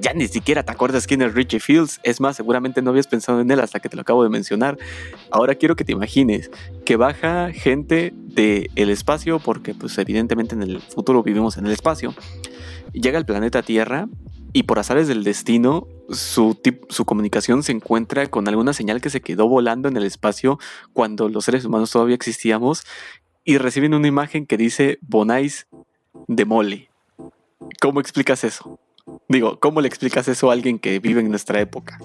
ya 0.00 0.12
ni 0.12 0.28
siquiera 0.28 0.62
te 0.62 0.72
acuerdas 0.72 1.06
quién 1.06 1.22
es 1.22 1.34
Richie 1.34 1.60
Fields. 1.60 2.00
Es 2.02 2.20
más, 2.20 2.36
seguramente 2.36 2.82
no 2.82 2.90
habías 2.90 3.06
pensado 3.06 3.40
en 3.40 3.50
él 3.50 3.60
hasta 3.60 3.80
que 3.80 3.88
te 3.88 3.96
lo 3.96 4.02
acabo 4.02 4.22
de 4.22 4.30
mencionar. 4.30 4.78
Ahora 5.30 5.54
quiero 5.54 5.76
que 5.76 5.84
te 5.84 5.92
imagines 5.92 6.50
que 6.84 6.96
baja 6.96 7.52
gente 7.52 8.12
del 8.14 8.70
el 8.74 8.90
espacio, 8.90 9.38
porque 9.38 9.74
pues 9.74 9.96
evidentemente 9.98 10.54
en 10.54 10.62
el 10.62 10.80
futuro 10.80 11.22
vivimos 11.22 11.56
en 11.56 11.66
el 11.66 11.72
espacio, 11.72 12.14
llega 12.92 13.18
al 13.18 13.26
planeta 13.26 13.62
Tierra 13.62 14.08
y 14.52 14.64
por 14.64 14.78
azares 14.78 15.08
del 15.08 15.24
destino 15.24 15.86
su, 16.10 16.58
su 16.88 17.04
comunicación 17.04 17.62
se 17.62 17.72
encuentra 17.72 18.26
con 18.26 18.48
alguna 18.48 18.72
señal 18.72 19.00
que 19.00 19.10
se 19.10 19.20
quedó 19.20 19.48
volando 19.48 19.88
en 19.88 19.96
el 19.96 20.04
espacio 20.04 20.58
cuando 20.92 21.28
los 21.28 21.44
seres 21.44 21.64
humanos 21.64 21.90
todavía 21.90 22.14
existíamos 22.14 22.84
y 23.44 23.58
reciben 23.58 23.94
una 23.94 24.08
imagen 24.08 24.46
que 24.46 24.56
dice 24.56 24.98
Bonais 25.00 25.66
de 26.26 26.44
mole. 26.44 26.90
¿Cómo 27.80 28.00
explicas 28.00 28.44
eso? 28.44 28.78
Digo, 29.28 29.58
¿cómo 29.58 29.80
le 29.80 29.88
explicas 29.88 30.28
eso 30.28 30.50
a 30.50 30.52
alguien 30.52 30.78
que 30.78 30.98
vive 30.98 31.20
en 31.20 31.30
nuestra 31.30 31.60
época? 31.60 31.98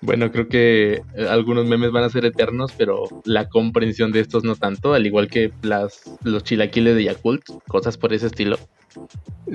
Bueno, 0.00 0.30
creo 0.30 0.48
que 0.48 1.02
eh, 1.16 1.28
algunos 1.28 1.66
memes 1.66 1.90
van 1.92 2.04
a 2.04 2.10
ser 2.10 2.24
eternos, 2.24 2.72
pero 2.76 3.04
la 3.24 3.48
comprensión 3.48 4.12
de 4.12 4.20
estos 4.20 4.44
no 4.44 4.54
tanto, 4.54 4.92
al 4.92 5.06
igual 5.06 5.28
que 5.28 5.50
las, 5.62 6.02
los 6.22 6.44
chilaquiles 6.44 6.94
de 6.94 7.04
Yakult, 7.04 7.44
cosas 7.68 7.96
por 7.96 8.12
ese 8.12 8.26
estilo. 8.26 8.58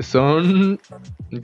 Son 0.02 0.80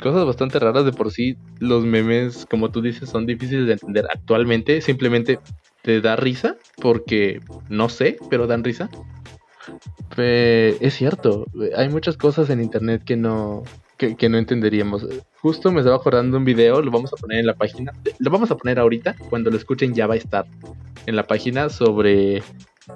cosas 0.01 0.25
bastante 0.25 0.60
raras 0.60 0.86
de 0.86 0.91
por 0.91 1.12
sí. 1.12 1.38
Los 1.60 1.86
memes, 1.86 2.45
como 2.49 2.71
tú 2.71 2.81
dices, 2.81 3.10
son 3.10 3.25
difíciles 3.25 3.67
de 3.67 3.73
entender 3.73 4.08
actualmente. 4.12 4.81
Simplemente 4.81 5.39
te 5.81 6.01
da 6.01 6.15
risa, 6.15 6.58
porque 6.81 7.41
no 7.69 7.89
sé, 7.89 8.17
pero 8.29 8.47
dan 8.47 8.63
risa. 8.63 8.89
es 10.17 10.93
cierto, 10.93 11.45
hay 11.75 11.89
muchas 11.89 12.17
cosas 12.17 12.49
en 12.49 12.62
internet 12.62 13.03
que 13.05 13.15
no, 13.15 13.63
que, 13.97 14.29
no 14.29 14.38
entenderíamos. 14.38 15.08
Justo 15.41 15.71
me 15.71 15.79
estaba 15.79 15.97
acordando 15.97 16.38
un 16.38 16.45
video, 16.45 16.81
lo 16.81 16.91
vamos 16.91 17.13
a 17.13 17.17
poner 17.17 17.39
en 17.39 17.45
la 17.45 17.55
página. 17.55 17.93
Lo 18.19 18.29
vamos 18.29 18.51
a 18.51 18.58
poner 18.58 18.79
ahorita, 18.79 19.15
cuando 19.29 19.49
lo 19.49 19.58
escuchen 19.58 19.93
ya 19.93 20.08
va 20.08 20.15
a 20.15 20.17
estar 20.17 20.45
en 21.05 21.15
la 21.15 21.27
página 21.27 21.69
sobre 21.69 22.41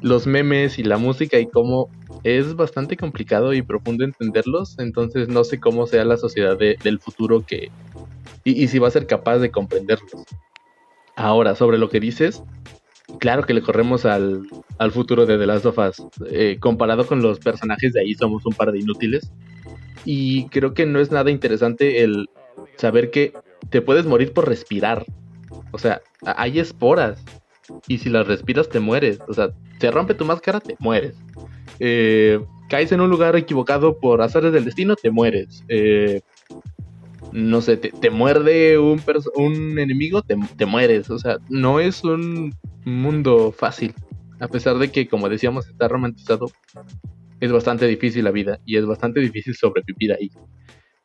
los 0.01 0.27
memes 0.27 0.79
y 0.79 0.83
la 0.83 0.97
música 0.97 1.39
y 1.39 1.47
cómo 1.47 1.89
es 2.23 2.55
bastante 2.55 2.97
complicado 2.97 3.53
y 3.53 3.61
profundo 3.61 4.03
entenderlos. 4.03 4.77
Entonces 4.79 5.27
no 5.27 5.43
sé 5.43 5.59
cómo 5.59 5.87
sea 5.87 6.05
la 6.05 6.17
sociedad 6.17 6.57
del 6.57 6.99
futuro 6.99 7.45
que... 7.45 7.71
Y, 8.43 8.67
si 8.67 8.79
va 8.79 8.87
a 8.87 8.91
ser 8.91 9.05
capaz 9.05 9.39
de 9.39 9.51
comprenderlos. 9.51 10.25
Ahora, 11.15 11.55
sobre 11.55 11.77
lo 11.77 11.89
que 11.89 11.99
dices, 11.99 12.41
claro 13.19 13.43
que 13.43 13.53
le 13.53 13.61
corremos 13.61 14.05
al, 14.05 14.43
al 14.77 14.91
futuro 14.91 15.25
de 15.25 15.37
The 15.37 15.45
Last 15.45 15.65
of 15.65 15.77
Us. 15.77 16.03
Eh, 16.31 16.57
comparado 16.59 17.05
con 17.05 17.21
los 17.21 17.39
personajes 17.39 17.93
de 17.93 18.01
ahí, 18.01 18.13
somos 18.13 18.45
un 18.45 18.53
par 18.53 18.71
de 18.71 18.79
inútiles. 18.79 19.31
Y 20.05 20.47
creo 20.47 20.73
que 20.73 20.85
no 20.85 20.99
es 20.99 21.11
nada 21.11 21.29
interesante 21.29 22.01
el 22.01 22.29
saber 22.77 23.11
que 23.11 23.33
te 23.69 23.81
puedes 23.81 24.05
morir 24.05 24.33
por 24.33 24.47
respirar. 24.47 25.05
O 25.71 25.77
sea, 25.77 26.01
hay 26.21 26.59
esporas. 26.59 27.23
Y 27.87 27.97
si 27.99 28.09
las 28.09 28.27
respiras 28.27 28.69
te 28.69 28.79
mueres. 28.79 29.19
O 29.27 29.33
sea, 29.33 29.51
se 29.79 29.91
rompe 29.91 30.13
tu 30.13 30.25
máscara, 30.25 30.59
te 30.59 30.75
mueres. 30.79 31.15
Eh, 31.79 32.39
caes 32.69 32.91
en 32.91 33.01
un 33.01 33.09
lugar 33.09 33.35
equivocado 33.35 33.99
por 33.99 34.21
azares 34.21 34.53
del 34.53 34.65
destino, 34.65 34.95
te 34.95 35.11
mueres. 35.11 35.63
Eh, 35.67 36.21
no 37.31 37.61
sé, 37.61 37.77
te, 37.77 38.09
muerde 38.09 38.77
un, 38.77 39.01
un 39.35 39.79
enemigo, 39.79 40.21
te, 40.21 40.35
te, 40.57 40.65
mueres. 40.65 41.09
O 41.09 41.19
sea, 41.19 41.37
no 41.49 41.79
es 41.79 42.03
un 42.03 42.53
mundo 42.85 43.51
fácil. 43.51 43.93
A 44.39 44.47
pesar 44.47 44.77
de 44.77 44.91
que, 44.91 45.07
como 45.07 45.29
decíamos, 45.29 45.67
está 45.67 45.87
romantizado, 45.87 46.47
es 47.39 47.51
bastante 47.51 47.87
difícil 47.87 48.23
la 48.23 48.31
vida 48.31 48.59
y 48.65 48.77
es 48.77 48.85
bastante 48.85 49.19
difícil 49.19 49.55
sobrevivir 49.55 50.13
ahí. 50.13 50.31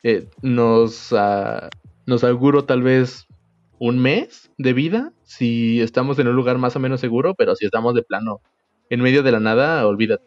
Eh, 0.03 0.29
nos, 0.42 1.12
uh, 1.12 1.68
nos 2.07 2.24
auguro 2.24 2.64
tal 2.64 2.83
vez 2.83 3.27
un 3.79 3.98
mes 3.98 4.50
de 4.59 4.72
vida 4.72 5.12
si 5.25 5.81
estamos 5.81 6.19
en 6.19 6.29
un 6.29 6.37
lugar 6.37 6.59
más 6.59 6.77
o 6.77 6.81
menos 6.81 7.01
seguro, 7.01 7.35
pero 7.35 7.55
si 7.57 7.65
estamos 7.65 7.95
de 7.95 8.03
plano 8.03 8.41
en 8.91 9.01
medio 9.01 9.23
de 9.23 9.33
la 9.33 9.41
nada, 9.41 9.87
olvídate. 9.87 10.25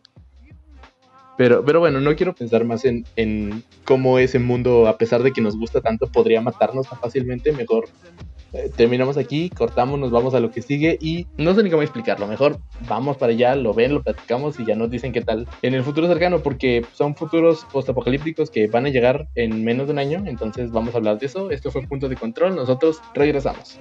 Pero, 1.37 1.63
pero 1.63 1.79
bueno, 1.79 2.01
no 2.01 2.15
quiero 2.15 2.33
pensar 2.33 2.65
más 2.65 2.83
en, 2.83 3.05
en 3.15 3.63
cómo 3.85 4.17
ese 4.17 4.39
mundo, 4.39 4.87
a 4.87 4.97
pesar 4.97 5.21
de 5.21 5.31
que 5.31 5.41
nos 5.41 5.55
gusta 5.55 5.81
tanto, 5.81 6.07
podría 6.07 6.41
matarnos 6.41 6.89
tan 6.89 6.99
fácilmente. 6.99 7.51
Mejor 7.51 7.85
eh, 8.53 8.71
terminamos 8.75 9.17
aquí, 9.17 9.51
cortamos, 9.51 9.99
nos 9.99 10.09
vamos 10.09 10.33
a 10.33 10.39
lo 10.39 10.49
que 10.49 10.63
sigue 10.63 10.97
y 10.99 11.27
no 11.37 11.53
sé 11.53 11.61
ni 11.61 11.69
cómo 11.69 11.83
explicarlo. 11.83 12.25
Mejor 12.25 12.57
vamos 12.87 13.17
para 13.17 13.33
allá, 13.33 13.55
lo 13.55 13.73
ven, 13.75 13.93
lo 13.93 14.01
platicamos 14.01 14.59
y 14.59 14.65
ya 14.65 14.75
nos 14.75 14.89
dicen 14.89 15.11
qué 15.11 15.21
tal 15.21 15.47
en 15.61 15.75
el 15.75 15.83
futuro 15.83 16.07
cercano, 16.07 16.39
porque 16.39 16.83
son 16.93 17.15
futuros 17.15 17.65
postapocalípticos 17.71 18.49
que 18.49 18.67
van 18.67 18.87
a 18.87 18.89
llegar 18.89 19.27
en 19.35 19.63
menos 19.63 19.85
de 19.85 19.93
un 19.93 19.99
año. 19.99 20.23
Entonces 20.25 20.71
vamos 20.71 20.95
a 20.95 20.97
hablar 20.97 21.19
de 21.19 21.27
eso. 21.27 21.51
Esto 21.51 21.69
fue 21.69 21.83
Punto 21.83 22.09
de 22.09 22.15
Control. 22.15 22.55
Nosotros 22.55 22.99
regresamos. 23.13 23.79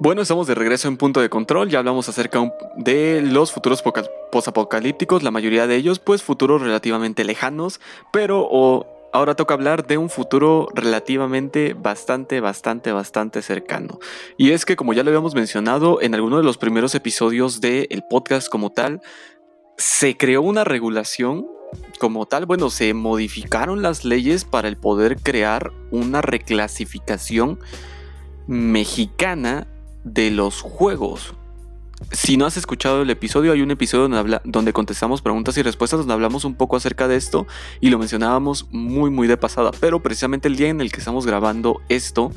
Bueno, 0.00 0.22
estamos 0.22 0.46
de 0.46 0.54
regreso 0.54 0.86
en 0.86 0.96
punto 0.96 1.20
de 1.20 1.28
control. 1.28 1.70
Ya 1.70 1.80
hablamos 1.80 2.08
acerca 2.08 2.54
de 2.76 3.20
los 3.20 3.50
futuros 3.50 3.82
posapocalípticos, 4.30 5.24
la 5.24 5.32
mayoría 5.32 5.66
de 5.66 5.74
ellos, 5.74 5.98
pues 5.98 6.22
futuros 6.22 6.62
relativamente 6.62 7.24
lejanos, 7.24 7.80
pero 8.12 8.86
ahora 9.12 9.34
toca 9.34 9.54
hablar 9.54 9.88
de 9.88 9.98
un 9.98 10.08
futuro 10.08 10.68
relativamente 10.72 11.74
bastante, 11.74 12.38
bastante, 12.38 12.92
bastante 12.92 13.42
cercano. 13.42 13.98
Y 14.36 14.52
es 14.52 14.64
que, 14.64 14.76
como 14.76 14.92
ya 14.92 15.02
lo 15.02 15.10
habíamos 15.10 15.34
mencionado 15.34 16.00
en 16.00 16.14
alguno 16.14 16.36
de 16.36 16.44
los 16.44 16.58
primeros 16.58 16.94
episodios 16.94 17.60
del 17.60 18.04
podcast 18.08 18.48
como 18.48 18.70
tal, 18.70 19.00
se 19.78 20.16
creó 20.16 20.42
una 20.42 20.62
regulación 20.62 21.48
como 21.98 22.24
tal, 22.26 22.46
bueno, 22.46 22.70
se 22.70 22.94
modificaron 22.94 23.82
las 23.82 24.04
leyes 24.04 24.44
para 24.44 24.68
el 24.68 24.76
poder 24.76 25.16
crear 25.20 25.72
una 25.90 26.22
reclasificación 26.22 27.58
mexicana 28.46 29.66
de 30.12 30.30
los 30.30 30.60
juegos. 30.60 31.34
Si 32.12 32.36
no 32.36 32.46
has 32.46 32.56
escuchado 32.56 33.02
el 33.02 33.10
episodio, 33.10 33.52
hay 33.52 33.60
un 33.60 33.72
episodio 33.72 34.08
donde, 34.44 34.72
contestamos 34.72 35.20
preguntas 35.20 35.56
y 35.58 35.62
respuestas, 35.62 35.98
donde 35.98 36.14
hablamos 36.14 36.44
un 36.44 36.54
poco 36.54 36.76
acerca 36.76 37.08
de 37.08 37.16
esto 37.16 37.46
y 37.80 37.90
lo 37.90 37.98
mencionábamos 37.98 38.66
muy, 38.70 39.10
muy 39.10 39.26
de 39.26 39.36
pasada. 39.36 39.72
Pero 39.80 40.00
precisamente 40.00 40.46
el 40.48 40.56
día 40.56 40.68
en 40.68 40.80
el 40.80 40.92
que 40.92 41.00
estamos 41.00 41.26
grabando 41.26 41.80
esto, 41.88 42.32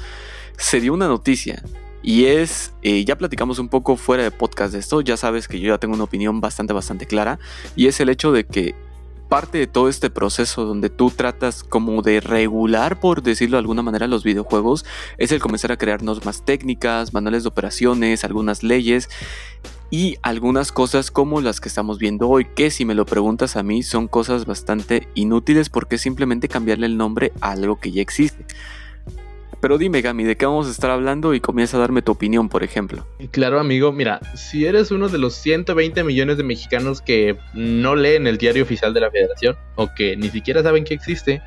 se 0.58 0.82
dio 0.82 0.94
una 0.94 1.08
noticia. 1.08 1.64
Y 2.04 2.26
es, 2.26 2.74
eh, 2.82 3.06
ya 3.06 3.16
platicamos 3.18 3.60
un 3.60 3.70
poco 3.70 3.96
fuera 3.96 4.24
de 4.24 4.32
podcast 4.32 4.74
de 4.74 4.80
esto, 4.80 5.02
ya 5.02 5.16
sabes 5.18 5.48
que 5.48 5.60
yo 5.60 5.68
ya 5.68 5.78
tengo 5.78 5.94
una 5.94 6.06
opinión 6.06 6.42
bastante, 6.42 6.74
bastante 6.74 7.06
clara. 7.06 7.38
Y 7.76 7.86
es 7.86 8.00
el 8.00 8.10
hecho 8.10 8.32
de 8.32 8.46
que 8.46 8.74
parte 9.32 9.60
de 9.60 9.66
todo 9.66 9.88
este 9.88 10.10
proceso 10.10 10.66
donde 10.66 10.90
tú 10.90 11.10
tratas 11.10 11.64
como 11.64 12.02
de 12.02 12.20
regular, 12.20 13.00
por 13.00 13.24
decirlo 13.24 13.56
de 13.56 13.62
alguna 13.62 13.82
manera, 13.82 14.06
los 14.06 14.26
videojuegos, 14.26 14.84
es 15.18 15.32
el 15.32 15.40
comenzar 15.40 15.72
a 15.72 15.78
crear 15.78 16.04
normas 16.04 16.44
técnicas, 16.44 17.14
manuales 17.14 17.44
de 17.44 17.48
operaciones, 17.48 18.26
algunas 18.26 18.62
leyes 18.62 19.08
y 19.90 20.18
algunas 20.22 20.74
cosas 20.74 21.12
como 21.12 21.40
las 21.40 21.62
que 21.62 21.70
estamos 21.70 21.98
viendo 21.98 22.28
hoy, 22.28 22.44
que 22.44 22.72
si 22.72 22.84
me 22.84 22.94
lo 22.94 23.06
preguntas 23.06 23.56
a 23.56 23.64
mí 23.64 23.84
son 23.84 24.10
cosas 24.10 24.46
bastante 24.46 25.08
inútiles 25.16 25.70
porque 25.70 25.96
es 25.96 26.02
simplemente 26.02 26.50
cambiarle 26.50 26.88
el 26.88 26.98
nombre 26.98 27.32
a 27.40 27.52
algo 27.52 27.80
que 27.80 27.94
ya 27.94 28.02
existe. 28.02 28.46
Pero 29.62 29.78
dime, 29.78 30.02
Gami, 30.02 30.24
¿de 30.24 30.36
qué 30.36 30.48
vamos 30.48 30.68
a 30.68 30.72
estar 30.72 30.90
hablando? 30.90 31.36
Y 31.36 31.40
comienza 31.40 31.78
a 31.78 31.80
darme 31.80 32.02
tu 32.02 32.12
opinión, 32.12 32.50
por 32.50 32.64
ejemplo. 32.64 33.06
Claro, 33.30 33.60
amigo, 33.60 33.92
mira, 33.92 34.20
si 34.34 34.66
eres 34.66 34.90
uno 34.90 35.08
de 35.08 35.20
los 35.20 35.36
120 35.36 36.04
millones 36.04 36.38
de 36.38 36.44
mexicanos 36.44 37.00
que 37.00 37.38
no 37.54 37.96
leen 37.96 38.26
el 38.26 38.40
diario 38.40 38.64
oficial 38.64 38.92
de 38.96 39.02
la 39.02 39.12
federación, 39.12 39.56
o 39.76 39.88
que 39.96 40.18
ni 40.18 40.30
siquiera 40.30 40.64
saben 40.64 40.84
que 40.84 40.96
existe, 40.96 41.44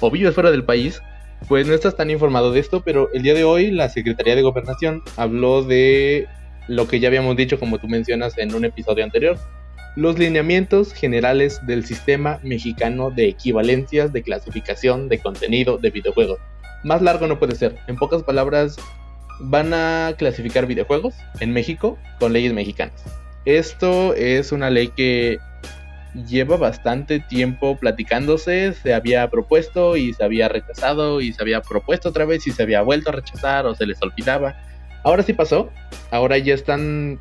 o 0.00 0.10
vives 0.10 0.34
fuera 0.34 0.50
del 0.50 0.64
país, 0.64 1.02
pues 1.48 1.66
no 1.66 1.74
estás 1.74 1.96
tan 1.96 2.08
informado 2.08 2.50
de 2.50 2.60
esto, 2.60 2.82
pero 2.82 3.10
el 3.12 3.22
día 3.22 3.34
de 3.34 3.44
hoy 3.44 3.70
la 3.70 3.90
Secretaría 3.90 4.36
de 4.36 4.42
Gobernación 4.42 5.02
habló 5.18 5.62
de 5.62 6.28
lo 6.66 6.88
que 6.88 6.98
ya 6.98 7.08
habíamos 7.08 7.36
dicho, 7.36 7.60
como 7.60 7.78
tú 7.78 7.88
mencionas 7.88 8.38
en 8.38 8.54
un 8.54 8.64
episodio 8.64 9.04
anterior, 9.04 9.36
los 9.96 10.18
lineamientos 10.18 10.94
generales 10.94 11.60
del 11.66 11.84
sistema 11.84 12.38
mexicano 12.42 13.10
de 13.10 13.28
equivalencias 13.28 14.14
de 14.14 14.22
clasificación 14.22 15.10
de 15.10 15.18
contenido 15.18 15.76
de 15.76 15.90
videojuegos. 15.90 16.38
Más 16.82 17.02
largo 17.02 17.26
no 17.26 17.38
puede 17.38 17.54
ser. 17.54 17.76
En 17.86 17.96
pocas 17.96 18.22
palabras, 18.22 18.76
van 19.40 19.72
a 19.74 20.14
clasificar 20.18 20.66
videojuegos 20.66 21.14
en 21.40 21.52
México 21.52 21.98
con 22.18 22.32
leyes 22.32 22.52
mexicanas. 22.52 23.02
Esto 23.44 24.14
es 24.14 24.52
una 24.52 24.70
ley 24.70 24.88
que 24.88 25.38
lleva 26.26 26.56
bastante 26.56 27.20
tiempo 27.20 27.76
platicándose, 27.76 28.74
se 28.74 28.94
había 28.94 29.28
propuesto 29.30 29.96
y 29.96 30.12
se 30.12 30.24
había 30.24 30.48
rechazado 30.48 31.20
y 31.20 31.32
se 31.32 31.42
había 31.42 31.62
propuesto 31.62 32.08
otra 32.08 32.24
vez 32.24 32.46
y 32.46 32.50
se 32.50 32.62
había 32.62 32.82
vuelto 32.82 33.10
a 33.10 33.12
rechazar 33.12 33.66
o 33.66 33.74
se 33.74 33.86
les 33.86 34.00
olvidaba. 34.02 34.56
Ahora 35.04 35.22
sí 35.22 35.32
pasó, 35.32 35.70
ahora 36.10 36.36
ya 36.38 36.54
están 36.54 37.18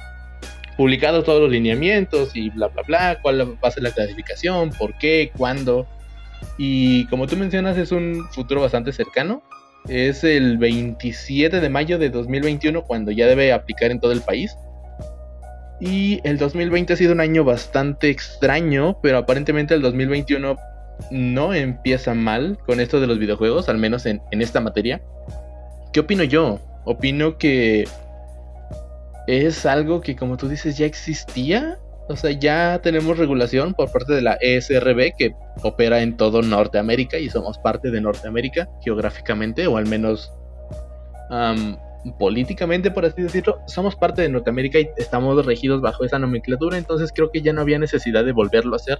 publicados 0.75 1.25
todos 1.25 1.41
los 1.41 1.51
lineamientos 1.51 2.35
y 2.35 2.49
bla 2.49 2.67
bla 2.67 2.83
bla, 2.83 3.19
cuál 3.21 3.41
va 3.63 3.67
a 3.67 3.71
ser 3.71 3.83
la 3.83 3.91
clasificación, 3.91 4.71
por 4.71 4.97
qué, 4.97 5.31
cuándo. 5.37 5.87
Y 6.57 7.05
como 7.07 7.27
tú 7.27 7.37
mencionas 7.37 7.77
es 7.77 7.91
un 7.91 8.27
futuro 8.31 8.61
bastante 8.61 8.91
cercano. 8.91 9.41
Es 9.87 10.23
el 10.23 10.57
27 10.57 11.59
de 11.59 11.69
mayo 11.69 11.97
de 11.97 12.09
2021 12.09 12.83
cuando 12.83 13.11
ya 13.11 13.27
debe 13.27 13.53
aplicar 13.53 13.91
en 13.91 13.99
todo 13.99 14.11
el 14.11 14.21
país. 14.21 14.55
Y 15.79 16.19
el 16.23 16.37
2020 16.37 16.93
ha 16.93 16.97
sido 16.97 17.13
un 17.13 17.21
año 17.21 17.43
bastante 17.45 18.09
extraño, 18.09 18.99
pero 19.01 19.17
aparentemente 19.17 19.73
el 19.73 19.81
2021 19.81 20.57
no 21.11 21.53
empieza 21.53 22.13
mal 22.13 22.57
con 22.65 22.79
esto 22.79 22.99
de 22.99 23.07
los 23.07 23.19
videojuegos, 23.19 23.69
al 23.69 23.77
menos 23.77 24.05
en, 24.05 24.21
esta 24.31 24.59
materia. 24.59 25.01
¿Qué 25.93 26.01
opino 26.01 26.23
yo? 26.23 26.59
Opino 26.85 27.37
que 27.37 27.87
es 29.27 29.65
algo 29.65 30.01
que, 30.01 30.15
como 30.15 30.37
tú 30.37 30.49
dices, 30.49 30.77
ya 30.77 30.85
existía. 30.85 31.77
O 32.09 32.15
sea, 32.15 32.31
ya 32.31 32.79
tenemos 32.81 33.19
regulación 33.19 33.75
por 33.75 33.91
parte 33.91 34.13
de 34.13 34.23
la 34.23 34.37
ESRB 34.41 35.13
que 35.15 35.35
opera 35.61 36.01
en 36.01 36.17
todo 36.17 36.41
Norteamérica 36.41 37.19
y 37.19 37.29
somos 37.29 37.59
parte 37.59 37.91
de 37.91 38.01
Norteamérica 38.01 38.67
geográficamente, 38.81 39.67
o 39.67 39.77
al 39.77 39.85
menos 39.85 40.33
políticamente, 42.17 42.89
por 42.89 43.05
así 43.05 43.21
decirlo, 43.21 43.61
somos 43.67 43.95
parte 43.95 44.23
de 44.23 44.29
Norteamérica 44.29 44.79
y 44.79 44.89
estamos 44.97 45.45
regidos 45.45 45.81
bajo 45.81 46.03
esa 46.03 46.17
nomenclatura, 46.17 46.79
entonces 46.79 47.11
creo 47.13 47.29
que 47.29 47.43
ya 47.43 47.53
no 47.53 47.61
había 47.61 47.77
necesidad 47.77 48.25
de 48.25 48.31
volverlo 48.31 48.73
a 48.73 48.77
hacer. 48.77 48.97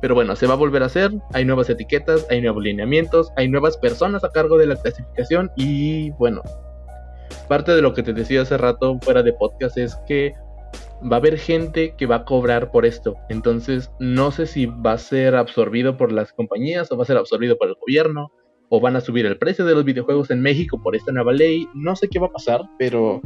Pero 0.00 0.14
bueno, 0.14 0.34
se 0.34 0.46
va 0.46 0.54
a 0.54 0.56
volver 0.56 0.82
a 0.82 0.86
hacer, 0.86 1.10
hay 1.34 1.44
nuevas 1.44 1.68
etiquetas, 1.68 2.26
hay 2.30 2.40
nuevos 2.40 2.62
lineamientos, 2.62 3.30
hay 3.36 3.48
nuevas 3.48 3.76
personas 3.76 4.24
a 4.24 4.30
cargo 4.30 4.56
de 4.56 4.66
la 4.66 4.76
clasificación 4.76 5.50
y 5.56 6.10
bueno, 6.12 6.40
parte 7.48 7.72
de 7.72 7.82
lo 7.82 7.92
que 7.92 8.02
te 8.02 8.14
decía 8.14 8.40
hace 8.40 8.56
rato 8.56 8.98
fuera 9.02 9.22
de 9.22 9.34
podcast 9.34 9.76
es 9.76 9.96
que 10.06 10.32
va 11.02 11.16
a 11.16 11.18
haber 11.18 11.38
gente 11.38 11.94
que 11.96 12.06
va 12.06 12.16
a 12.16 12.24
cobrar 12.24 12.70
por 12.70 12.86
esto. 12.86 13.16
Entonces, 13.28 13.90
no 13.98 14.30
sé 14.30 14.46
si 14.46 14.66
va 14.66 14.92
a 14.92 14.98
ser 14.98 15.34
absorbido 15.34 15.96
por 15.96 16.12
las 16.12 16.32
compañías 16.32 16.90
o 16.92 16.96
va 16.96 17.04
a 17.04 17.06
ser 17.06 17.16
absorbido 17.16 17.56
por 17.56 17.68
el 17.68 17.74
gobierno 17.74 18.30
o 18.68 18.80
van 18.80 18.96
a 18.96 19.00
subir 19.00 19.26
el 19.26 19.38
precio 19.38 19.64
de 19.64 19.74
los 19.74 19.84
videojuegos 19.84 20.30
en 20.30 20.42
México 20.42 20.80
por 20.82 20.94
esta 20.94 21.12
nueva 21.12 21.32
ley. 21.32 21.66
No 21.74 21.96
sé 21.96 22.08
qué 22.08 22.18
va 22.18 22.28
a 22.28 22.32
pasar, 22.32 22.62
pero 22.78 23.20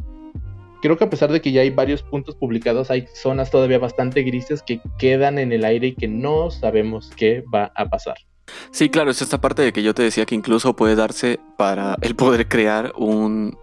creo 0.82 0.96
que 0.96 1.04
a 1.04 1.10
pesar 1.10 1.32
de 1.32 1.40
que 1.40 1.52
ya 1.52 1.62
hay 1.62 1.70
varios 1.70 2.02
puntos 2.02 2.36
publicados, 2.36 2.90
hay 2.90 3.06
zonas 3.14 3.50
todavía 3.50 3.78
bastante 3.78 4.22
grises 4.22 4.62
que 4.62 4.80
quedan 4.98 5.38
en 5.38 5.52
el 5.52 5.64
aire 5.64 5.88
y 5.88 5.94
que 5.94 6.08
no 6.08 6.50
sabemos 6.50 7.10
qué 7.16 7.44
va 7.52 7.72
a 7.74 7.88
pasar. 7.88 8.16
Sí, 8.70 8.90
claro, 8.90 9.10
es 9.10 9.22
esta 9.22 9.40
parte 9.40 9.62
de 9.62 9.72
que 9.72 9.82
yo 9.82 9.94
te 9.94 10.02
decía 10.02 10.26
que 10.26 10.34
incluso 10.34 10.76
puede 10.76 10.94
darse 10.94 11.40
para 11.56 11.96
el 12.02 12.14
poder 12.14 12.48
crear 12.48 12.92
un, 12.96 13.56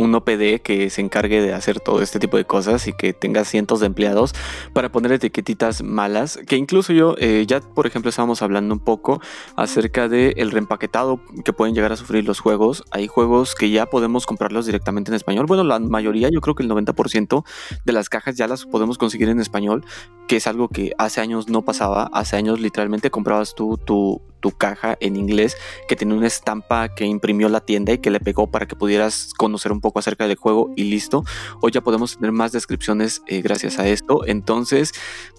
un 0.00 0.14
OPD 0.14 0.60
que 0.62 0.88
se 0.90 1.02
encargue 1.02 1.42
de 1.42 1.52
hacer 1.52 1.78
todo 1.78 2.00
este 2.00 2.18
tipo 2.18 2.36
de 2.36 2.44
cosas 2.46 2.88
y 2.88 2.92
que 2.92 3.12
tenga 3.12 3.44
cientos 3.44 3.80
de 3.80 3.86
empleados 3.86 4.34
para 4.72 4.90
poner 4.90 5.12
etiquetitas 5.12 5.82
malas. 5.82 6.38
Que 6.46 6.56
incluso 6.56 6.92
yo, 6.92 7.14
eh, 7.18 7.44
ya 7.46 7.60
por 7.60 7.86
ejemplo, 7.86 8.08
estábamos 8.08 8.40
hablando 8.42 8.74
un 8.74 8.80
poco 8.80 9.20
acerca 9.56 10.08
del 10.08 10.34
el 10.36 10.50
reempaquetado 10.50 11.20
que 11.44 11.52
pueden 11.52 11.74
llegar 11.74 11.92
a 11.92 11.96
sufrir 11.96 12.24
los 12.24 12.40
juegos. 12.40 12.84
Hay 12.90 13.08
juegos 13.08 13.54
que 13.54 13.70
ya 13.70 13.86
podemos 13.86 14.26
comprarlos 14.26 14.66
directamente 14.66 15.10
en 15.10 15.16
español. 15.16 15.46
Bueno, 15.46 15.64
la 15.64 15.78
mayoría, 15.78 16.30
yo 16.30 16.40
creo 16.40 16.54
que 16.54 16.62
el 16.62 16.70
90% 16.70 17.44
de 17.84 17.92
las 17.92 18.08
cajas 18.08 18.36
ya 18.36 18.46
las 18.46 18.64
podemos 18.64 18.96
conseguir 18.96 19.28
en 19.28 19.40
español, 19.40 19.84
que 20.30 20.36
es 20.36 20.46
algo 20.46 20.68
que 20.68 20.92
hace 20.96 21.20
años 21.20 21.48
no 21.48 21.62
pasaba. 21.62 22.08
Hace 22.12 22.36
años 22.36 22.60
literalmente 22.60 23.10
comprabas 23.10 23.56
tú 23.56 23.76
tu, 23.84 24.22
tu 24.38 24.52
caja 24.52 24.96
en 25.00 25.16
inglés 25.16 25.56
que 25.88 25.96
tenía 25.96 26.14
una 26.14 26.28
estampa 26.28 26.94
que 26.94 27.04
imprimió 27.04 27.48
la 27.48 27.58
tienda 27.58 27.94
y 27.94 27.98
que 27.98 28.12
le 28.12 28.20
pegó 28.20 28.46
para 28.46 28.66
que 28.66 28.76
pudieras 28.76 29.34
conocer 29.36 29.72
un 29.72 29.80
poco 29.80 29.98
acerca 29.98 30.28
del 30.28 30.36
juego 30.36 30.70
y 30.76 30.84
listo. 30.84 31.24
Hoy 31.60 31.72
ya 31.72 31.80
podemos 31.80 32.14
tener 32.14 32.30
más 32.30 32.52
descripciones 32.52 33.22
eh, 33.26 33.42
gracias 33.42 33.80
a 33.80 33.88
esto. 33.88 34.24
Entonces 34.24 34.92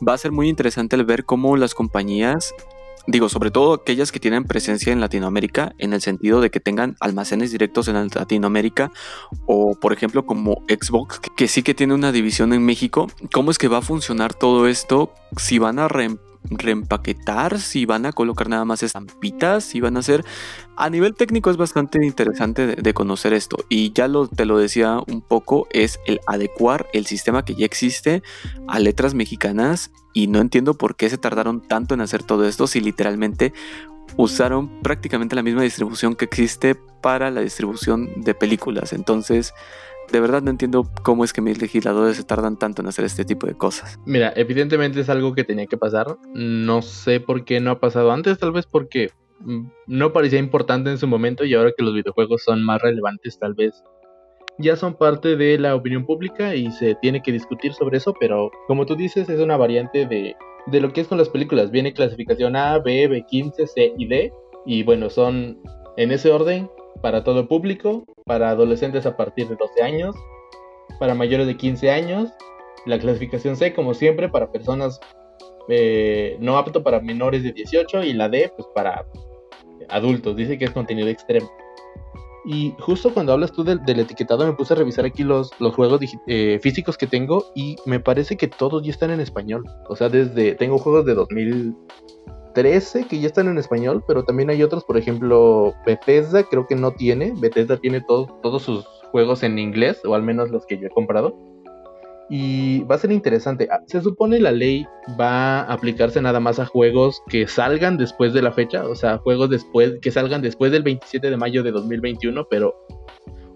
va 0.05 0.11
a 0.11 0.17
ser 0.17 0.33
muy 0.33 0.49
interesante 0.49 0.97
el 0.97 1.05
ver 1.05 1.23
cómo 1.23 1.55
las 1.55 1.73
compañías 1.73 2.53
digo, 3.07 3.29
sobre 3.29 3.51
todo 3.51 3.73
aquellas 3.73 4.11
que 4.11 4.19
tienen 4.19 4.45
presencia 4.45 4.93
en 4.93 4.99
Latinoamérica, 4.99 5.73
en 5.77 5.93
el 5.93 6.01
sentido 6.01 6.41
de 6.41 6.51
que 6.51 6.59
tengan 6.59 6.95
almacenes 6.99 7.51
directos 7.51 7.87
en 7.87 8.09
Latinoamérica, 8.13 8.91
o 9.45 9.75
por 9.75 9.93
ejemplo 9.93 10.25
como 10.25 10.63
Xbox, 10.67 11.19
que 11.35 11.47
sí 11.47 11.63
que 11.63 11.73
tiene 11.73 11.93
una 11.93 12.11
división 12.11 12.53
en 12.53 12.63
México, 12.63 13.07
¿cómo 13.33 13.51
es 13.51 13.57
que 13.57 13.67
va 13.67 13.79
a 13.79 13.81
funcionar 13.81 14.33
todo 14.33 14.67
esto? 14.67 15.13
Si 15.37 15.59
van 15.59 15.79
a 15.79 15.87
reemplazar 15.87 16.30
reempaquetar, 16.49 17.59
si 17.59 17.85
van 17.85 18.05
a 18.05 18.11
colocar 18.11 18.49
nada 18.49 18.65
más 18.65 18.83
estampitas, 18.83 19.63
si 19.63 19.79
van 19.81 19.97
a 19.97 19.99
hacer... 19.99 20.25
A 20.77 20.89
nivel 20.89 21.13
técnico 21.13 21.51
es 21.51 21.57
bastante 21.57 22.03
interesante 22.03 22.65
de, 22.75 22.93
conocer 22.93 23.33
esto 23.33 23.57
y 23.69 23.91
ya 23.93 24.07
lo, 24.07 24.27
te 24.27 24.45
lo 24.45 24.57
decía 24.57 24.99
un 25.05 25.21
poco, 25.21 25.67
es 25.71 25.99
el 26.07 26.19
adecuar 26.25 26.87
el 26.93 27.05
sistema 27.05 27.45
que 27.45 27.53
ya 27.53 27.65
existe 27.65 28.23
a 28.67 28.79
letras 28.79 29.13
mexicanas 29.13 29.91
y 30.13 30.25
no 30.25 30.39
entiendo 30.39 30.73
por 30.73 30.95
qué 30.95 31.09
se 31.09 31.19
tardaron 31.19 31.61
tanto 31.61 31.93
en 31.93 32.01
hacer 32.01 32.23
todo 32.23 32.47
esto 32.47 32.65
si 32.65 32.81
literalmente 32.81 33.53
usaron 34.17 34.81
prácticamente 34.81 35.35
la 35.35 35.43
misma 35.43 35.61
distribución 35.61 36.15
que 36.15 36.25
existe 36.25 36.75
para 36.75 37.31
la 37.31 37.41
distribución 37.41 38.09
de 38.23 38.33
películas. 38.33 38.93
Entonces, 38.93 39.53
de 40.11 40.19
verdad 40.19 40.41
no 40.41 40.51
entiendo 40.51 40.89
cómo 41.03 41.23
es 41.23 41.33
que 41.33 41.41
mis 41.41 41.61
legisladores 41.61 42.17
se 42.17 42.23
tardan 42.23 42.57
tanto 42.57 42.81
en 42.81 42.87
hacer 42.87 43.05
este 43.05 43.25
tipo 43.25 43.47
de 43.47 43.55
cosas. 43.55 43.99
Mira, 44.05 44.33
evidentemente 44.35 44.99
es 44.99 45.09
algo 45.09 45.33
que 45.33 45.43
tenía 45.43 45.65
que 45.65 45.77
pasar. 45.77 46.17
No 46.33 46.81
sé 46.81 47.19
por 47.19 47.45
qué 47.45 47.59
no 47.59 47.71
ha 47.71 47.79
pasado 47.79 48.11
antes, 48.11 48.37
tal 48.37 48.51
vez 48.51 48.65
porque 48.65 49.11
mm, 49.39 49.67
no 49.87 50.13
parecía 50.13 50.39
importante 50.39 50.89
en 50.89 50.97
su 50.97 51.07
momento 51.07 51.45
y 51.45 51.53
ahora 51.53 51.71
que 51.75 51.83
los 51.83 51.93
videojuegos 51.93 52.43
son 52.43 52.63
más 52.63 52.81
relevantes, 52.81 53.39
tal 53.39 53.53
vez 53.53 53.83
ya 54.57 54.75
son 54.75 54.95
parte 54.95 55.35
de 55.35 55.57
la 55.57 55.75
opinión 55.75 56.05
pública 56.05 56.55
y 56.55 56.71
se 56.71 56.95
tiene 56.95 57.21
que 57.21 57.31
discutir 57.31 57.73
sobre 57.73 57.97
eso, 57.97 58.13
pero 58.19 58.51
como 58.67 58.85
tú 58.85 58.95
dices, 58.95 59.29
es 59.29 59.39
una 59.39 59.57
variante 59.57 60.05
de, 60.05 60.35
de 60.67 60.81
lo 60.81 60.91
que 60.93 61.01
es 61.01 61.07
con 61.07 61.17
las 61.17 61.29
películas. 61.29 61.71
Viene 61.71 61.93
clasificación 61.93 62.55
A, 62.55 62.79
B, 62.79 63.09
B15, 63.09 63.65
C 63.65 63.93
y 63.97 64.07
D. 64.07 64.31
Y 64.65 64.83
bueno, 64.83 65.09
son 65.09 65.57
en 65.97 66.11
ese 66.11 66.31
orden 66.31 66.69
para 67.01 67.23
todo 67.23 67.47
público, 67.47 68.05
para 68.25 68.49
adolescentes 68.49 69.05
a 69.05 69.15
partir 69.17 69.47
de 69.47 69.55
12 69.55 69.83
años, 69.83 70.15
para 70.99 71.15
mayores 71.15 71.47
de 71.47 71.57
15 71.57 71.91
años, 71.91 72.29
la 72.85 72.99
clasificación 72.99 73.55
C 73.55 73.73
como 73.73 73.93
siempre 73.93 74.29
para 74.29 74.51
personas 74.51 74.99
eh, 75.69 76.37
no 76.39 76.57
apto 76.57 76.83
para 76.83 76.99
menores 76.99 77.43
de 77.43 77.51
18 77.51 78.03
y 78.03 78.13
la 78.13 78.29
D 78.29 78.51
pues 78.55 78.67
para 78.73 79.05
adultos, 79.89 80.35
dice 80.35 80.57
que 80.57 80.65
es 80.65 80.71
contenido 80.71 81.07
extremo. 81.07 81.49
Y 82.43 82.73
justo 82.79 83.13
cuando 83.13 83.33
hablas 83.33 83.51
tú 83.51 83.63
del, 83.63 83.79
etiquetado 83.99 84.47
me 84.47 84.53
puse 84.53 84.73
a 84.73 84.77
revisar 84.77 85.05
aquí 85.05 85.23
los, 85.23 85.51
los 85.59 85.75
juegos 85.75 86.01
eh, 86.25 86.59
físicos 86.61 86.97
que 86.97 87.05
tengo 87.05 87.45
y 87.53 87.75
me 87.85 87.99
parece 87.99 88.35
que 88.35 88.47
todos 88.47 88.81
ya 88.83 88.91
están 88.91 89.11
en 89.11 89.19
español. 89.19 89.63
O 89.87 89.95
sea, 89.95 90.09
desde 90.09 90.55
tengo 90.55 90.79
juegos 90.79 91.05
de 91.05 91.13
2000, 91.13 91.75
13 92.53 93.07
que 93.07 93.19
ya 93.19 93.27
están 93.27 93.47
en 93.47 93.57
español, 93.57 94.03
pero 94.07 94.23
también 94.23 94.49
hay 94.49 94.63
otros, 94.63 94.83
por 94.83 94.97
ejemplo, 94.97 95.73
Bethesda 95.85 96.43
creo 96.43 96.67
que 96.67 96.75
no 96.75 96.91
tiene, 96.91 97.33
Bethesda 97.35 97.77
tiene 97.77 98.01
todos 98.01 98.63
sus 98.63 98.85
juegos 99.11 99.43
en 99.43 99.59
inglés, 99.59 100.01
o 100.05 100.15
al 100.15 100.23
menos 100.23 100.49
los 100.49 100.65
que 100.65 100.77
yo 100.77 100.87
he 100.87 100.89
comprado. 100.89 101.35
Y 102.29 102.83
va 102.83 102.95
a 102.95 102.97
ser 102.97 103.11
interesante. 103.11 103.67
Ah, 103.69 103.81
se 103.87 104.01
supone 104.01 104.39
la 104.39 104.53
ley 104.53 104.85
va 105.19 105.61
a 105.61 105.73
aplicarse 105.73 106.21
nada 106.21 106.39
más 106.39 106.59
a 106.59 106.65
juegos 106.65 107.21
que 107.27 107.45
salgan 107.45 107.97
después 107.97 108.33
de 108.33 108.41
la 108.41 108.53
fecha, 108.53 108.87
o 108.87 108.95
sea, 108.95 109.17
juegos 109.17 109.49
después 109.49 109.99
que 110.01 110.11
salgan 110.11 110.41
después 110.41 110.71
del 110.71 110.83
27 110.83 111.29
de 111.29 111.35
mayo 111.35 111.61
de 111.61 111.71
2021, 111.71 112.47
pero 112.49 112.73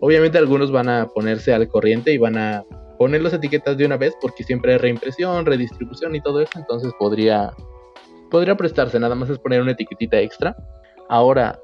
obviamente 0.01 0.37
algunos 0.37 0.73
van 0.73 0.89
a 0.89 1.07
ponerse 1.07 1.53
al 1.53 1.69
corriente 1.69 2.11
y 2.11 2.17
van 2.17 2.37
a 2.37 2.65
poner 2.99 3.21
las 3.21 3.33
etiquetas 3.33 3.77
de 3.77 3.85
una 3.85 3.95
vez 3.95 4.13
porque 4.21 4.43
siempre 4.43 4.73
hay 4.73 4.77
reimpresión, 4.77 5.45
redistribución 5.45 6.13
y 6.15 6.21
todo 6.21 6.41
eso, 6.41 6.51
entonces 6.57 6.91
podría 6.99 7.53
podría 8.30 8.55
prestarse, 8.55 8.99
nada 8.99 9.15
más 9.15 9.30
es 9.30 9.39
poner 9.39 9.61
una 9.61 9.71
etiquetita 9.71 10.19
extra. 10.19 10.55
Ahora, 11.09 11.59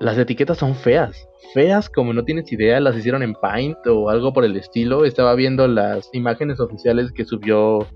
las 0.00 0.18
etiquetas 0.18 0.58
son 0.58 0.74
feas, 0.74 1.28
feas 1.54 1.88
como 1.88 2.12
no 2.12 2.24
tienes 2.24 2.50
idea, 2.52 2.80
las 2.80 2.96
hicieron 2.96 3.22
en 3.22 3.34
Paint 3.34 3.86
o 3.86 4.08
algo 4.08 4.32
por 4.32 4.44
el 4.44 4.56
estilo. 4.56 5.04
Estaba 5.04 5.34
viendo 5.34 5.68
las 5.68 6.10
imágenes 6.12 6.58
oficiales 6.58 7.12
que 7.12 7.24
subió 7.24 7.86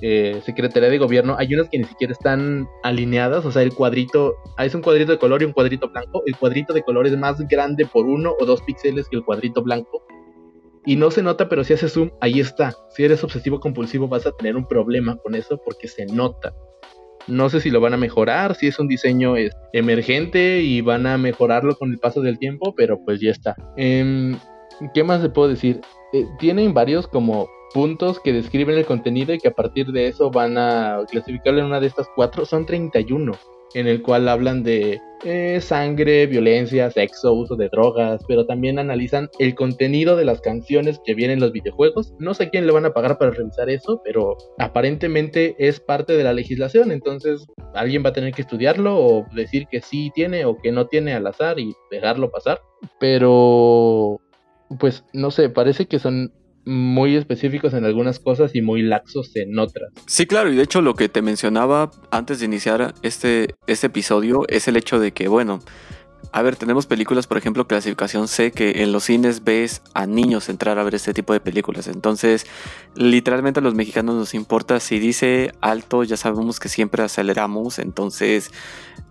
eh, 0.00 0.40
Secretaría 0.44 0.88
de 0.88 0.98
Gobierno. 0.98 1.36
Hay 1.38 1.54
unas 1.54 1.68
que 1.68 1.78
ni 1.78 1.84
siquiera 1.84 2.12
están 2.12 2.68
alineadas, 2.82 3.44
o 3.44 3.52
sea, 3.52 3.62
el 3.62 3.74
cuadrito, 3.74 4.34
ah, 4.56 4.64
es 4.64 4.74
un 4.74 4.82
cuadrito 4.82 5.12
de 5.12 5.18
color 5.18 5.42
y 5.42 5.44
un 5.44 5.52
cuadrito 5.52 5.88
blanco. 5.88 6.22
El 6.26 6.36
cuadrito 6.36 6.72
de 6.72 6.82
color 6.82 7.06
es 7.06 7.16
más 7.16 7.40
grande 7.48 7.86
por 7.86 8.06
uno 8.06 8.34
o 8.38 8.44
dos 8.44 8.62
píxeles 8.62 9.08
que 9.08 9.16
el 9.16 9.24
cuadrito 9.24 9.62
blanco. 9.62 10.04
Y 10.84 10.96
no 10.96 11.10
se 11.10 11.22
nota, 11.22 11.48
pero 11.48 11.62
si 11.62 11.72
haces 11.72 11.92
zoom, 11.92 12.10
ahí 12.20 12.40
está. 12.40 12.74
Si 12.90 13.04
eres 13.04 13.22
obsesivo 13.22 13.60
compulsivo 13.60 14.08
vas 14.08 14.26
a 14.26 14.32
tener 14.32 14.56
un 14.56 14.66
problema 14.66 15.16
con 15.16 15.34
eso 15.34 15.60
porque 15.64 15.86
se 15.86 16.06
nota. 16.06 16.52
No 17.26 17.48
sé 17.48 17.60
si 17.60 17.70
lo 17.70 17.80
van 17.80 17.94
a 17.94 17.98
mejorar, 17.98 18.54
si 18.54 18.66
es 18.66 18.78
un 18.78 18.88
diseño 18.88 19.34
emergente 19.72 20.62
y 20.62 20.80
van 20.80 21.06
a 21.06 21.18
mejorarlo 21.18 21.76
con 21.76 21.92
el 21.92 21.98
paso 21.98 22.20
del 22.20 22.38
tiempo, 22.38 22.74
pero 22.76 22.98
pues 23.04 23.20
ya 23.20 23.30
está. 23.30 23.56
Em, 23.76 24.36
¿Qué 24.94 25.04
más 25.04 25.22
le 25.22 25.28
puedo 25.28 25.48
decir? 25.48 25.80
Eh, 26.12 26.26
tienen 26.38 26.74
varios 26.74 27.06
como 27.06 27.48
puntos 27.72 28.20
que 28.20 28.32
describen 28.32 28.76
el 28.76 28.84
contenido 28.84 29.32
y 29.32 29.38
que 29.38 29.48
a 29.48 29.54
partir 29.54 29.92
de 29.92 30.08
eso 30.08 30.30
van 30.30 30.58
a 30.58 30.98
clasificarlo 31.10 31.60
en 31.60 31.66
una 31.66 31.80
de 31.80 31.86
estas 31.86 32.08
cuatro. 32.14 32.44
Son 32.44 32.66
31 32.66 33.32
en 33.74 33.86
el 33.86 34.02
cual 34.02 34.28
hablan 34.28 34.62
de 34.62 35.00
eh, 35.24 35.60
sangre, 35.60 36.26
violencia, 36.26 36.90
sexo, 36.90 37.32
uso 37.32 37.54
de 37.54 37.68
drogas, 37.68 38.22
pero 38.26 38.44
también 38.44 38.78
analizan 38.78 39.28
el 39.38 39.54
contenido 39.54 40.16
de 40.16 40.24
las 40.24 40.40
canciones 40.40 41.00
que 41.04 41.14
vienen 41.14 41.34
en 41.34 41.40
los 41.40 41.52
videojuegos. 41.52 42.12
No 42.18 42.34
sé 42.34 42.50
quién 42.50 42.66
le 42.66 42.72
van 42.72 42.86
a 42.86 42.92
pagar 42.92 43.18
para 43.18 43.30
revisar 43.30 43.70
eso, 43.70 44.00
pero 44.04 44.36
aparentemente 44.58 45.54
es 45.58 45.78
parte 45.78 46.14
de 46.14 46.24
la 46.24 46.32
legislación, 46.32 46.90
entonces 46.90 47.46
alguien 47.74 48.04
va 48.04 48.10
a 48.10 48.14
tener 48.14 48.34
que 48.34 48.42
estudiarlo 48.42 48.98
o 48.98 49.26
decir 49.32 49.66
que 49.70 49.80
sí 49.80 50.10
tiene 50.14 50.44
o 50.44 50.56
que 50.56 50.72
no 50.72 50.88
tiene 50.88 51.14
al 51.14 51.26
azar 51.26 51.60
y 51.60 51.72
dejarlo 51.90 52.30
pasar. 52.30 52.60
Pero, 52.98 54.20
pues 54.80 55.04
no 55.12 55.30
sé, 55.30 55.50
parece 55.50 55.86
que 55.86 56.00
son 56.00 56.32
muy 56.64 57.16
específicos 57.16 57.74
en 57.74 57.84
algunas 57.84 58.18
cosas 58.18 58.54
y 58.54 58.62
muy 58.62 58.82
laxos 58.82 59.34
en 59.36 59.58
otras. 59.58 59.92
Sí, 60.06 60.26
claro, 60.26 60.52
y 60.52 60.56
de 60.56 60.62
hecho 60.62 60.82
lo 60.82 60.94
que 60.94 61.08
te 61.08 61.22
mencionaba 61.22 61.90
antes 62.10 62.40
de 62.40 62.46
iniciar 62.46 62.94
este, 63.02 63.54
este 63.66 63.88
episodio 63.88 64.44
es 64.48 64.68
el 64.68 64.76
hecho 64.76 65.00
de 65.00 65.12
que, 65.12 65.28
bueno, 65.28 65.60
a 66.34 66.40
ver, 66.40 66.56
tenemos 66.56 66.86
películas, 66.86 67.26
por 67.26 67.36
ejemplo, 67.36 67.66
clasificación 67.66 68.26
C, 68.26 68.52
que 68.52 68.82
en 68.82 68.90
los 68.90 69.04
cines 69.04 69.44
ves 69.44 69.82
a 69.92 70.06
niños 70.06 70.48
entrar 70.48 70.78
a 70.78 70.82
ver 70.82 70.94
este 70.94 71.12
tipo 71.12 71.34
de 71.34 71.40
películas. 71.40 71.88
Entonces, 71.88 72.46
literalmente 72.94 73.60
a 73.60 73.62
los 73.62 73.74
mexicanos 73.74 74.14
nos 74.14 74.32
importa 74.32 74.80
si 74.80 74.98
dice 74.98 75.52
alto, 75.60 76.04
ya 76.04 76.16
sabemos 76.16 76.58
que 76.58 76.70
siempre 76.70 77.02
aceleramos. 77.02 77.78
Entonces, 77.78 78.50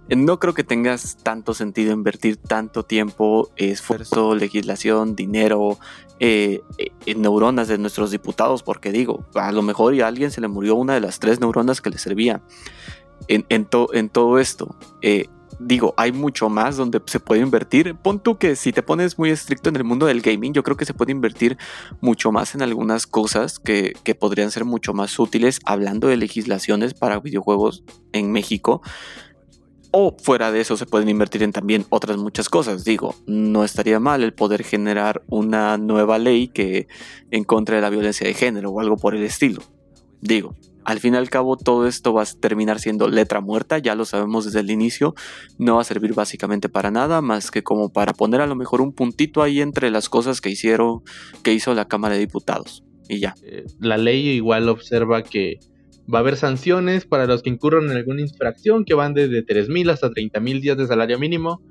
no 0.09 0.39
creo 0.39 0.55
que 0.55 0.63
tengas 0.63 1.17
tanto 1.22 1.53
sentido 1.53 1.93
invertir 1.93 2.38
tanto 2.38 2.84
tiempo, 2.84 3.51
esfuerzo, 3.55 4.34
legislación, 4.34 5.15
dinero, 5.15 5.78
eh, 6.19 6.61
en 7.05 7.22
neuronas 7.22 7.67
de 7.67 7.78
nuestros 7.78 8.09
diputados, 8.09 8.63
porque 8.63 8.91
digo, 8.91 9.28
a 9.36 9.51
lo 9.51 9.61
mejor 9.61 9.93
a 10.01 10.07
alguien 10.07 10.32
se 10.32 10.41
le 10.41 10.47
murió 10.47 10.74
una 10.74 10.95
de 10.95 11.01
las 11.01 11.19
tres 11.19 11.39
neuronas 11.39 11.82
que 11.82 11.91
le 11.91 11.99
servía 11.99 12.41
en 13.28 14.09
todo 14.09 14.39
esto. 14.39 14.76
Eh, 15.03 15.28
digo, 15.66 15.93
hay 15.97 16.12
mucho 16.12 16.49
más 16.49 16.78
donde 16.78 17.01
se 17.05 17.20
puede 17.20 17.41
invertir. 17.41 17.95
Pon 17.95 18.20
tú 18.20 18.38
que 18.38 18.55
si 18.55 18.72
te 18.72 18.84
pones 18.84 19.18
muy 19.18 19.30
estricto 19.30 19.70
en 19.70 19.76
el 19.76 19.84
mundo 19.84 20.05
del 20.05 20.22
gaming, 20.22 20.53
yo 20.53 20.64
creo 20.64 20.78
que 20.78 20.86
se 20.86 20.93
puede 20.93 21.12
invertir 21.12 21.57
mucho 22.01 22.32
más 22.32 22.55
en 22.55 22.62
algunas 22.62 23.07
cosas 23.07 23.59
que, 23.59 23.93
podrían 24.20 24.51
ser 24.51 24.66
mucho 24.66 24.93
más 24.93 25.18
útiles 25.20 25.59
hablando 25.66 26.07
de 26.07 26.18
legislaciones 26.18 26.93
para 26.93 27.20
videojuegos 27.20 27.84
en 28.12 28.32
México. 28.32 28.82
O 29.91 30.16
fuera 30.22 30.51
de 30.51 30.62
eso 30.62 30.78
se 30.78 30.86
pueden 30.86 31.09
invertir 31.09 31.43
en 31.43 31.51
también 31.51 31.86
otras 31.89 32.18
muchas 32.18 32.49
cosas. 32.49 32.84
Digo, 32.84 33.16
no 33.26 33.64
estaría 33.64 33.99
mal 33.99 34.24
el 34.24 34.34
poder 34.34 34.64
generar 34.64 35.24
una 35.28 35.78
nueva 35.78 36.18
ley 36.18 36.47
que 36.47 36.88
en 37.30 37.43
contra 37.43 37.76
de 37.76 37.82
la 37.82 37.89
violencia 37.89 38.28
de 38.28 38.34
género 38.34 38.72
o 38.72 38.80
algo 38.80 38.95
por 38.97 39.16
el 39.16 39.24
estilo. 39.24 39.62
Digo, 40.22 40.55
al 40.84 40.99
fin 40.99 41.13
y 41.13 41.17
al 41.17 41.29
cabo 41.29 41.57
todo 41.57 41.88
esto 41.88 42.13
va 42.13 42.23
a 42.23 42.25
terminar 42.25 42.79
siendo 42.79 43.07
letra 43.07 43.41
muerta, 43.41 43.77
ya 43.77 43.95
lo 43.95 44.05
sabemos 44.05 44.45
desde 44.45 44.59
el 44.61 44.71
inicio, 44.71 45.15
no 45.57 45.75
va 45.75 45.82
a 45.82 45.86
servir 45.86 46.13
básicamente 46.13 46.69
para 46.69 46.91
nada 46.91 47.21
más 47.21 47.51
que 47.51 47.63
como 47.63 47.91
para 47.91 48.13
poner 48.13 48.41
a 48.41 48.47
lo 48.47 48.55
mejor 48.55 48.82
un 48.82 48.93
puntito 48.93 49.41
ahí 49.41 49.61
entre 49.61 49.91
las 49.91 50.09
cosas 50.09 50.41
que 50.41 50.49
hicieron, 50.49 51.01
que 51.43 51.53
hizo 51.53 51.73
la 51.73 51.88
Cámara 51.88 52.15
de 52.15 52.21
Diputados. 52.21 52.84
Y 53.07 53.19
ya. 53.19 53.36
Eh, 53.43 53.65
la 53.79 53.97
ley 53.97 54.29
igual 54.29 54.69
observa 54.69 55.23
que 55.23 55.59
va 56.11 56.19
a 56.19 56.21
haber 56.21 56.38
sanciones 56.38 57.05
para 57.05 57.25
los 57.25 57.43
que 57.43 57.49
incurran 57.49 57.86
en 57.86 57.97
alguna 57.97 58.21
infracción 58.21 58.86
que 58.86 58.93
van 58.93 59.13
desde 59.13 59.45
3.000 59.45 59.91
hasta 59.91 60.09
30.000 60.09 60.61
días 60.61 60.77
de 60.77 60.88
salario 60.88 61.19
mínimo 61.19 61.61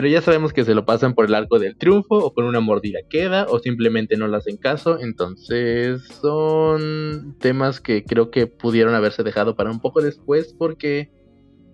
pero 0.00 0.08
ya 0.08 0.22
sabemos 0.22 0.54
que 0.54 0.64
se 0.64 0.74
lo 0.74 0.86
pasan 0.86 1.12
por 1.12 1.26
el 1.26 1.34
arco 1.34 1.58
del 1.58 1.76
triunfo 1.76 2.14
o 2.14 2.32
con 2.32 2.46
una 2.46 2.60
mordida 2.60 3.00
queda 3.10 3.44
o 3.50 3.58
simplemente 3.58 4.16
no 4.16 4.28
le 4.28 4.38
hacen 4.38 4.56
caso. 4.56 4.98
Entonces 4.98 6.00
son 6.22 7.36
temas 7.38 7.82
que 7.82 8.02
creo 8.02 8.30
que 8.30 8.46
pudieron 8.46 8.94
haberse 8.94 9.22
dejado 9.24 9.56
para 9.56 9.70
un 9.70 9.78
poco 9.78 10.00
después 10.00 10.54
porque 10.58 11.10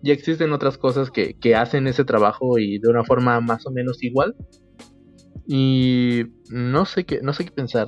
ya 0.03 0.13
existen 0.13 0.53
otras 0.53 0.77
cosas 0.77 1.13
que, 1.13 1.35
que 1.35 1.55
hacen 1.55 1.87
ese 1.87 2.05
trabajo 2.05 2.59
y 2.59 2.81
de 2.81 2.89
una 2.89 3.05
forma 3.05 3.41
más 3.41 3.65
o 3.65 3.71
menos 3.71 4.03
igual. 4.03 4.35
Y 5.47 6.25
no 6.51 6.85
sé 6.85 7.05
qué, 7.05 7.21
no 7.23 7.33
sé 7.33 7.45
qué 7.45 7.53
pensar. 7.53 7.87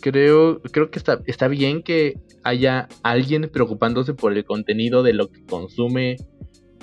Creo, 0.00 0.62
creo 0.62 0.90
que 0.90 0.98
está, 0.98 1.20
está 1.26 1.46
bien 1.46 1.82
que 1.82 2.14
haya 2.42 2.88
alguien 3.02 3.50
preocupándose 3.52 4.14
por 4.14 4.32
el 4.32 4.46
contenido 4.46 5.02
de 5.02 5.12
lo 5.12 5.30
que 5.30 5.44
consume 5.44 6.16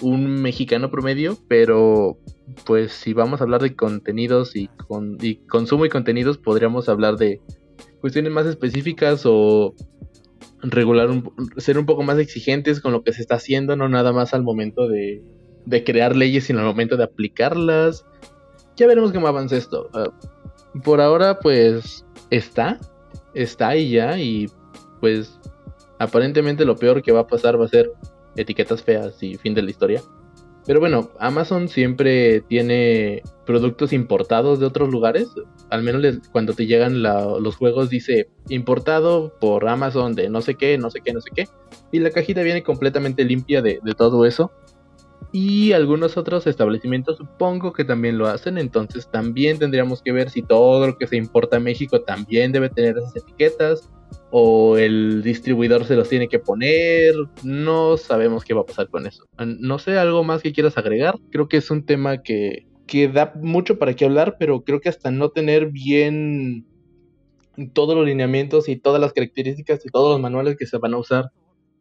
un 0.02 0.41
mexicano 0.41 0.89
promedio, 0.89 1.38
pero 1.47 2.18
pues 2.66 2.91
si 2.91 3.14
vamos 3.14 3.39
a 3.39 3.43
hablar 3.43 3.62
de 3.62 3.76
contenidos 3.76 4.56
y, 4.56 4.68
con, 4.88 5.18
consumo 5.47 5.86
y 5.86 5.89
contenidos, 5.89 6.38
podríamos 6.38 6.89
hablar 6.89 7.18
de 7.18 7.41
cuestiones 8.02 8.32
más 8.32 8.45
específicas 8.45 9.24
o 9.26 9.76
regular, 10.62 11.10
ser 11.58 11.78
un 11.78 11.86
poco 11.86 12.04
más 12.04 12.20
exigentes 12.20 12.82
con 12.82 12.91
lo 12.91 13.04
que 13.04 13.14
se 13.14 13.22
está 13.22 13.36
haciendo, 13.36 13.76
no 13.76 13.89
nada 13.89 14.12
más 14.12 14.34
al 14.34 14.43
momento 14.43 14.88
de, 14.88 15.24
de 15.66 15.84
crear 15.84 16.16
leyes, 16.16 16.45
sino 16.45 16.60
al 16.60 16.66
momento 16.66 16.97
de 16.97 17.04
aplicarlas. 17.04 18.06
Ya 18.76 18.88
veremos 18.88 19.12
cómo 19.12 19.28
avanza 19.28 19.58
esto. 19.58 19.89
Ah, 19.93 20.12
por 20.84 21.02
ahora, 21.02 21.39
pues 21.39 22.06
está, 22.30 22.80
está 23.34 23.70
ahí 23.70 23.91
ya 23.91 24.18
y 24.20 24.49
pues 24.99 25.39
aparentemente 25.99 26.66
lo 26.66 26.76
peor 26.76 27.02
que 27.02 27.12
va 27.12 27.22
a 27.22 27.28
pasar 27.28 27.60
va 27.60 27.66
a 27.66 27.70
ser 27.70 27.91
etiquetas 28.36 28.84
feas 28.84 29.22
y 29.22 29.38
fin 29.38 29.54
de 29.54 29.62
la 29.62 29.72
historia. 29.72 30.02
Pero 30.66 30.80
bueno, 30.80 31.10
Amazon 31.20 31.68
siempre 31.68 32.42
tiene 32.42 33.24
productos 33.46 33.94
importados 33.94 34.60
de 34.60 34.68
otros 34.68 34.90
lugares. 34.90 35.30
Al 35.70 35.82
menos 35.82 36.20
cuando 36.32 36.54
te 36.54 36.68
llegan 36.68 37.02
los 37.02 37.56
juegos 37.56 37.90
dice 37.90 38.30
importado 38.50 39.34
por 39.40 39.68
Amazon 39.68 40.14
de 40.14 40.30
no 40.30 40.42
sé 40.42 40.56
qué, 40.56 40.78
no 40.78 40.92
sé 40.92 41.02
qué, 41.02 41.14
no 41.14 41.22
sé 41.22 41.32
qué. 41.36 41.48
Y 41.92 42.00
la 42.00 42.12
cajita 42.12 42.44
viene 42.44 42.62
completamente 42.62 43.26
limpia 43.26 43.62
de, 43.62 43.80
todo 43.98 44.26
eso. 44.26 44.52
Y 45.32 45.72
algunos 45.72 46.18
otros 46.18 46.46
establecimientos 46.46 47.18
supongo 47.18 47.74
que 47.74 47.84
también 47.84 48.20
lo 48.20 48.28
hacen. 48.28 48.60
Entonces 48.60 49.10
también 49.10 49.58
tendríamos 49.58 50.04
que 50.04 50.12
ver 50.12 50.30
si 50.30 50.44
todo 50.44 50.86
lo 50.86 50.98
que 50.98 51.08
se 51.08 51.18
importa 51.18 51.58
a 51.58 51.60
México 51.60 52.02
también 52.02 52.52
debe 52.52 52.70
tener 52.70 52.98
esas 52.98 53.16
etiquetas 53.16 53.90
o 54.32 54.78
el 54.78 55.22
distribuidor 55.24 55.86
se 55.86 55.96
los 55.96 56.10
tiene 56.10 56.30
que 56.30 56.40
poner, 56.40 57.14
no 57.44 57.98
sabemos 57.98 58.46
qué 58.46 58.54
va 58.54 58.62
a 58.62 58.66
pasar 58.66 58.90
con 58.90 59.06
eso. 59.06 59.26
No 59.38 59.78
sé, 59.78 59.98
algo 59.98 60.24
más 60.24 60.42
que 60.42 60.54
quieras 60.54 60.78
agregar, 60.78 61.20
creo 61.32 61.48
que 61.48 61.58
es 61.58 61.70
un 61.70 61.86
tema 61.86 62.24
que, 62.24 62.66
que 62.88 63.10
da 63.10 63.34
mucho 63.36 63.78
para 63.78 63.94
qué 63.94 64.06
hablar, 64.06 64.38
pero 64.40 64.64
creo 64.64 64.80
que 64.80 64.90
hasta 64.90 65.12
no 65.12 65.30
tener 65.30 65.68
bien 65.72 66.66
todos 67.74 67.96
los 67.96 68.06
lineamientos 68.06 68.70
y 68.70 68.78
todas 68.78 69.02
las 69.02 69.14
características 69.14 69.86
y 69.86 69.90
todos 69.90 70.12
los 70.12 70.22
manuales 70.22 70.56
que 70.58 70.66
se 70.66 70.78
van 70.78 70.94
a 70.94 70.98
usar 70.98 71.32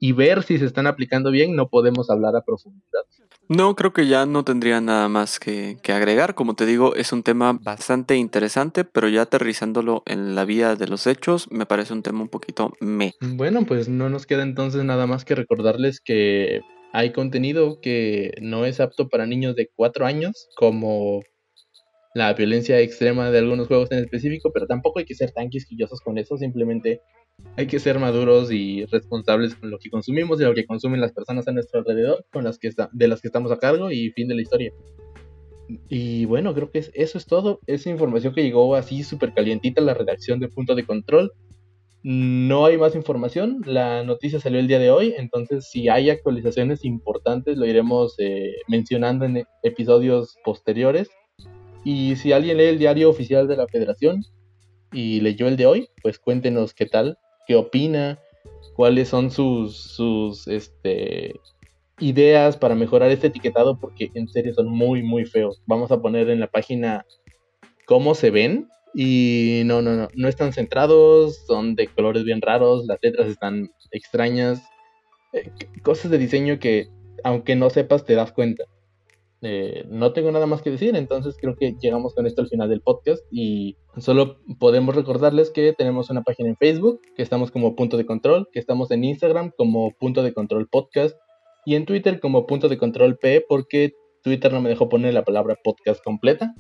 y 0.00 0.12
ver 0.12 0.42
si 0.42 0.58
se 0.58 0.64
están 0.64 0.86
aplicando 0.86 1.30
bien, 1.30 1.54
no 1.54 1.68
podemos 1.68 2.10
hablar 2.10 2.34
a 2.34 2.42
profundidad. 2.42 3.04
No, 3.52 3.74
creo 3.74 3.92
que 3.92 4.06
ya 4.06 4.26
no 4.26 4.44
tendría 4.44 4.80
nada 4.80 5.08
más 5.08 5.40
que, 5.40 5.76
agregar. 5.88 6.36
Como 6.36 6.54
te 6.54 6.66
digo, 6.66 6.94
es 6.94 7.12
un 7.12 7.24
tema 7.24 7.58
bastante 7.60 8.14
interesante, 8.14 8.84
pero 8.84 9.08
ya 9.08 9.22
aterrizándolo 9.22 10.04
en 10.06 10.36
la 10.36 10.44
vía 10.44 10.76
de 10.76 10.86
los 10.86 11.08
hechos, 11.08 11.50
me 11.50 11.66
parece 11.66 11.92
un 11.92 12.04
tema 12.04 12.22
un 12.22 12.28
poquito 12.28 12.72
me. 12.78 13.12
Bueno, 13.20 13.66
pues 13.66 13.88
no 13.88 14.08
nos 14.08 14.24
queda 14.24 14.44
entonces 14.44 14.84
nada 14.84 15.08
más 15.08 15.24
que 15.24 15.34
recordarles 15.34 16.00
que 16.00 16.60
hay 16.92 17.10
contenido 17.10 17.80
que 17.80 18.34
no 18.40 18.66
es 18.66 18.78
apto 18.78 19.08
para 19.08 19.26
niños 19.26 19.56
de 19.56 19.68
4 19.74 20.06
años, 20.06 20.48
como 20.54 21.20
la 22.14 22.32
violencia 22.34 22.78
extrema 22.78 23.32
de 23.32 23.38
algunos 23.40 23.66
juegos 23.66 23.90
en 23.90 23.98
específico, 23.98 24.52
pero 24.54 24.68
tampoco 24.68 25.00
hay 25.00 25.06
que 25.06 25.16
ser 25.16 25.32
tan 25.32 25.48
quisquillosos 25.48 26.00
con 26.02 26.18
eso, 26.18 26.36
simplemente 26.36 27.00
hay 27.56 27.66
que 27.66 27.78
ser 27.78 27.98
maduros 27.98 28.50
y 28.50 28.84
responsables 28.86 29.54
con 29.54 29.70
lo 29.70 29.78
que 29.78 29.90
consumimos 29.90 30.40
y 30.40 30.44
lo 30.44 30.54
que 30.54 30.64
consumen 30.64 31.00
las 31.00 31.12
personas 31.12 31.46
a 31.48 31.52
nuestro 31.52 31.80
alrededor, 31.80 32.24
con 32.32 32.44
las 32.44 32.58
que 32.58 32.70
de 32.92 33.08
las 33.08 33.20
que 33.20 33.28
estamos 33.28 33.52
a 33.52 33.58
cargo 33.58 33.90
y 33.90 34.10
fin 34.12 34.28
de 34.28 34.34
la 34.34 34.42
historia. 34.42 34.72
Y 35.88 36.24
bueno, 36.24 36.54
creo 36.54 36.70
que 36.70 36.78
eso 36.78 37.18
es 37.18 37.26
todo. 37.26 37.60
Esa 37.66 37.90
información 37.90 38.34
que 38.34 38.42
llegó 38.42 38.74
así 38.74 39.02
súper 39.02 39.34
calientita 39.34 39.80
a 39.80 39.84
la 39.84 39.94
redacción 39.94 40.40
de 40.40 40.48
Punto 40.48 40.74
de 40.74 40.84
Control. 40.84 41.32
No 42.02 42.64
hay 42.64 42.78
más 42.78 42.94
información. 42.94 43.60
La 43.66 44.02
noticia 44.04 44.40
salió 44.40 44.58
el 44.58 44.68
día 44.68 44.78
de 44.78 44.90
hoy. 44.90 45.14
Entonces, 45.16 45.68
si 45.70 45.88
hay 45.88 46.10
actualizaciones 46.10 46.84
importantes, 46.84 47.56
lo 47.56 47.66
iremos 47.66 48.14
eh, 48.18 48.54
mencionando 48.68 49.26
en 49.26 49.44
episodios 49.62 50.36
posteriores. 50.44 51.10
Y 51.84 52.16
si 52.16 52.32
alguien 52.32 52.56
lee 52.56 52.64
el 52.64 52.78
diario 52.78 53.10
oficial 53.10 53.46
de 53.48 53.56
la 53.56 53.66
Federación 53.66 54.22
y 54.92 55.20
leyó 55.20 55.46
el 55.46 55.56
de 55.56 55.66
hoy, 55.66 55.88
pues 56.02 56.18
cuéntenos 56.18 56.74
qué 56.74 56.86
tal 56.86 57.16
qué 57.50 57.56
opina, 57.56 58.20
cuáles 58.76 59.08
son 59.08 59.32
sus, 59.32 59.76
sus 59.76 60.46
este, 60.46 61.40
ideas 61.98 62.56
para 62.56 62.76
mejorar 62.76 63.10
este 63.10 63.26
etiquetado, 63.26 63.76
porque 63.80 64.12
en 64.14 64.28
serio 64.28 64.54
son 64.54 64.68
muy, 64.68 65.02
muy 65.02 65.24
feos. 65.24 65.60
Vamos 65.66 65.90
a 65.90 66.00
poner 66.00 66.30
en 66.30 66.38
la 66.38 66.46
página 66.46 67.04
cómo 67.86 68.14
se 68.14 68.30
ven. 68.30 68.68
Y 68.94 69.62
no, 69.64 69.82
no, 69.82 69.96
no, 69.96 70.08
no 70.14 70.28
están 70.28 70.52
centrados, 70.52 71.44
son 71.48 71.74
de 71.74 71.88
colores 71.88 72.22
bien 72.22 72.40
raros, 72.40 72.86
las 72.86 73.00
letras 73.02 73.26
están 73.26 73.72
extrañas, 73.90 74.62
eh, 75.32 75.50
cosas 75.82 76.12
de 76.12 76.18
diseño 76.18 76.60
que 76.60 76.86
aunque 77.24 77.56
no 77.56 77.68
sepas 77.68 78.04
te 78.04 78.14
das 78.14 78.30
cuenta. 78.30 78.62
Eh, 79.42 79.86
no 79.88 80.12
tengo 80.12 80.30
nada 80.32 80.46
más 80.46 80.60
que 80.60 80.70
decir, 80.70 80.94
entonces 80.96 81.36
creo 81.40 81.56
que 81.56 81.74
llegamos 81.80 82.14
con 82.14 82.26
esto 82.26 82.42
al 82.42 82.48
final 82.48 82.68
del 82.68 82.82
podcast 82.82 83.24
y 83.30 83.78
solo 83.96 84.38
podemos 84.58 84.94
recordarles 84.94 85.50
que 85.50 85.72
tenemos 85.72 86.10
una 86.10 86.22
página 86.22 86.50
en 86.50 86.56
Facebook, 86.56 87.00
que 87.16 87.22
estamos 87.22 87.50
como 87.50 87.74
punto 87.74 87.96
de 87.96 88.04
control, 88.04 88.48
que 88.52 88.58
estamos 88.58 88.90
en 88.90 89.04
Instagram 89.04 89.52
como 89.56 89.92
punto 89.98 90.22
de 90.22 90.34
control 90.34 90.68
podcast 90.68 91.16
y 91.64 91.74
en 91.74 91.86
Twitter 91.86 92.20
como 92.20 92.46
punto 92.46 92.68
de 92.68 92.76
control 92.76 93.16
P 93.16 93.42
porque 93.48 93.92
Twitter 94.22 94.52
no 94.52 94.60
me 94.60 94.68
dejó 94.68 94.90
poner 94.90 95.14
la 95.14 95.24
palabra 95.24 95.56
podcast 95.64 96.04
completa. 96.04 96.54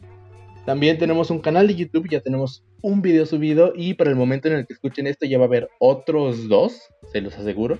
También 0.64 0.98
tenemos 0.98 1.30
un 1.30 1.40
canal 1.40 1.66
de 1.66 1.74
YouTube, 1.74 2.08
ya 2.10 2.20
tenemos 2.20 2.64
un 2.82 3.02
video 3.02 3.26
subido 3.26 3.72
y 3.74 3.94
para 3.94 4.10
el 4.10 4.16
momento 4.16 4.48
en 4.48 4.54
el 4.54 4.66
que 4.66 4.72
escuchen 4.72 5.06
esto 5.06 5.26
ya 5.26 5.36
va 5.36 5.44
a 5.44 5.48
haber 5.48 5.68
otros 5.80 6.48
dos, 6.48 6.80
se 7.12 7.20
los 7.20 7.36
aseguro. 7.36 7.78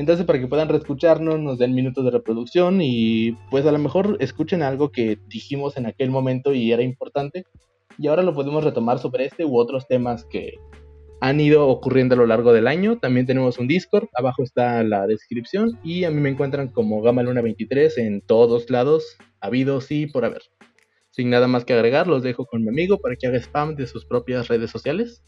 Entonces 0.00 0.24
para 0.24 0.38
que 0.38 0.46
puedan 0.46 0.70
reescucharnos, 0.70 1.38
nos 1.40 1.58
den 1.58 1.74
minutos 1.74 2.02
de 2.06 2.10
reproducción 2.10 2.80
y 2.80 3.32
pues 3.50 3.66
a 3.66 3.72
lo 3.72 3.78
mejor 3.78 4.16
escuchen 4.20 4.62
algo 4.62 4.90
que 4.90 5.18
dijimos 5.28 5.76
en 5.76 5.84
aquel 5.84 6.08
momento 6.10 6.54
y 6.54 6.72
era 6.72 6.82
importante 6.82 7.44
y 7.98 8.06
ahora 8.06 8.22
lo 8.22 8.32
podemos 8.32 8.64
retomar 8.64 8.98
sobre 8.98 9.26
este 9.26 9.44
u 9.44 9.58
otros 9.58 9.86
temas 9.86 10.24
que 10.24 10.54
han 11.20 11.38
ido 11.38 11.68
ocurriendo 11.68 12.14
a 12.14 12.16
lo 12.16 12.24
largo 12.24 12.54
del 12.54 12.66
año. 12.66 12.96
También 12.96 13.26
tenemos 13.26 13.58
un 13.58 13.68
Discord, 13.68 14.08
abajo 14.16 14.42
está 14.42 14.82
la 14.84 15.06
descripción 15.06 15.78
y 15.84 16.04
a 16.04 16.10
mí 16.10 16.18
me 16.18 16.30
encuentran 16.30 16.68
como 16.68 17.02
Gama 17.02 17.22
Luna 17.22 17.42
23 17.42 17.98
en 17.98 18.22
todos 18.22 18.70
lados, 18.70 19.18
habidos 19.42 19.90
y 19.90 20.06
por 20.06 20.24
haber. 20.24 20.44
Sin 21.10 21.28
nada 21.28 21.46
más 21.46 21.66
que 21.66 21.74
agregar, 21.74 22.06
los 22.06 22.22
dejo 22.22 22.46
con 22.46 22.62
mi 22.62 22.70
amigo 22.70 23.00
para 23.02 23.16
que 23.16 23.26
haga 23.26 23.36
spam 23.36 23.76
de 23.76 23.86
sus 23.86 24.06
propias 24.06 24.48
redes 24.48 24.70
sociales. 24.70 25.22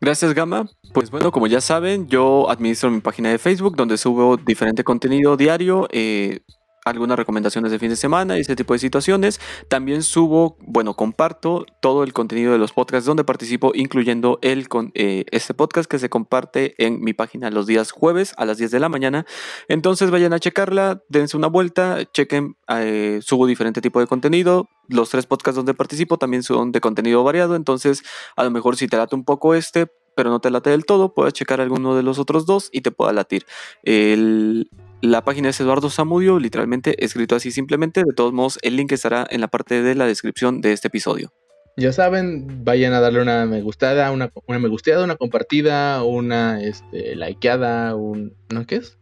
Gracias, 0.00 0.32
Gama. 0.32 0.68
Pues 0.94 1.10
bueno, 1.10 1.32
como 1.32 1.46
ya 1.48 1.60
saben, 1.60 2.06
yo 2.08 2.48
administro 2.50 2.90
mi 2.90 3.00
página 3.00 3.30
de 3.30 3.38
Facebook 3.38 3.76
donde 3.76 3.96
subo 3.96 4.36
diferente 4.36 4.84
contenido 4.84 5.36
diario. 5.36 5.88
Eh, 5.90 6.40
algunas 6.88 7.18
recomendaciones 7.18 7.72
de 7.72 7.78
fin 7.78 7.90
de 7.90 7.96
semana 7.96 8.36
y 8.36 8.40
ese 8.40 8.56
tipo 8.56 8.72
de 8.72 8.78
situaciones. 8.78 9.40
También 9.68 10.02
subo, 10.02 10.56
bueno, 10.60 10.94
comparto 10.94 11.66
todo 11.80 12.02
el 12.02 12.12
contenido 12.12 12.52
de 12.52 12.58
los 12.58 12.72
podcasts 12.72 13.06
donde 13.06 13.24
participo, 13.24 13.72
incluyendo 13.74 14.38
el 14.42 14.66
eh, 14.94 15.24
este 15.30 15.54
podcast 15.54 15.90
que 15.90 15.98
se 15.98 16.08
comparte 16.08 16.74
en 16.84 17.00
mi 17.00 17.12
página 17.12 17.50
los 17.50 17.66
días 17.66 17.90
jueves 17.90 18.34
a 18.36 18.44
las 18.44 18.58
10 18.58 18.70
de 18.70 18.80
la 18.80 18.88
mañana. 18.88 19.26
Entonces 19.68 20.10
vayan 20.10 20.32
a 20.32 20.38
checarla, 20.38 21.02
dense 21.08 21.36
una 21.36 21.48
vuelta, 21.48 22.04
chequen, 22.12 22.56
eh, 22.68 23.20
subo 23.22 23.46
diferente 23.46 23.80
tipo 23.80 24.00
de 24.00 24.06
contenido. 24.06 24.68
Los 24.88 25.10
tres 25.10 25.26
podcasts 25.26 25.56
donde 25.56 25.74
participo 25.74 26.18
también 26.18 26.42
son 26.42 26.72
de 26.72 26.80
contenido 26.80 27.22
variado, 27.22 27.56
entonces 27.56 28.02
a 28.36 28.44
lo 28.44 28.50
mejor 28.50 28.76
si 28.76 28.88
te 28.88 28.96
late 28.96 29.14
un 29.14 29.24
poco 29.24 29.54
este, 29.54 29.88
pero 30.18 30.30
no 30.30 30.40
te 30.40 30.50
late 30.50 30.70
del 30.70 30.84
todo, 30.84 31.14
puedes 31.14 31.32
checar 31.32 31.60
alguno 31.60 31.94
de 31.94 32.02
los 32.02 32.18
otros 32.18 32.46
dos 32.46 32.70
y 32.72 32.80
te 32.80 32.90
pueda 32.90 33.12
latir. 33.12 33.46
El, 33.84 34.68
la 35.00 35.24
página 35.24 35.50
es 35.50 35.60
Eduardo 35.60 35.90
Zamudio, 35.90 36.38
literalmente 36.38 37.04
escrito 37.04 37.36
así 37.36 37.50
simplemente. 37.50 38.02
De 38.04 38.12
todos 38.12 38.32
modos, 38.32 38.58
el 38.62 38.76
link 38.76 38.92
estará 38.92 39.26
en 39.30 39.40
la 39.40 39.48
parte 39.48 39.82
de 39.82 39.94
la 39.94 40.06
descripción 40.06 40.60
de 40.60 40.72
este 40.72 40.88
episodio. 40.88 41.32
Ya 41.76 41.92
saben, 41.92 42.64
vayan 42.64 42.92
a 42.92 43.00
darle 43.00 43.22
una 43.22 43.46
me 43.46 43.62
gustada, 43.62 44.10
una, 44.10 44.32
una 44.46 44.58
me 44.58 44.68
gusteada, 44.68 45.04
una 45.04 45.14
compartida, 45.14 46.02
una 46.02 46.60
este, 46.60 47.14
likeada, 47.14 47.94
un. 47.94 48.36
¿No 48.52 48.66
qué 48.66 48.76
es? 48.76 48.98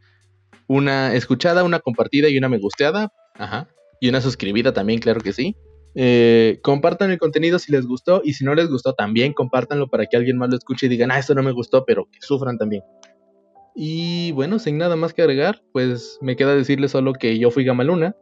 Una 0.67 1.15
escuchada, 1.15 1.65
una 1.65 1.81
compartida 1.81 2.29
y 2.29 2.37
una 2.37 2.51
me 2.51 2.59
gusteada. 2.59 3.11
Ajá. 3.35 3.69
Y 3.99 4.11
una 4.11 4.21
suscribida 4.21 4.75
también, 4.75 5.01
claro 5.01 5.23
que 5.23 5.33
sí. 5.33 5.57
Eh, 5.95 6.59
compartan 6.63 7.11
el 7.11 7.19
contenido 7.19 7.59
si 7.59 7.73
les 7.73 7.87
gustó 7.87 8.21
y 8.23 8.35
si 8.35 8.45
no 8.45 8.55
les 8.55 8.69
gustó 8.69 8.93
también 8.93 9.33
compártanlo 9.33 9.89
para 9.89 10.05
que 10.05 10.19
alguien 10.19 10.37
más 10.37 10.51
lo 10.51 10.57
escuche 10.57 10.85
y 10.85 10.89
digan, 10.91 11.11
ah, 11.11 11.19
esto 11.19 11.35
no 11.35 11.43
me 11.43 11.53
gustó, 11.53 11.87
pero 11.87 12.07
que 12.13 12.19
sufran 12.21 12.59
también. 12.59 12.83
Y 13.77 14.33
bueno, 14.33 14.59
sin 14.59 14.79
nada 14.79 14.97
más 14.97 15.13
que 15.13 15.21
agregar, 15.21 15.63
pues 15.73 16.19
me 16.23 16.35
queda 16.35 16.55
decirles 16.55 16.93
solo 16.93 17.13
que 17.13 17.39
yo 17.39 17.51
fui 17.51 17.63
Gamaluna. 17.63 18.17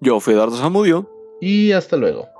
Yo 0.00 0.18
fui 0.18 0.34
Eduardo 0.34 0.56
Zamudio. 0.56 1.08
Y 1.40 1.70
hasta 1.70 1.96
luego. 1.96 2.35